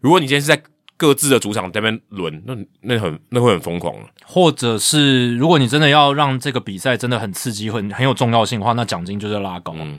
[0.00, 0.62] 如果你今天是在
[0.98, 4.06] 各自的主场那边轮，那那很那会很疯狂了。
[4.26, 9.98] 或者是如果你真的要让这个比赛真的很刺激、很很有重要性的话，那奖金就是要拉高，嗯，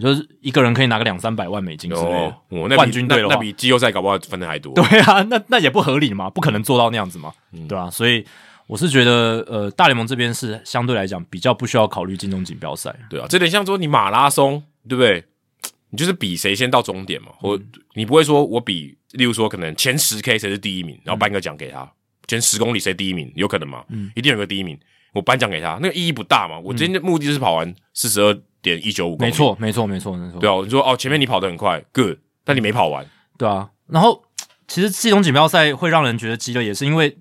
[0.00, 2.34] 就是一个人可以拿个两三百万美金之类的。
[2.48, 4.72] 哦，那冠军队那比季后赛搞不好分的还多。
[4.72, 7.34] 对啊， 那那也不合理嘛，不可能做到那样子嘛，
[7.68, 7.90] 对吧？
[7.90, 8.24] 所以。
[8.66, 15.24] 我是觉得，呃，大联盟这边是相对来讲比较不需要考虑金钟锦标赛，对啊，这点像说你马拉松，对不对？
[15.90, 17.56] 你就是比谁先到终点嘛，或
[17.94, 21.88] 你不会说我比，例如说可能前十 K 谁是第一名，然后颁个奖给他，
[22.26, 23.84] 前十公里谁第一名，有可能吗？
[23.90, 24.76] 嗯，一定有个第一名，
[25.12, 26.58] 我颁奖给他，那个意义不大嘛。
[26.58, 30.40] 我今天的目的就是跑完四十二点一九五公里，没错，没错，没错，没错。
[30.40, 33.06] 对啊，你说哦，前面你跑得很快，good，但你没跑完，
[33.38, 33.70] 对啊。
[33.86, 34.24] 然后
[34.66, 37.16] 其实季中锦标赛会让人觉得激烈，也是因为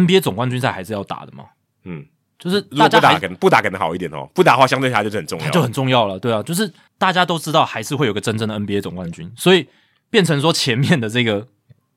[0.00, 1.44] NBA 总冠军赛还是要打的嘛。
[1.84, 2.04] 嗯，
[2.38, 4.28] 就是大家不打，不打可能好一点哦。
[4.34, 6.18] 不打的话，相对下就是很重要，就很重要了。
[6.18, 9.66] 对啊，就是大家都知道，还是会有个真正的 NBA 总冠军，所以
[10.10, 11.46] 变成说前面的这个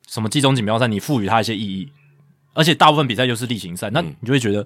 [0.08, 1.92] 什么季中锦标赛，你赋予它一些意义，
[2.54, 4.66] 而且大部分比赛又是例行赛，那你就会觉得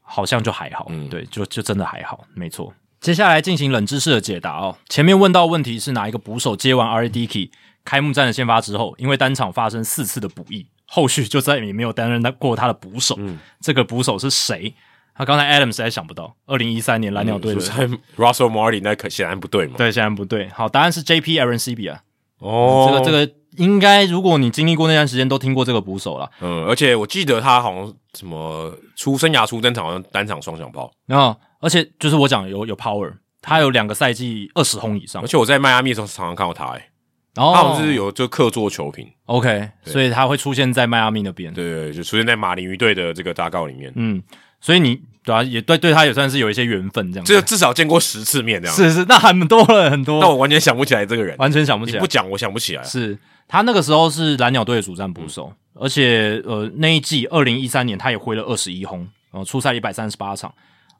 [0.00, 0.86] 好像就还好。
[0.90, 2.72] 嗯，对，就就真的还好，没错。
[3.00, 4.78] 接下来进行冷知识的解答哦。
[4.88, 7.08] 前面问到问题是哪一个捕手接完 R.
[7.08, 7.26] D.
[7.26, 7.50] K.
[7.84, 10.68] 开幕战的先发之后，因为单场发生四次的补役。
[10.94, 13.14] 后续就再也没有担任过他的捕手。
[13.18, 14.74] 嗯，这个捕手是谁？
[15.14, 16.36] 他刚才 Adam 实在想不到。
[16.44, 17.60] 二零一三年蓝鸟队的
[18.16, 19.74] Russell Martin，那可显然不对嘛？
[19.78, 20.50] 对，显然不对。
[20.50, 21.40] 好，答案是 J.P.
[21.40, 21.74] Aaron C.
[21.74, 21.88] B.
[21.88, 22.02] 啊。
[22.40, 26.30] 哦，这个这个应该，如果你经历过那段时间，都听过这个捕手了。
[26.42, 30.92] 嗯，而且我记得他好像什么出生涯初登场，好像单场双响炮。
[31.08, 33.10] 后，而且就是我讲有有 power，
[33.40, 35.22] 他有两个赛季二十轰以上。
[35.22, 36.88] 而且我在迈阿密的时候常常看到他，哎。
[37.34, 43.90] 然后他好像是有就客座球评，OK，所以他会出现在迈阿密那边，对对，就出现在马林鱼队的这个大告里面。
[43.96, 44.22] 嗯，
[44.60, 47.32] 所以你对啊，也对对他也算是有一些缘分这样子。
[47.32, 48.76] 这至少见过十次面这样。
[48.76, 50.20] 是是，那很多了很多。
[50.20, 52.00] 那我完全想不起来这个人，完全想不起来。
[52.00, 52.82] 不讲我想不起来。
[52.84, 53.18] 是
[53.48, 60.52] 他那个时候是蓝鸟队的主战捕手，而且呃那一季二零一三年他也挥了二十一轰，呃出赛一百三十八场。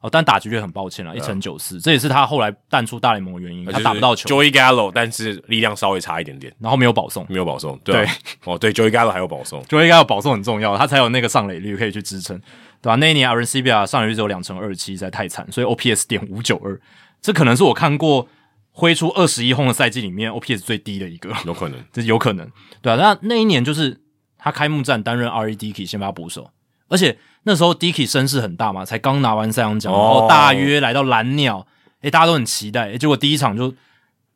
[0.03, 4.27] 哦，但打击率很抱歉了，一成九四，这也是他后来淡出大联盟的原因，他打不到球。
[4.27, 7.79] Joey Gallo，但是力量稍微差一点点，然后没有保送，没有保送。
[7.85, 8.05] 对，
[8.43, 12.37] 哦，对，Joey Gallo 还有保送，Joey Gallo 保送很重要，他才有那个上垒率可以去支撑，
[12.81, 12.95] 对吧？
[12.95, 16.77] 那一年 Aaron c b a 上垒率只有两成二七，实在太惨，所以 OPS 点五九二，
[17.21, 18.27] 这可能是我看过
[18.71, 22.45] 挥出二十一轰的赛季里面 OPS 最低的一个，有可能，这有可能，
[22.81, 24.01] 对啊，那那一年就是
[24.37, 26.49] 他开幕战担任 RED 先发捕手，
[26.89, 27.17] 而且。
[27.43, 31.67] 那时候 Dicky 声势很大嘛，才刚拿完赛扬奖，然后大约来到蓝鸟，
[32.01, 33.73] 诶，大家都很期待，结果第一场就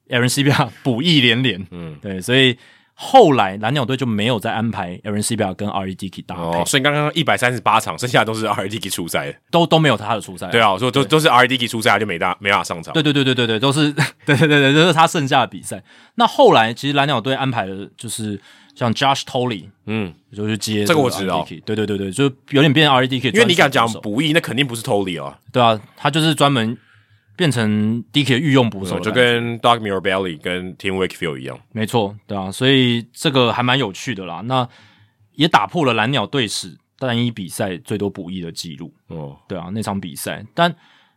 [0.09, 2.57] Aaron c b a 补益连连，嗯，对，所以
[2.93, 11.47] 后来蓝鸟队就没有再安排 Aaron c b a 跟 R E Dicky 搭配，所以刚刚一百三十八场，剩下都是 R E Dicky 出赛，都都没有他的出赛，对啊，说都都是 R E
[11.47, 13.91] Dicky 出赛，就没大没法上场，对对对对对对，都是
[14.25, 15.83] 对对对对，都是他剩下的比赛。
[16.15, 18.41] 那后来其实蓝鸟队安排的就是。
[18.77, 26.77] 像 Josh Tolley，嗯，就是接这个我知道，对对对对，就有点变 R E D K，因为你敢讲补益，那肯定不是 Tolley 啊，对啊，他就是专门
[27.35, 34.69] 变成 D K 御用捕手，就跟 Doug Mirabelli 跟 Tim Wakefield 一样，没错，对啊，所以这个还蛮有趣的啦，那
[35.33, 40.75] 也打破了蓝鸟队史单一比赛最多补益的记录，哦，对啊，那场比赛，但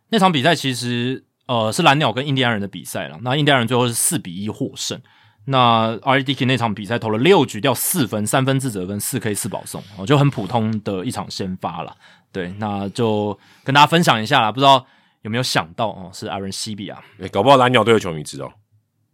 [0.09, 4.99] 那场比赛其实呃是蓝鸟跟印第安人的比赛了，那印第安人最后是四比一获胜。
[5.47, 6.21] 那 R.
[6.21, 6.23] E.
[6.23, 6.35] D.
[6.35, 6.45] K.
[6.45, 11.97] 那场比赛投了六局掉四分，三分自责分，四 K 四保送，哦，就很普通的一场先发了。
[12.31, 14.53] 对，那就跟大家分享一下啦。
[14.53, 14.87] 不知道
[15.23, 16.75] 有没有想到哦，是 Aaron C.
[16.75, 16.89] B.
[16.89, 17.03] 啊？
[17.33, 18.53] 搞不好蓝鸟队的球迷知道，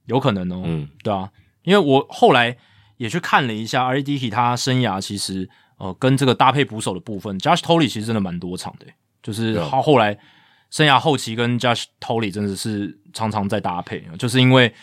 [0.07, 0.63] 有可能哦。
[0.67, 1.31] 嗯，对啊，
[1.63, 2.57] 因为我后来
[2.99, 4.01] 也去看了一下 R.
[4.01, 4.03] E.
[4.03, 4.19] D.
[4.19, 4.29] K.
[4.29, 5.49] 他生涯其实
[5.79, 8.87] 呃跟这个搭配捕手的部分，Josh Tolley 其实真的蛮多场的，
[9.23, 10.19] 就是他后来
[10.71, 14.75] 生涯后期跟 Josh Tolley 真的是常常在搭配，就是因为。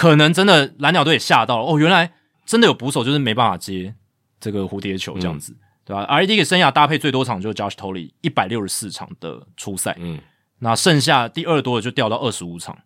[0.00, 2.10] 可能真的蓝鸟队也吓到了哦，原来
[2.46, 3.94] 真的有捕手就是没办法接
[4.40, 5.54] 这个蝴蝶球这样子，
[5.84, 6.24] 对吧？R.
[6.24, 6.26] E.
[6.26, 6.36] D.
[6.36, 10.18] 给生涯搭配最多场就是 Josh Tolley 一百六十四场的初赛，嗯，
[10.60, 12.78] 那剩下第二多的就掉到二十五场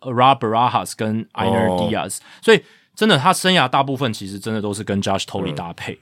[0.00, 2.62] ，Rob Barajas 跟 Iner Diaz，所以
[2.94, 5.98] 真的他生涯大部分其实真的都是跟 Josh Tolley 搭配。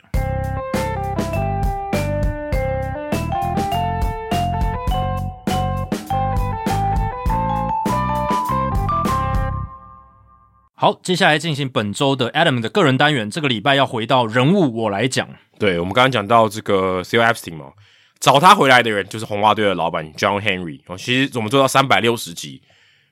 [10.87, 13.29] 好，接下来进行本周的 Adam 的个人单元。
[13.29, 15.29] 这个礼拜要回到人物，我来讲。
[15.59, 17.19] 对，我们刚刚讲到这个 C.
[17.19, 17.23] O.
[17.25, 17.73] Epstein 嘛，
[18.21, 20.79] 找他回来的人就是红袜队的老板 John Henry。
[20.87, 22.63] 哦，其实我们做到三百六十集，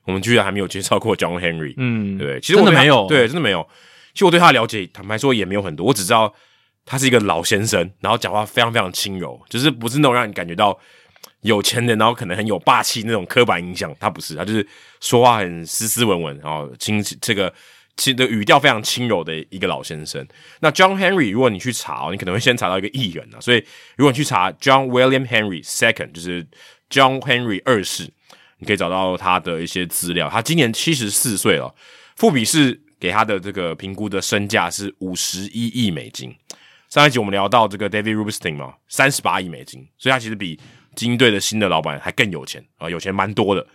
[0.05, 1.73] 我们居然还没有介绍过 John Henry。
[1.75, 3.67] 嗯，对，其实真的没有，对，真的没有。
[4.13, 6.33] 其实我对他了解，坦白说也没有很多，我只知道
[6.85, 10.79] 他是一个老先生，然后讲话非常非常轻柔，就是不是那种让你感觉到。
[11.41, 14.67] 有钱人，然后可能很有霸气那种刻板印象，他不是，他就是
[14.99, 17.53] 说话很斯斯文文，然后轻这个
[17.97, 20.25] 轻的语调非常轻柔的一个老先生。
[20.59, 23.63] 那 John Henry，如果你去查，你可能会先查到一个艺人啊，所以
[23.95, 26.45] 如果你去查 John William Henry Second，就是
[26.89, 28.11] John Henry 二世，
[28.57, 30.29] 你可以找到他的一些资料。
[30.29, 31.73] 他今年七十四岁了，
[32.15, 36.35] 富比士给他的这个评估的身价是五十一亿美金。
[36.89, 40.57] 上一集我们聊到这个 David Rubinstein 嘛，三十八亿美金，所以他其实比
[40.95, 43.65] 精英队的新的老板还更有钱啊，有钱蛮多的。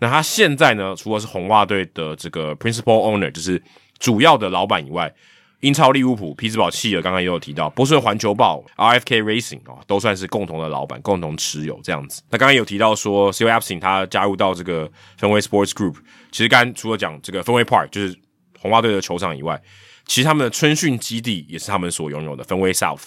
[0.00, 3.62] 那他现在呢，除了是红袜队的这个 principal owner，就是
[3.98, 5.14] 主要的老板以外，
[5.60, 12.20] 英超利物浦、匹兹堡企鹅刚刚也有提到，波士顿环球报、RFK Racing 啊，都算是共同的老板，共同持有这样子。
[12.28, 13.46] 那刚刚有提到说，C.
[13.46, 13.48] O.
[13.48, 15.94] Epstein 他加入到这个氛围 Sports Group，
[16.32, 18.14] 其实刚除了讲这个氛围 Park 就是
[18.58, 19.62] 红袜队的球场以外，
[20.06, 23.04] 其实他们的春训基地也是他们所拥有的氛围 South。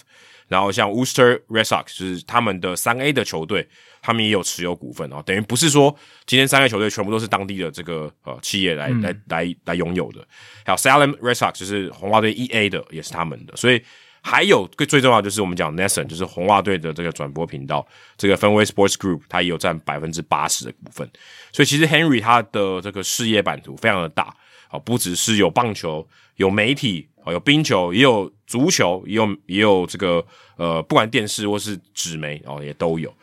[0.48, 3.68] 然后像 Worcester Red Sox 就是他们的三 A 的球队，
[4.02, 5.94] 他们也有持有股份哦，等于不是说
[6.26, 10.26] 今天三 A 球队全部都是当地的这个呃企业来来来来拥有的。
[10.65, 13.56] 还有 Salem Red Sox 就是红袜队 E A 的，也是他们的。
[13.57, 13.82] 所以
[14.22, 17.86] 还有最最重要就是我们讲 Nesson 就是红袜队的这个转播频道，
[18.18, 21.10] 这个氛围 Sports Group 它也有占百分之八十的股份。
[21.52, 24.34] 所以其实 Henry 他的这个事业版图非常的大
[24.69, 26.07] 啊，不只是有棒球，
[26.38, 27.10] 有媒体。
[27.32, 30.26] 有冰球，也有足球，也有也有这个
[30.56, 33.14] 呃，不管电视或是纸媒哦，也都有。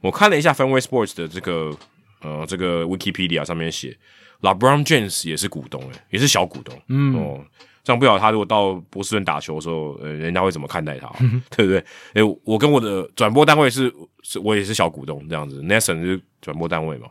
[0.00, 1.76] 我看了一下 Fenway Sports 的这个
[2.22, 3.96] 呃这个 Wikipedia 上面写
[4.42, 6.74] ，LeBron James 也是股东诶，也是小股东。
[6.88, 7.44] 嗯哦，
[7.82, 11.08] 这样不晓得他如果到波士顿打球的时候，呃，人家会怎么看待他，
[11.56, 11.84] 对不对？
[12.14, 13.92] 诶，我跟我的转播单位是
[14.22, 15.60] 是，我也是小股东这样子。
[15.62, 17.08] Nathan 是转播单位嘛？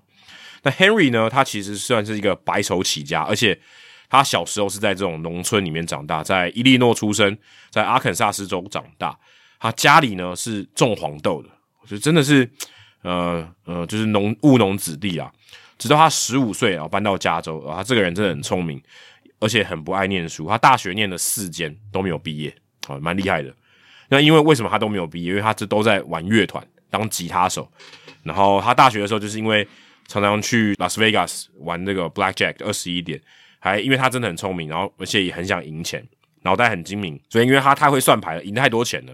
[0.64, 1.30] 那 Henry 呢？
[1.30, 3.60] 他其实算是一个白手起家，而且。
[4.10, 7.38] 他小时候是在这种农村里面长大，在伊利诺出生，
[7.70, 9.18] 在阿肯萨斯州长大。
[9.60, 11.50] 他家里呢是种黄豆的，
[11.88, 12.50] 就真的是
[13.02, 15.32] 呃呃，就是农务农子弟啊。
[15.78, 18.82] 直到他十五岁啊，搬到加州啊，他这个人真的很聪明，
[19.40, 20.48] 而且很不爱念书。
[20.48, 22.56] 他大学念了四间都没有毕业
[22.88, 23.54] 啊，蛮厉害的。
[24.10, 25.30] 那因为为什么他都没有毕业？
[25.30, 27.70] 因为他这都在玩乐团当吉他手。
[28.24, 29.68] 然后他大学的时候，就是因为
[30.08, 33.22] 常常去拉斯维加斯玩那个 Blackjack 二十一点，
[33.60, 36.06] 还因为他真的很聪明，然后而且也很想赢钱，
[36.44, 39.14] 脑袋很精明，所以因为他太会算牌了，赢太多钱了，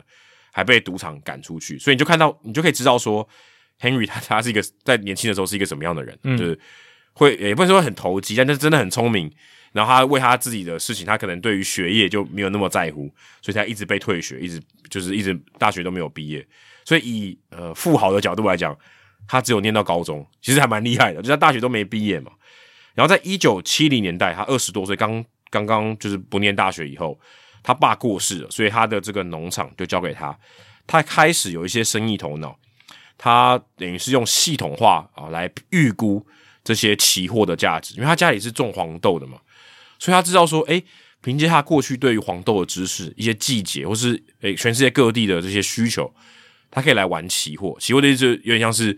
[0.52, 1.78] 还被赌场赶出去。
[1.80, 3.28] 所以你就看到，你就可以知道说。
[3.82, 6.58] Henry 他他是一个在年轻的时候是一个什么样的人，就是
[7.12, 9.30] 会也不能说很投机，但是真的很聪明。
[9.74, 13.12] 然后他为他自己的事情，他可能对于学业就没有那么在乎，
[13.42, 16.48] 所以他一直被退学，一直就是一直大学都没有毕业。
[16.86, 18.78] 所以以呃富豪的角度来讲，
[19.28, 22.32] 他只有念到高中，其实还蛮厉害的，就他大学都没毕业嘛。
[22.94, 27.20] 然后在一九七零年代，他二十多岁，刚刚刚就是不念大学以后，
[27.62, 30.38] 他爸过世了，所以他的这个农场就交给他，
[30.86, 32.58] 他开始有一些生意头脑。
[33.16, 36.26] 他等于是用系统化啊来预估
[36.64, 39.38] 这些期货的价值，因为他家里是种黄豆的嘛，
[39.98, 40.82] 所以他知道说，哎，
[41.22, 46.14] 凭借他过去对于黄豆的知识，一些季节或是诶全世界各地的这些需求，
[46.70, 47.78] 他可以来玩期货。
[47.80, 48.92] 期货的意思有点像是，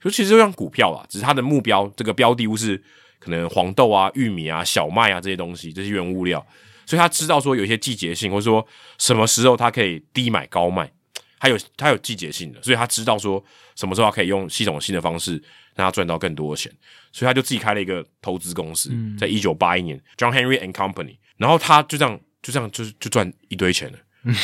[0.00, 2.82] 就其实就像股票啊，只是他的目标这个标的物是
[3.26, 6.46] 可能黄豆啊、玉米啊、小麦啊这些东西，这些原物料，
[6.86, 8.66] 所以他知道说有一些季节性，或者说
[8.96, 10.90] 什么时候他可以低买高卖。
[11.38, 13.44] 他有他有季节性的，所以他知道说
[13.76, 15.32] 什么时候可以用系统性的方式
[15.74, 16.72] 让他赚到更多的钱，
[17.12, 23.98] 所以他就自己开了一个投资公司，在一九八一年，John Henry and Company，然后他就这样就这样就就赚一堆钱了，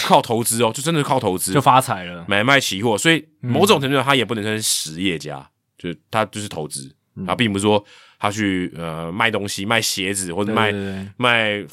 [0.04, 1.54] 靠投资哦，就真的靠投资。
[1.54, 6.94] 就发财了，买卖期货，所以某种程度上他也不能算是实业家，就是他就是投资，
[7.26, 7.82] 他并不是说
[8.22, 10.72] 他去呃卖东西卖鞋子或者卖
[11.16, 11.66] 卖。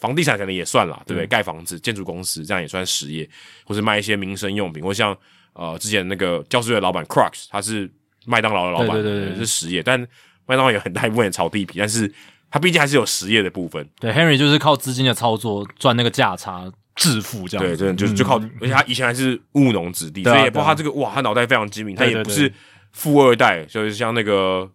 [0.00, 1.24] 房地产可能也算啦，对不对？
[1.28, 3.30] 盖房子、建筑公司这样也算实业，
[3.64, 5.16] 或者卖一些民生用品，或像
[5.52, 7.88] 呃之前那个教师的老板 Crux，他是
[8.24, 9.84] 麦当劳的老板，对对对，是实业。
[9.84, 9.96] 但
[10.44, 12.12] 麦当劳有很大一部分炒地皮，但是
[12.50, 13.88] 他毕竟还是有实业的部分。
[14.00, 22.52] 对，Henry 就是靠资金的操作赚那个价差致富，这样对，真的就是就靠，而且他以前还是务农子弟，所以也不知道他这个哇，他脑袋非常精明，他也不是
[22.90, 24.68] 富二代，就是像那个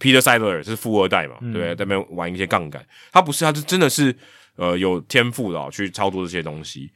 [0.00, 4.16] Peter Siler 是富二代嘛，对，在那边玩一些杠杆，他不是，他是真的是。
[4.56, 6.90] 呃，有天赋的去操作这些东西，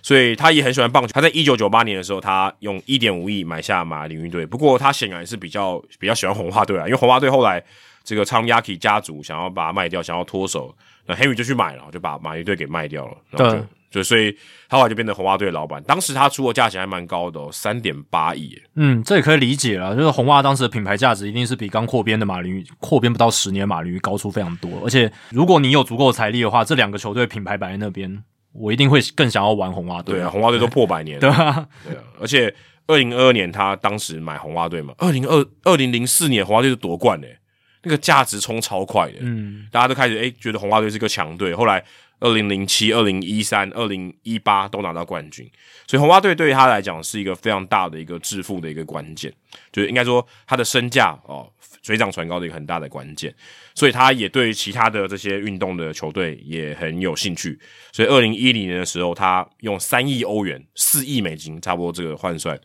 [0.00, 1.12] 所以他也很喜欢棒球。
[1.12, 4.46] 他在一九九八年的时候，他用一点五亿买下马林鱼队。
[4.46, 7.62] 不过他显然是比较比较喜欢红袜队啊，因为红袜队后来
[8.04, 10.74] 这个昌 Yaki 家族想要把它卖掉，想要脱手，
[11.04, 13.68] 那 Henry 就去买了，就把马林队给卖掉了。
[13.90, 14.00] 对。
[14.00, 14.34] 就所以，
[14.68, 15.82] 他后来就变成红袜队的老板。
[15.82, 18.56] 当时他出的价钱还蛮高的，哦，三点八亿。
[18.76, 24.70] 嗯，这也可以理解了，就是红袜当时的品牌价值一定是比刚扩编的马林鱼扩编不到十年马林鱼高出非常多。
[24.84, 30.14] 而且，如果你有足够的财力的话，这两个球队品牌摆在那边，我一定会更想要玩红袜队。
[30.14, 31.20] 对啊，红袜队都破百年了。
[31.20, 32.02] 对啊，对啊。
[32.20, 32.54] 而且，
[32.86, 37.38] 二零二二年他当时买红袜队嘛，二零二二零零四年红袜队就夺冠嘞，
[37.82, 39.18] 那个价值冲超快的。
[39.20, 41.84] 嗯，大家都开始诶觉得红袜队是个强队，后来。
[42.20, 45.50] 二零零七、二零一三、二零一八都拿到冠军，
[45.86, 49.32] 所以红袜队对于他来讲是一个非常大的一个致富的一个关键，
[49.72, 51.50] 就是应该说他的身价哦
[51.82, 53.34] 水涨船高的一个很大的关键，
[53.74, 57.58] 所以他也对其他的这些运动的球队也很有兴趣，
[57.90, 62.60] 所以二零一零年的时候，他用三亿欧元、四亿美金，差不多这个换算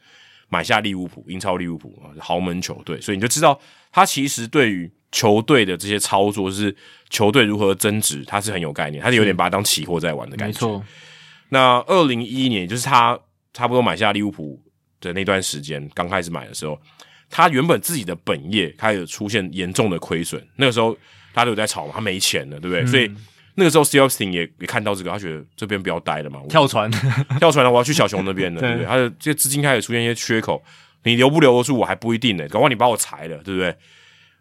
[0.49, 3.59] 买下利物浦，英超利物浦啊豪门球队，所以你就知道
[3.91, 4.91] 他其实对于。
[5.15, 6.75] 球队的这些操作是
[7.09, 10.67] 球队如何增值，他是很有概念，他是有点把它当期货在玩的感觉。
[10.67, 10.85] 没错。
[11.47, 13.17] 那二零一一年，就是他
[13.53, 14.61] 差不多买下利物浦
[14.99, 16.77] 的那段时间，刚开始买的时候，
[17.29, 20.45] 他原本自己的本业开始出现严重的亏损。
[20.57, 20.93] 那个时候
[21.33, 22.85] 大家都有在炒嘛，他没钱了，对不对？
[22.85, 23.09] 所以
[23.53, 26.91] 那个时候 s t e l s t i n 也也看到这个，他觉得这边不要待了嘛，跳船，
[27.39, 28.85] 跳船了，我要去小熊那边了， 对不对？
[28.85, 30.61] 他的这些资金开始出现一些缺口，
[31.03, 33.73] 你留不留得住我还不一定呢，搞不好你把我裁了，对不对？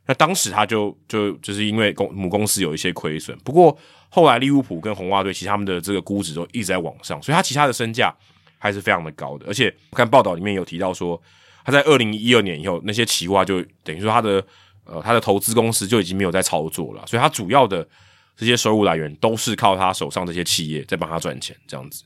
[0.07, 3.76] 那当时他就就就是因为公母公司有一些亏损，不过
[4.10, 8.15] 后来利物浦跟红袜队其实他们的这个估值都一直在往上，所以他其他的身价
[8.58, 9.47] 还是非常的高的。
[9.47, 11.20] 而且我看报道里面有提到说，
[11.65, 14.44] 他在二零一二年以后那些期货就等于说他的
[14.84, 17.89] 呃他的投资公司就已经没有在操作了，所以他主要的
[18.36, 22.05] 这些收入来源都是靠他手上这些企业在帮他赚钱这样子。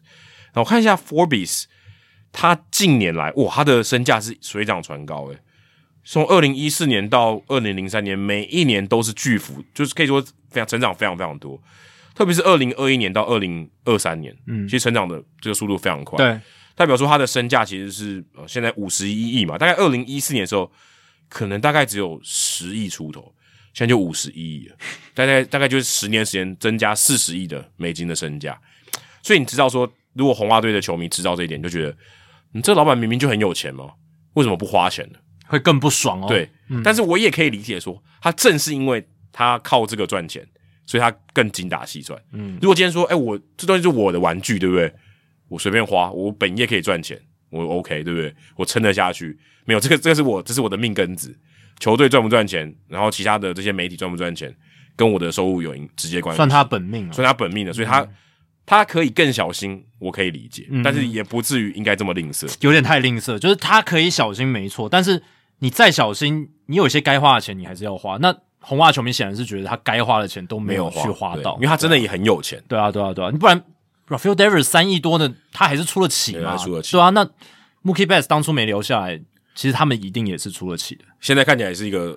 [0.54, 1.64] 那我看一下 Forbes，
[2.30, 5.38] 他近年来哇他的身价是水涨船高诶。
[6.04, 10.20] 从二零一四年到二零零三年，每一年都是巨幅，就是可以说
[10.50, 11.60] 非常成长，非常非常多。
[12.14, 16.16] 特别是二零二一年到二零二三年，嗯，其实成长的这个速度非常快。
[16.16, 16.40] 对，
[16.74, 20.70] 代表说它的身价其实是呃现在五十一亿嘛，大概二零一四年的时候，
[21.28, 23.32] 可能大概只有十亿出头，
[23.72, 24.76] 现在就五十一亿了，
[25.14, 28.58] 大概大概就是十年时间增加四十亿的美金的身价。
[29.22, 31.96] 所以你知道说，如果红袜队的球迷知道这一点，就觉得
[32.52, 33.90] 你这老板明明就很有钱嘛。
[34.34, 35.18] 为什么不花钱呢？
[35.48, 36.28] 会更不爽哦。
[36.28, 36.48] 对，
[36.84, 40.46] 但是我也可以理解说，他正是因为他靠这个赚钱，
[40.86, 42.20] 所以他更精打细算。
[42.32, 44.92] 嗯，如果今天说，哎，我这东西是我的玩具，对不对？
[45.48, 47.18] 我随便花，我本业可以赚钱，
[47.50, 48.34] 我 OK，对不对？
[48.56, 49.38] 我撑得下去。
[49.64, 51.34] 没有这个，这个是我，这是我的命根子。
[51.78, 54.54] 球队赚不赚钱，然后其他的这些媒体赚不赚钱，
[54.96, 56.36] 跟我的收入有直接关系。
[56.36, 58.06] 算他本命，算他本命的，所以他
[58.66, 63.38] 他可以更小心，我可以理解，但是也不至于应该这么吝啬，有点太吝啬。
[63.38, 65.22] 就是他可以小心，没错，但是
[65.58, 68.16] 你再小心，你有些该花的钱，你还是要花。
[68.18, 72.62] 那红袜球迷显然是觉得他该花的钱都没有去花到，因为他真的也很有钱。
[72.68, 73.62] 对啊，对啊，对啊，你不然
[74.08, 76.56] Rafael Devers 三亿多的，他还是出得起嘛？
[76.56, 76.92] 出得起。
[76.92, 77.24] 对啊，那
[77.84, 79.20] Mookie Betts 当初没留下来。
[79.54, 81.04] 其实他们一定也是出得起的。
[81.20, 82.16] 现在看起来是一个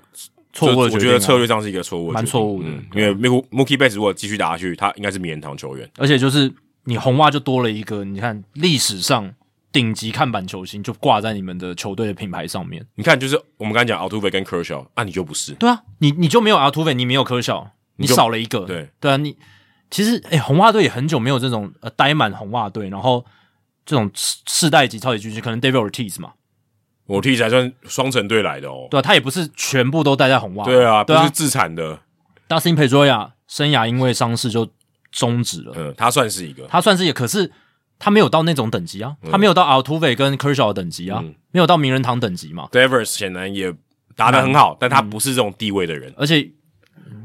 [0.53, 2.69] 错误，我觉得策略上是一个错误，蛮错误的。
[2.93, 5.89] 因为 Mookie Betts 如果继续打下去，他应该是名人堂球员。
[5.97, 6.53] 而且就是
[6.83, 9.33] 你红袜就多了一个，你看历史上
[9.71, 12.85] 顶级看板球星就挂在你们的球队的品牌上面。
[12.95, 15.53] 你看，就是我们刚才讲 Altuve 跟 Kershaw，啊，你就不是。
[15.53, 18.65] 对啊，你你就没有 Altuve，你没有 Kershaw，你少了一个。
[18.65, 19.37] 对对啊，你
[19.89, 23.25] 其实哎，红袜队也很久没有这种呃呆满红袜队，然后
[23.85, 26.33] 这种世代级超级巨星，可能 David Ortiz 嘛。
[27.07, 31.99] 我替才算双城队来的哦，对啊，他也不是全部都待在红袜，对啊，不是自产的。
[32.47, 34.69] Dustin Pedroia 生涯因为伤势就
[35.11, 37.51] 终止了，嗯，他算是一个，他算是一个，可是
[38.01, 42.67] 他没有到那种等级啊，他没有到 Altuve 跟 Kershaw 等级啊，没有到名人堂等级嘛。
[42.71, 43.71] Devers 显然也
[44.15, 46.49] 打得很好，但他不是这种地位的人，而且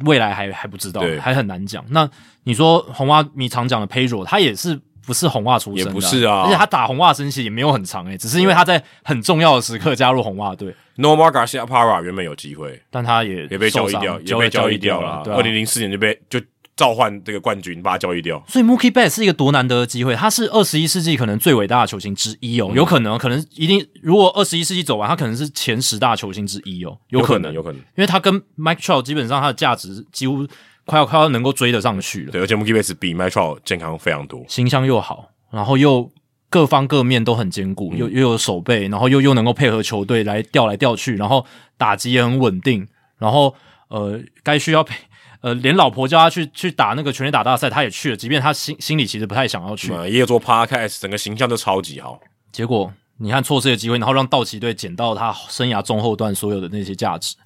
[0.04, 1.82] 未来还还不知道，还很难讲。
[1.88, 2.08] 那
[2.44, 4.78] 你说红袜迷常讲的 Pedro，他也是。
[5.06, 10.74] 不是红袜出身，也不是啊，而且他打红袜生期也没有很长诶，只是因为他在很重要的时刻加入红袜队。
[10.96, 15.22] Normal Garcia Parra 原本有机会，但他也也被交易掉，也被交易掉了。
[15.32, 16.40] 二零零四年就被就
[16.76, 18.42] 召唤这个冠军，把他交易掉。
[18.46, 30.46] 所以 Mookie Betts 是一个多难得的机会，他是二十一世纪可能最伟大的球星之一哦，有可能，可能一定，如果二十一世纪走完，他可能是前十大球星之一哦，有可能，有可能，因为他跟 Mike Trout 基本上他的价值几乎
[30.84, 32.32] 快要快要能够追得上去了。
[32.32, 35.30] 对，而且 Mookie Betts 比 Mike Trout 健康非常多，形象又好。
[35.50, 36.10] 然后又
[36.50, 41.46] 各方各面都很坚固，又又有手背，然后又又能够配合球队来调来调去，然后
[41.78, 42.86] 打击也很稳定，
[43.18, 43.54] 然后
[43.88, 44.94] 呃，该需要配
[45.40, 49.92] 呃，连老婆叫他去去打那个全垒打大赛，他也去了，即便他心心里其实不太想要去。
[50.10, 52.20] 也有做 podcast，整个形象都超级好。
[52.52, 57.36] 结果你看错失的机会，然后让道奇队捡到他生涯中后段所有的那些价值，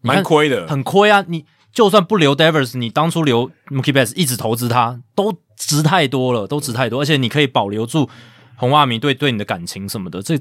[0.00, 1.24] 蛮亏的，很亏啊！
[1.28, 5.38] 你就算不留 Devers，你当初留 Mookie Betts 一直投资他都。
[5.60, 8.08] 值太多了，都值太多，而且你可以保留住
[8.54, 10.38] 红袜迷对对你的感情什么的，这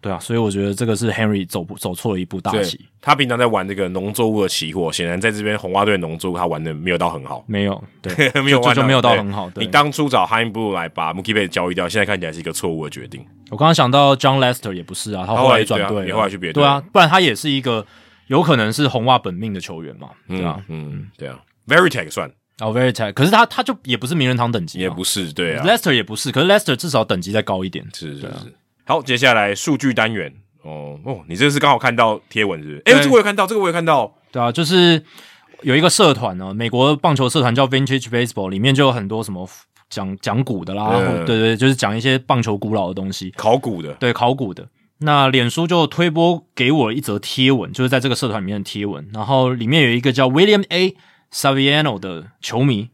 [0.00, 2.80] 对啊，所以我觉得这个是 Henry 走走错了一步大棋。
[3.00, 9.50] 他平常在玩这个农作物的期货，显然在这边红袜队农作物他玩的没有到很好，没有，对， 没有就没有到很好。
[9.56, 13.24] 你当初找 h i n b l 来把 Mookie Betts 交易掉，现在看起来是一个错误的决定。
[13.50, 17.86] 我刚刚想到 John Lester 也不是啊，他后来转队，后来去别队，对啊，不然他也是一个
[18.26, 22.30] 有可能是红袜本命的球员嘛，对啊，嗯，对啊，Very Tech 算。
[22.60, 23.12] 哦，very tight。
[23.12, 25.64] 可是他他就也不是名人堂等级，也不是对啊。
[25.64, 27.86] Lester 也不是，可是 Lester 至少等级再高一点。
[27.94, 28.52] 是是是。
[28.88, 30.32] 好，接下来数据单元。
[30.62, 32.80] 哦哦，你这是刚好看到贴文是？
[32.86, 34.14] 哎，这个我有看到，这个我有看到。
[34.32, 35.04] 对啊，就是
[35.60, 39.46] 有一个社团呢，美国棒球社团叫 Vintage Baseball，里面就有很多什么
[39.90, 40.88] 讲讲古的啦，
[41.26, 44.66] 对对，就是讲一些棒球古老的东西，考古的，对，考古的。
[45.00, 50.96] 那脸书就推播给我一则贴文，就是在这个社团里面的贴文，然后里面有一个叫 William A。
[51.30, 52.88] Saviano 的球迷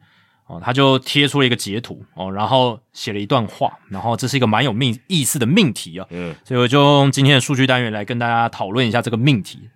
[0.47, 9.71] 哦，他就贴出了一个截图哦，然后写了一段话，然后这是一个蛮有命意思的命题啊，嗯，所以我就用今天的数据单元来跟大家讨论一下这个命题。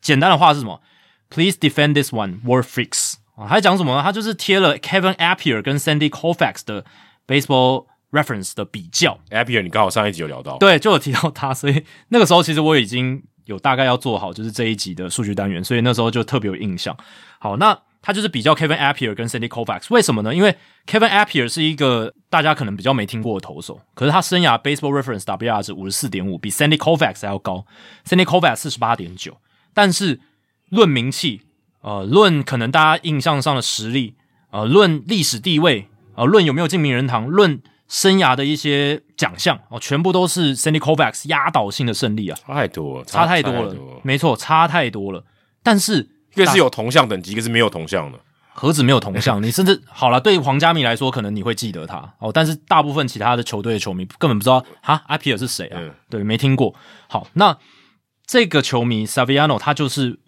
[0.00, 0.80] 简单的话是什么
[1.30, 4.02] ？Please defend this one, War Freaks 啊，他讲什么呢？
[4.02, 6.84] 他就是贴了 Kevin Appier 跟 Sandy Koufax 的
[7.26, 9.18] Baseball Reference 的比较。
[9.30, 16.96] Appier 你刚好上一集有聊到，对，就有提到他，所以那个时候其实我已经有大概要做好就是这一集的数据单元，所以那时候就特别有印象。
[17.38, 20.34] 好，那他就是比较 Kevin Appier 跟 Sandy Koufax，为什么呢？
[20.34, 20.54] 因为
[20.86, 27.64] Kevin Appier 是一个大家可能比较没听过的投手，可是他生涯 Baseball Reference WR 值五十四点五，比 Sandy Koufax 还要高
[28.06, 29.38] ，Sandy Koufax 四十八点九。
[29.72, 30.20] 但是
[30.68, 31.40] 论名气，
[31.80, 34.16] 呃，论可能大家印象上的实力，
[34.50, 42.38] 呃，论历史地位，呃，论有没有进名人堂，论生涯的一些奖项，哦，全部都是 Sandy Koufax 压倒性的胜利啊！
[42.46, 45.24] 差太多，差太多了，没错，差太多了。
[45.62, 48.18] 但是一个是有铜像等级，一个是没有铜像的。
[48.56, 49.42] 何止没有铜像？
[49.42, 52.30] 你甚至好了，对皇家米来说，可能你会记得他哦。
[52.32, 55.80] 但是大部分其他的球队的球迷根本不知道哈阿皮尔是谁啊？
[56.08, 56.72] 对，没听过。
[57.08, 57.58] 好，那
[58.24, 60.20] 这个球迷 Saviano 他就是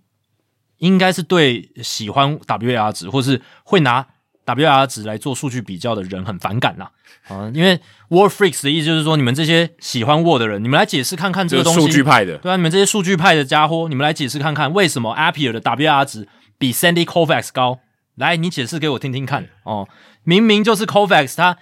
[0.78, 4.07] 应该是对喜欢 WAR 值，或是会拿
[4.47, 6.91] WR 值来做数据比较的人很反感啦。
[7.28, 11.81] 啊，因为 Word Freaks 的意思就是说，你们这些喜欢 Word 的人，你们来解释看看这个东西。
[11.81, 17.81] 数据派的，对啊，你们这些数据派的家伙，你们来解释看看，为什么 Appier 的 WR 值比 Sandy Koufax 高？
[18.15, 19.89] 来，你解释给我听听看哦。
[20.23, 21.58] 明明就是 Koufax，他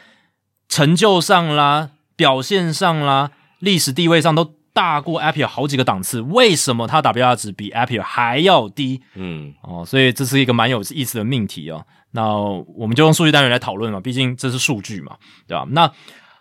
[0.68, 9.02] 成就上啦、表现上啦、历史地位上都大过 Appier 好几个档次，为什么他 WR 值比 Appier 还要低？
[9.14, 11.86] 嗯，哦，所以这是一个蛮有意思的命题哦。
[12.17, 15.17] 那我们就用数据单元来讨论嘛，毕竟这是数据嘛，
[15.49, 15.67] 对吧？
[15.70, 15.93] 那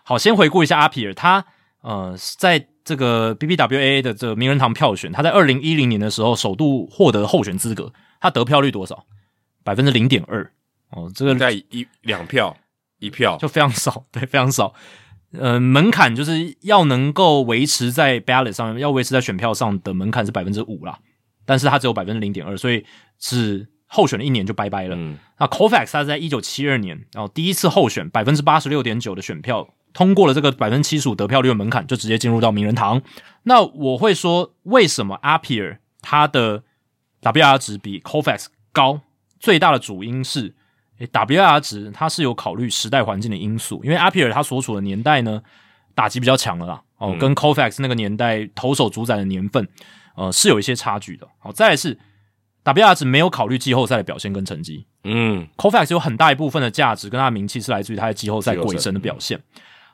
[0.04, 1.44] 好，先回顾一下阿皮尔，他
[1.80, 9.04] 呃，在这个 BBWA 的这个名人堂票选，他在二零一零年的时候首度获得候选资格，他得票率多少？
[9.64, 10.48] 百分之零点二
[10.90, 12.56] 哦，这个在一两票
[13.00, 14.72] 一票就非常少， 对，非常少。
[15.32, 21.00] 呃，门槛就是要能够维持在 ballot 上面，要维持在选票上的门槛是百分之五啦，
[21.44, 22.86] 但是他只有百分之零点二，所以
[23.18, 23.66] 是。
[23.94, 24.96] 候选了一年就拜拜了。
[25.38, 33.00] 那 Cofax 他在一九七二年，然后第一次候选，百分之八十六点九的选票通过了这个百分之七十五得票率的门槛，就直接进入到名人堂。
[33.44, 36.64] 那我会说，为什么 Appier 他的
[37.22, 39.00] WR 值比 Cofax 高？
[39.38, 40.54] 最大的主因是
[40.98, 45.42] ，WR 值它是有考虑时代环境的因素，因为 Appier 他所处的年代呢，
[45.94, 46.82] 打击比较强了啦。
[46.98, 49.68] 哦，跟 Cofax 那个年代投手主宰的年份，
[50.16, 51.28] 呃，是有一些差距的。
[51.38, 51.98] 好，再来是。
[52.64, 54.86] WR 值没有考虑季后赛的表现跟成绩。
[55.04, 59.38] 嗯，Cofax 有很大一部分的价值跟他的名气是来自于他在季后赛鬼神的表现。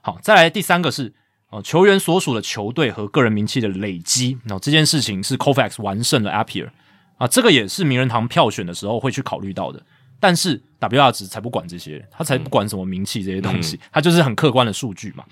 [0.02, 1.12] 好，再来第三个是
[1.48, 4.38] 哦，球员所属的球队和个人名气的累积。
[4.44, 6.68] 那这件事情是 Cofax 完胜了 Appier
[7.18, 9.82] 啊，这个也是名人堂票选的时候会去考虑到的。
[10.20, 15.24] 但是 WR 值才不管这些，他才不管什么名气这些东西，他就是很客观的数据嘛。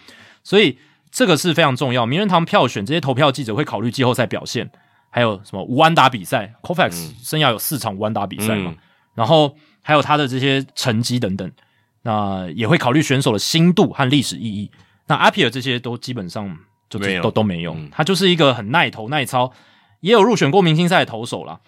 [0.43, 0.77] 所以
[1.13, 2.05] 这个是非常重要。
[2.05, 4.69] 名人堂票选这些投票记者会考虑季后赛表现。
[5.11, 8.75] 还有什么无安打比赛？Cofax 生涯有四场无安打比赛嘛？
[9.15, 11.51] 然后还有他的这些成绩等等，
[12.03, 14.71] 那也会考虑选手的心度和历史意义。
[15.07, 16.57] 那阿皮尔这些都基本上
[16.89, 19.53] 就都都没用，他就是一个很耐投耐操，
[20.01, 21.61] 也有入选过明星赛的投手啦。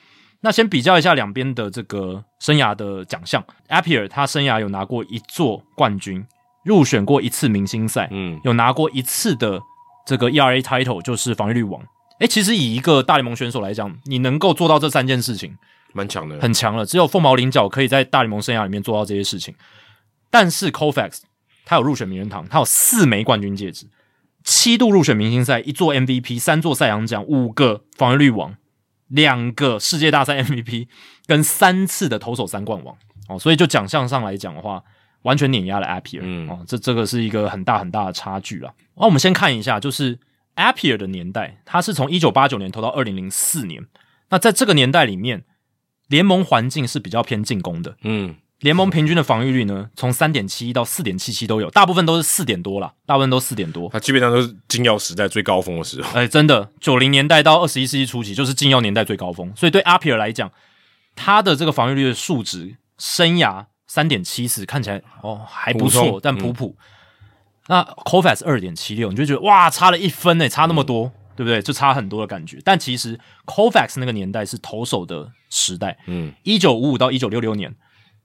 [0.43, 6.25] 那先比较一下两边的这个生涯的奖项，阿皮尔他生涯有拿过一座冠军，
[6.65, 9.61] 入选过一次明星赛，嗯，有拿过一次的
[10.07, 11.83] 这个 ERA title，就是防御率王。
[12.21, 15.57] 哎，其实以一个大联盟选手来讲，你能够做到这三件事情，
[15.95, 16.85] 蛮强的，很强了。
[16.85, 19.55] 只有凤毛麟角可以在大联盟生涯里面做到这些事情。
[20.31, 21.23] 但是 Cofax
[21.65, 23.87] 他有入选名人堂，他有四枚冠军戒指，
[24.45, 28.55] 七度入选明星赛，一座 MVP，三座赛扬奖，五个防御率王，
[29.09, 30.89] 两个世界大赛 MVP，
[31.25, 32.95] 跟三次的投手三冠王
[33.29, 33.39] 哦。
[33.39, 34.85] 所以就奖项上来讲的话，
[35.23, 36.63] 完全碾压了 Appier 哦。
[36.67, 38.75] 这这个是一个很大很大的差距了。
[38.97, 40.19] 那我们先看一下，就是。
[40.61, 43.87] Appier 的年代，他是从一九八九年投到二零零四年。
[44.29, 45.45] 那在这个年代里面，
[46.09, 47.97] 联盟环境是比较偏进攻的。
[48.03, 53.89] 嗯，联盟平均的防御率呢，从三点七到四点七七都有，大部分都是四点多啦，大部分都四点多。
[53.89, 56.19] 他基本上都是禁药时代最高峰的时候。
[56.19, 59.51] 哎，真的，九零年代到二十一世纪初期就是禁药年代最高峰。
[59.57, 60.53] 所以对 Appier 来讲，
[61.17, 66.77] 他的这个防御率的数值生涯三点七四，看起来哦还不错，但普普。
[67.71, 71.63] 那 Cofax 二点七六，你就觉得哇，差了一分呢，差那么多，对不对？
[71.63, 72.59] 就差很多的感觉。
[72.65, 73.17] 但其实
[73.47, 77.77] Cofax 那个年代是投手的时代，嗯，一九五五到一九六六年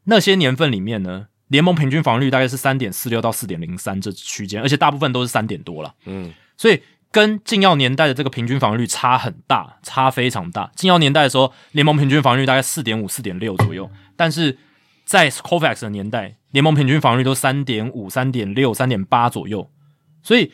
[0.06, 10.72] 那些年份里面呢，联盟平均防御率大概是三点四六到四点零三这区间，而且大部分都是三点多了，嗯，所以跟禁药年代的这个平均防御率差很大，差非常大。
[10.76, 14.58] 禁药年代的时候，联盟平均防御率大概四点五、四点六左右，但是
[15.06, 16.38] 在 Cofax 的年代。
[16.52, 19.70] 联盟平均防御率都三点五、三点六、三点八左右，
[20.24, 20.54] 所以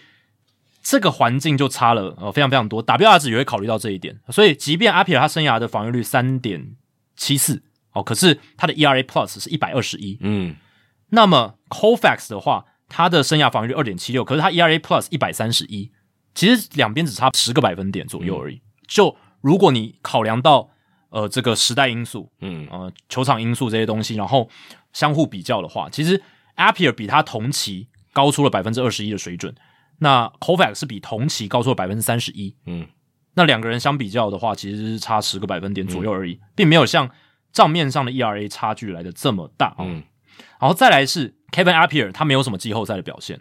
[0.82, 2.84] 这个环境就差了呃非常非常多。
[2.84, 6.76] WR 值也会考虑到这一点，所以即便阿皮尔他生涯的防御率三点
[7.16, 7.62] 七四
[7.94, 10.56] 哦，可是他的 ERA Plus 是一百二十一，嗯，
[11.10, 15.92] 那么 Cofax 的话，他的生涯防御率二点七六，可是他 ERA Plus 一百三十一，
[16.34, 18.60] 其实两边只差十个百分点左右而已。
[18.88, 20.72] 就如果你考量到
[21.12, 24.50] 呃这个时代因素，嗯呃球场因素这些东西，然后。
[24.94, 26.22] 相互比较的话，其实
[26.58, 29.56] Appier 比他同期高出了百分之二十一的水准，
[30.00, 32.54] 那 Kovac 是比同期高出了百分之三十一。
[32.66, 32.86] 嗯，
[33.36, 37.10] 那两个人相比较的话，其实是差十个百分点左右而已，并没有像
[37.54, 40.04] 账面上的 ERA 差距来的这么大嗯，
[40.60, 43.40] 然后再来是 Kevin Appier，他没有什么季后赛的表现，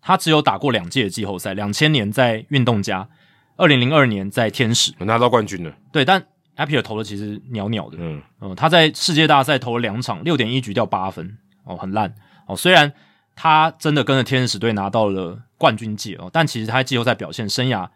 [0.00, 3.08] 他只有打过两届季后赛，两千年在运动家，
[3.56, 5.76] 二零零二年在天使拿到冠军了。
[5.92, 6.26] 对，但
[6.58, 8.20] Appier 投的其实鸟鸟的，嗯。
[8.42, 12.14] 嗯，他在世界大赛投了两场，六点一局掉八分，哦，很烂。
[12.46, 12.54] 哦。
[12.54, 12.92] 虽然
[13.34, 17.88] 他真的跟着天使队拿到了冠军戒哦，但其实他在季后赛表现，生涯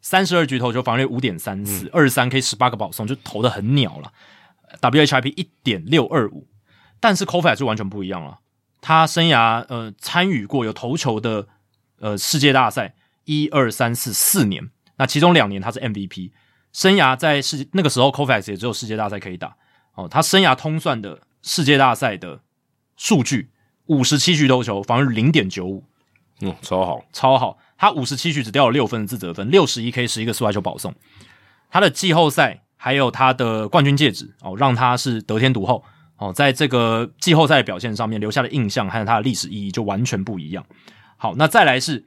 [0.00, 4.12] 三十二局投球防御率五点三四，二十三 K 十八个保送，就投的很鸟了。
[4.80, 6.46] WHIP 一点六二五。
[7.00, 8.38] 但是 Kovac 就完全不一样了，
[8.80, 11.46] 他生涯呃参与过有投球的
[11.98, 16.30] 呃世界大赛一二三四四年，那其中两年他是 MVP，
[16.74, 19.56] 生涯在世那个时候 Kovac 也只有世界大赛可以打
[19.94, 22.40] 哦，他生涯通算的世界大赛的
[22.96, 23.50] 数据
[23.86, 25.84] 五十七局投球，防御零点九五，
[26.40, 27.56] 嗯，超好，超好。
[27.78, 30.92] 他五十七局只掉了六分的自责分，六十一 K 十一个速外球保送。
[31.70, 35.84] 他的季后赛还有他的冠军戒指哦，让他是得天独厚
[36.16, 40.64] 哦，在这个季后赛的表现上面留下的印象还有他的历史意义就完全不一样。
[41.16, 42.04] 好，那再来是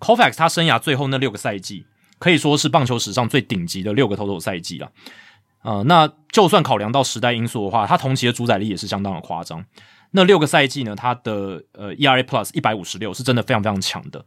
[0.00, 1.86] Kovacs，他生涯最后那六个赛季
[2.24, 4.90] 可以说是棒球史上最顶级的六个投手赛季了。
[5.62, 9.62] 呃，那就算考量到时代因素的话，他同期的主宰力也是相当的夸张。
[10.12, 14.24] 那六个赛季呢，他的呃 ERA Plus 一百五十六是真的非常非常强的。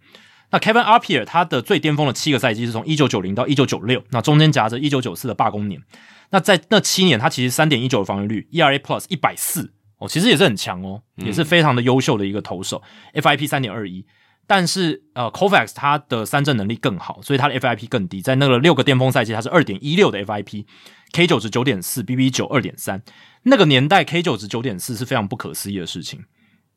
[0.52, 5.82] 那 Kevin a r p i e r 他的最巅峰的七个赛季是从一九九零到一九九六，那中间夹着一九九四的罢工年。
[6.30, 12.84] 那在那七年，他其实三点一九的防御率，ERA Plus 一百四哦，其实也是很强哦，也是非常的优秀的一个投手
[13.16, 14.06] ，FIP 三点二一。
[14.48, 23.04] 但是呃 c o v a x 他的三振能力更好，所以他的 FIP 更低，在那个六个巅峰赛季，他是二点一六的 FIP，K 九值九点四，BB 九二点三。
[23.44, 26.24] 那个年代 K 九值九点四是非常不可思议的事情。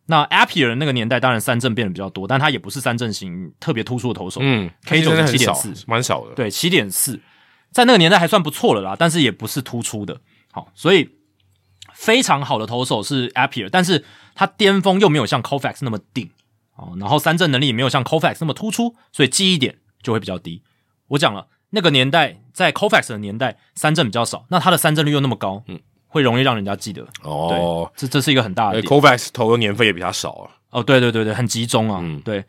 [0.07, 4.41] 那 Appier 那个年代当然三振变得比较多，但他也不是三振型特别突出的投手。
[4.43, 6.35] 嗯，K 九七点四，蛮少的。
[6.35, 7.21] 对，七点四，
[7.71, 10.21] 在那个年代还算不错了啦，但是也不是突出的。
[10.51, 11.09] 好，所以
[11.95, 16.29] 非常好的投手是 Appier，但是他巅峰又没有像 c o v a x 那么顶
[16.81, 20.63] 哦，然后三振能力也没有像 Kovacs 那么突出，所以记忆点就会比较低。
[21.09, 25.79] 我讲了，那个年代在 Kovacs 的年代三振比较少，那他的三振率又那么高，嗯。
[26.13, 28.83] 会容易让人家记得哦，这这是一个很大的。
[28.83, 30.51] Kovacs 投的年份也比较少啊。
[30.71, 32.01] 哦，对对对对，很集中啊。
[32.03, 32.45] 嗯，对。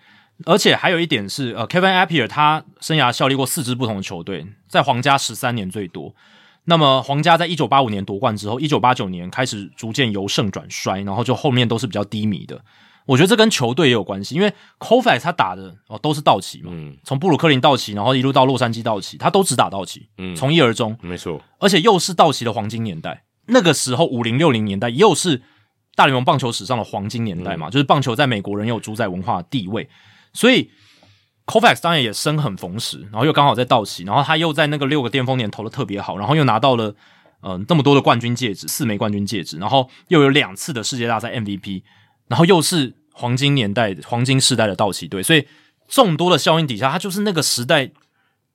[0.46, 6.16] 而且还有一点是，呃，Kevin Appier 他生涯效力过四支不同的球队，在皇家十三年最多。
[6.64, 12.60] 那么皇家在一九八五年夺冠之后，一九八九年开始逐渐由盛转衰，然后就后面都是比较低迷的。
[13.06, 16.72] 我觉得这跟球队也有关系，因为 Kovacs 他打的哦都是道奇嘛，
[17.04, 21.42] 从布鲁克林道奇，然后一路到洛杉矶道奇，他都只打道奇，嗯，从一而终，没错。
[21.60, 23.24] 而且又是道奇的黄金年代。
[23.48, 25.42] 那个时候，五零六零年代又是
[25.96, 29.90] 大联盟棒球史上的黄金年代嘛，就是棒球在美国人有主宰文化地位，
[30.32, 30.70] 所以
[31.48, 36.96] Kovacs 当然也生很逢时，然后又刚好在道奇，然后他又在那个六个巅峰年投的特别好，然后又拿到了
[37.42, 41.82] 呃那么多的冠军戒指，四枚冠军戒指，然后又有两次的世界大赛 MVP，
[42.32, 45.46] 然后又是黄金年代黄金时代的道奇队，所以
[45.90, 47.92] 众多的效应底下，他就是那个时代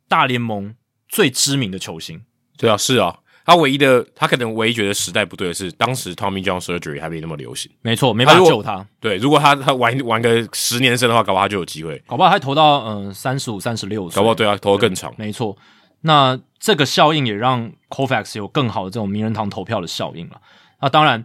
[0.09, 0.75] 大联盟
[1.07, 2.23] 最知名的球星。
[2.57, 3.19] 对啊，是啊。
[3.45, 7.71] 他唯一的，他可能唯一觉得时代不对的是，当时 Tommy John surgery 还没那么流行。
[7.83, 8.85] 没错，没办法救他。
[8.99, 12.03] 对，如果他他玩玩个十年生的话，搞不好他就有机会。
[12.09, 14.17] 搞不好他投到嗯三十五、三十六岁。
[14.17, 15.15] 搞不好对啊，投的更长。
[15.17, 15.57] 没错，
[16.01, 20.41] 那这个效应也让 Kovacs 有更好的这种名人堂投票的效应了。
[20.81, 21.25] 那当然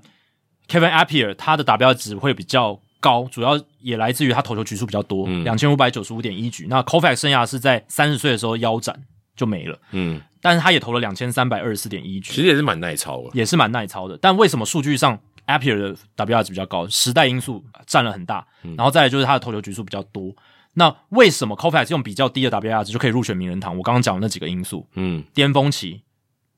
[0.72, 6.68] ，Kevin Appier 他的达标值会比较高，主要也来自于他投球局数比较多，两千五百九十五点一局。
[6.70, 9.04] 那 Kovacs 生涯是在三十岁的时候腰斩。
[9.34, 14.16] 就没了，嗯，但是他也投了两千三百二十四点一局，其实也是蛮耐操的，也是蛮耐操的。
[14.18, 15.18] 但为什么数据上
[15.48, 16.86] Appier 的 WR 值比较高？
[16.90, 20.32] 时代因素占了很大，然后再来就是他的投球局数比较多。
[20.74, 23.76] 那为什么 Kovacs 用比较低的 WR 值就可以入选名人堂？
[23.76, 26.04] 我刚刚讲的那几个因素，嗯，巅峰期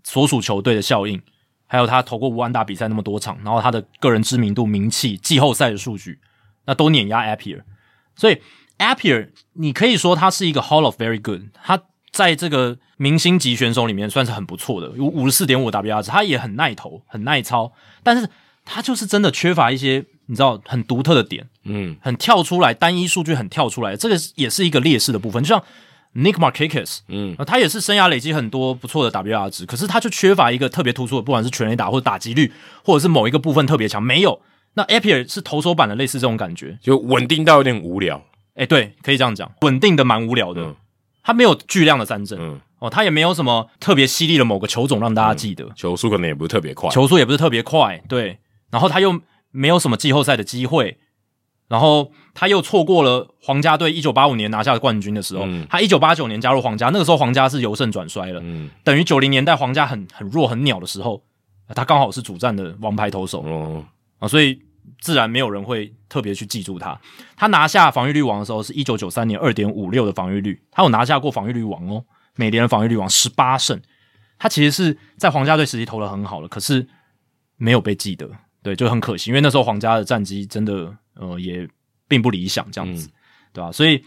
[0.03, 1.21] 所属球队的效应，
[1.73, 6.19] 还有他投过五万大比赛那么多场，然后他的个人知名度、名气、季后赛的数据，
[6.67, 7.63] 那都碾压 Appier。
[8.15, 8.37] 所以
[8.77, 11.81] Appier 你可以说他是一个 Hall of Very Good，他。
[12.13, 18.29] 在这个明星级选手里面算是很不错的，有五十四点五 WR 值，他也很耐投，很耐操，但是
[18.63, 25.41] 他就是真的缺乏一些你知道很独特的点，嗯，很跳出来，单一数据很跳出来，这个也是一个劣势的部分。
[25.41, 25.63] 就像
[26.15, 32.51] Nick Markakis，嗯，他也是生涯累积很多不错的 WR 值，可是他就缺乏一个特别突出的，不管是全垒打或者打击率，
[32.83, 34.41] 或者是某一个部分特别强，没有。
[34.75, 38.23] 那 Appier 是投手版的类似这种感觉，就稳定到有点无聊。
[38.55, 40.75] 哎，对，可以这样讲，稳定的蛮无聊的。
[41.23, 48.39] 他没有巨量的三振，嗯，哦，他也没有什么特别犀利的某个球种让大家记得，球速可能也不是特别快，球速也不是特别快，对，
[48.71, 50.97] 然后他又没有什么季后赛的机会，
[51.69, 61.23] 然后他又错过了皇家队一九八五年拿下冠军的时候，他一九八九年加入皇家，那个时候皇家是由盛转衰了，嗯，等于九零年代皇家很很弱很鸟的时候，
[61.75, 63.85] 他刚好是主战的王牌投手，哦，
[64.19, 64.59] 啊，所以。
[64.99, 66.97] 自然没有人会特别去记住他。
[67.37, 72.03] 他拿下防御率王的时候是一九九三年二点五六的防御率，他有拿下过防御率王哦，
[72.35, 73.81] 美联的防御率王十八胜。
[74.37, 76.85] 他其实是在皇家队时期投的很好了，可是
[77.57, 78.29] 没有被记得，
[78.61, 81.67] 对，就很可惜，因为那时候皇家的战绩真的呃也
[82.07, 83.09] 并不理想，这样子，
[83.53, 83.71] 对吧？
[83.71, 84.03] 所以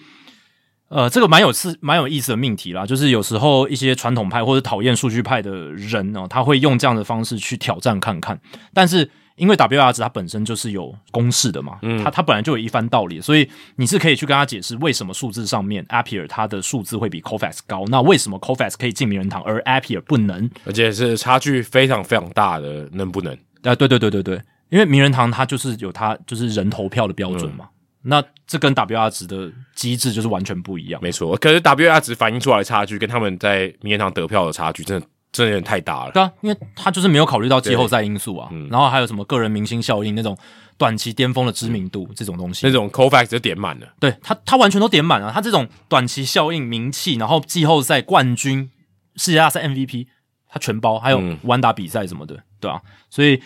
[0.88, 8.40] 呃，这个蛮有是蛮有意思的命题啦，就是有时候一些传统派或者讨厌数据派的人哦，他会用这样的方式去挑战看看，
[8.72, 9.10] 但是。
[9.36, 20.50] 因为 WR 值它本身就是有公式的嘛，嗯它它本来就有一番道理，所以你是可以去跟他解释为什么数字上面 Appier 它的数字会比 Cofax 高，那为什么 Cofax 可以进名人堂而 Appier 不能？
[20.64, 23.34] 而且是差距非常非常大的，能不能？
[23.62, 27.68] 啊，对对对对对，因为名人堂它就是有它就是人投票的标准嘛，
[28.08, 31.00] 那这跟 WR 值的机制就是完全不一样。
[31.02, 36.12] 没错，可是 WR 值反映出来的差距跟他们在名人堂得票的差距，真的真的有点太大了。
[36.12, 40.38] 对啊，因为他就是没有考虑到季后赛因素啊，然后还有什么个人明星效应那种
[40.78, 43.86] 短期巅峰的知名度这种东西，那种 Cofax 就点满了。
[43.98, 48.70] 对他他完全都点满了，他这种短期效应、名气，然后季后赛冠军、
[49.16, 50.06] 世界大赛 MVP，
[50.48, 53.42] 他全包，还有完打比赛什么的，对啊，所以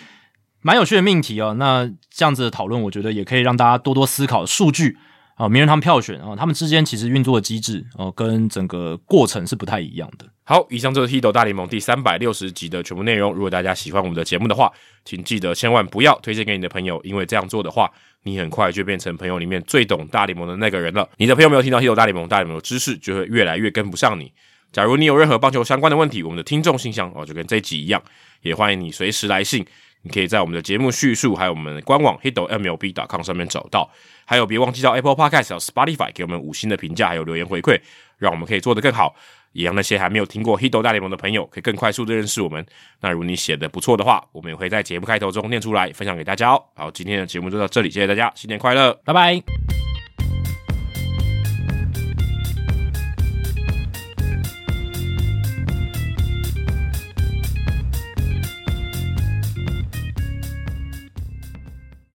[0.63, 1.55] 蛮有趣的命题哦。
[1.59, 4.97] 那这样子的讨论，我觉得也可以让大家多多思考数据
[5.37, 10.27] 啊，名人堂票选啊，他们之间其实运作的机制哦，跟整个过程是不太一样的。
[10.45, 13.33] 好，以上就是《h i t 大联盟》第三百六十集的全部内容。
[13.33, 14.71] 如果大家喜欢我们的节目的话，
[15.05, 17.89] 请记得千万不要推荐给你的朋友，因为这样做的话，
[18.25, 21.09] 你很快就变成朋友里面最懂大联盟的那个人了。
[21.19, 24.33] 你的朋友没有听到《h i t 大联盟》大联盟的知识，就会越来越跟不上你。
[24.73, 28.03] 假如你有任何棒球相关的问题，我们的听众信箱哦，就跟这一集一样，
[28.43, 29.65] 也欢迎你随时来信。
[30.03, 33.91] 你可以在我们的节目叙述，还有我们的官网 hitomlb.com 上面找到。
[34.25, 37.81] 还有，别忘记到 Apple Podcast 和 Spotify 给我们五星的评价，还有留言回馈，
[38.19, 39.15] 让我们可以做得更好。
[39.53, 42.65] 也让那些还没有听过 Hito 大联盟的朋友，可以更快速的认识我们。
[43.01, 46.65] 那如果你写的不错的话，我们也会在节目开头中念出来，分享给大家哦。
[46.77, 49.90] 好，今天的节目就到这里，谢谢大家，新年快乐，拜拜。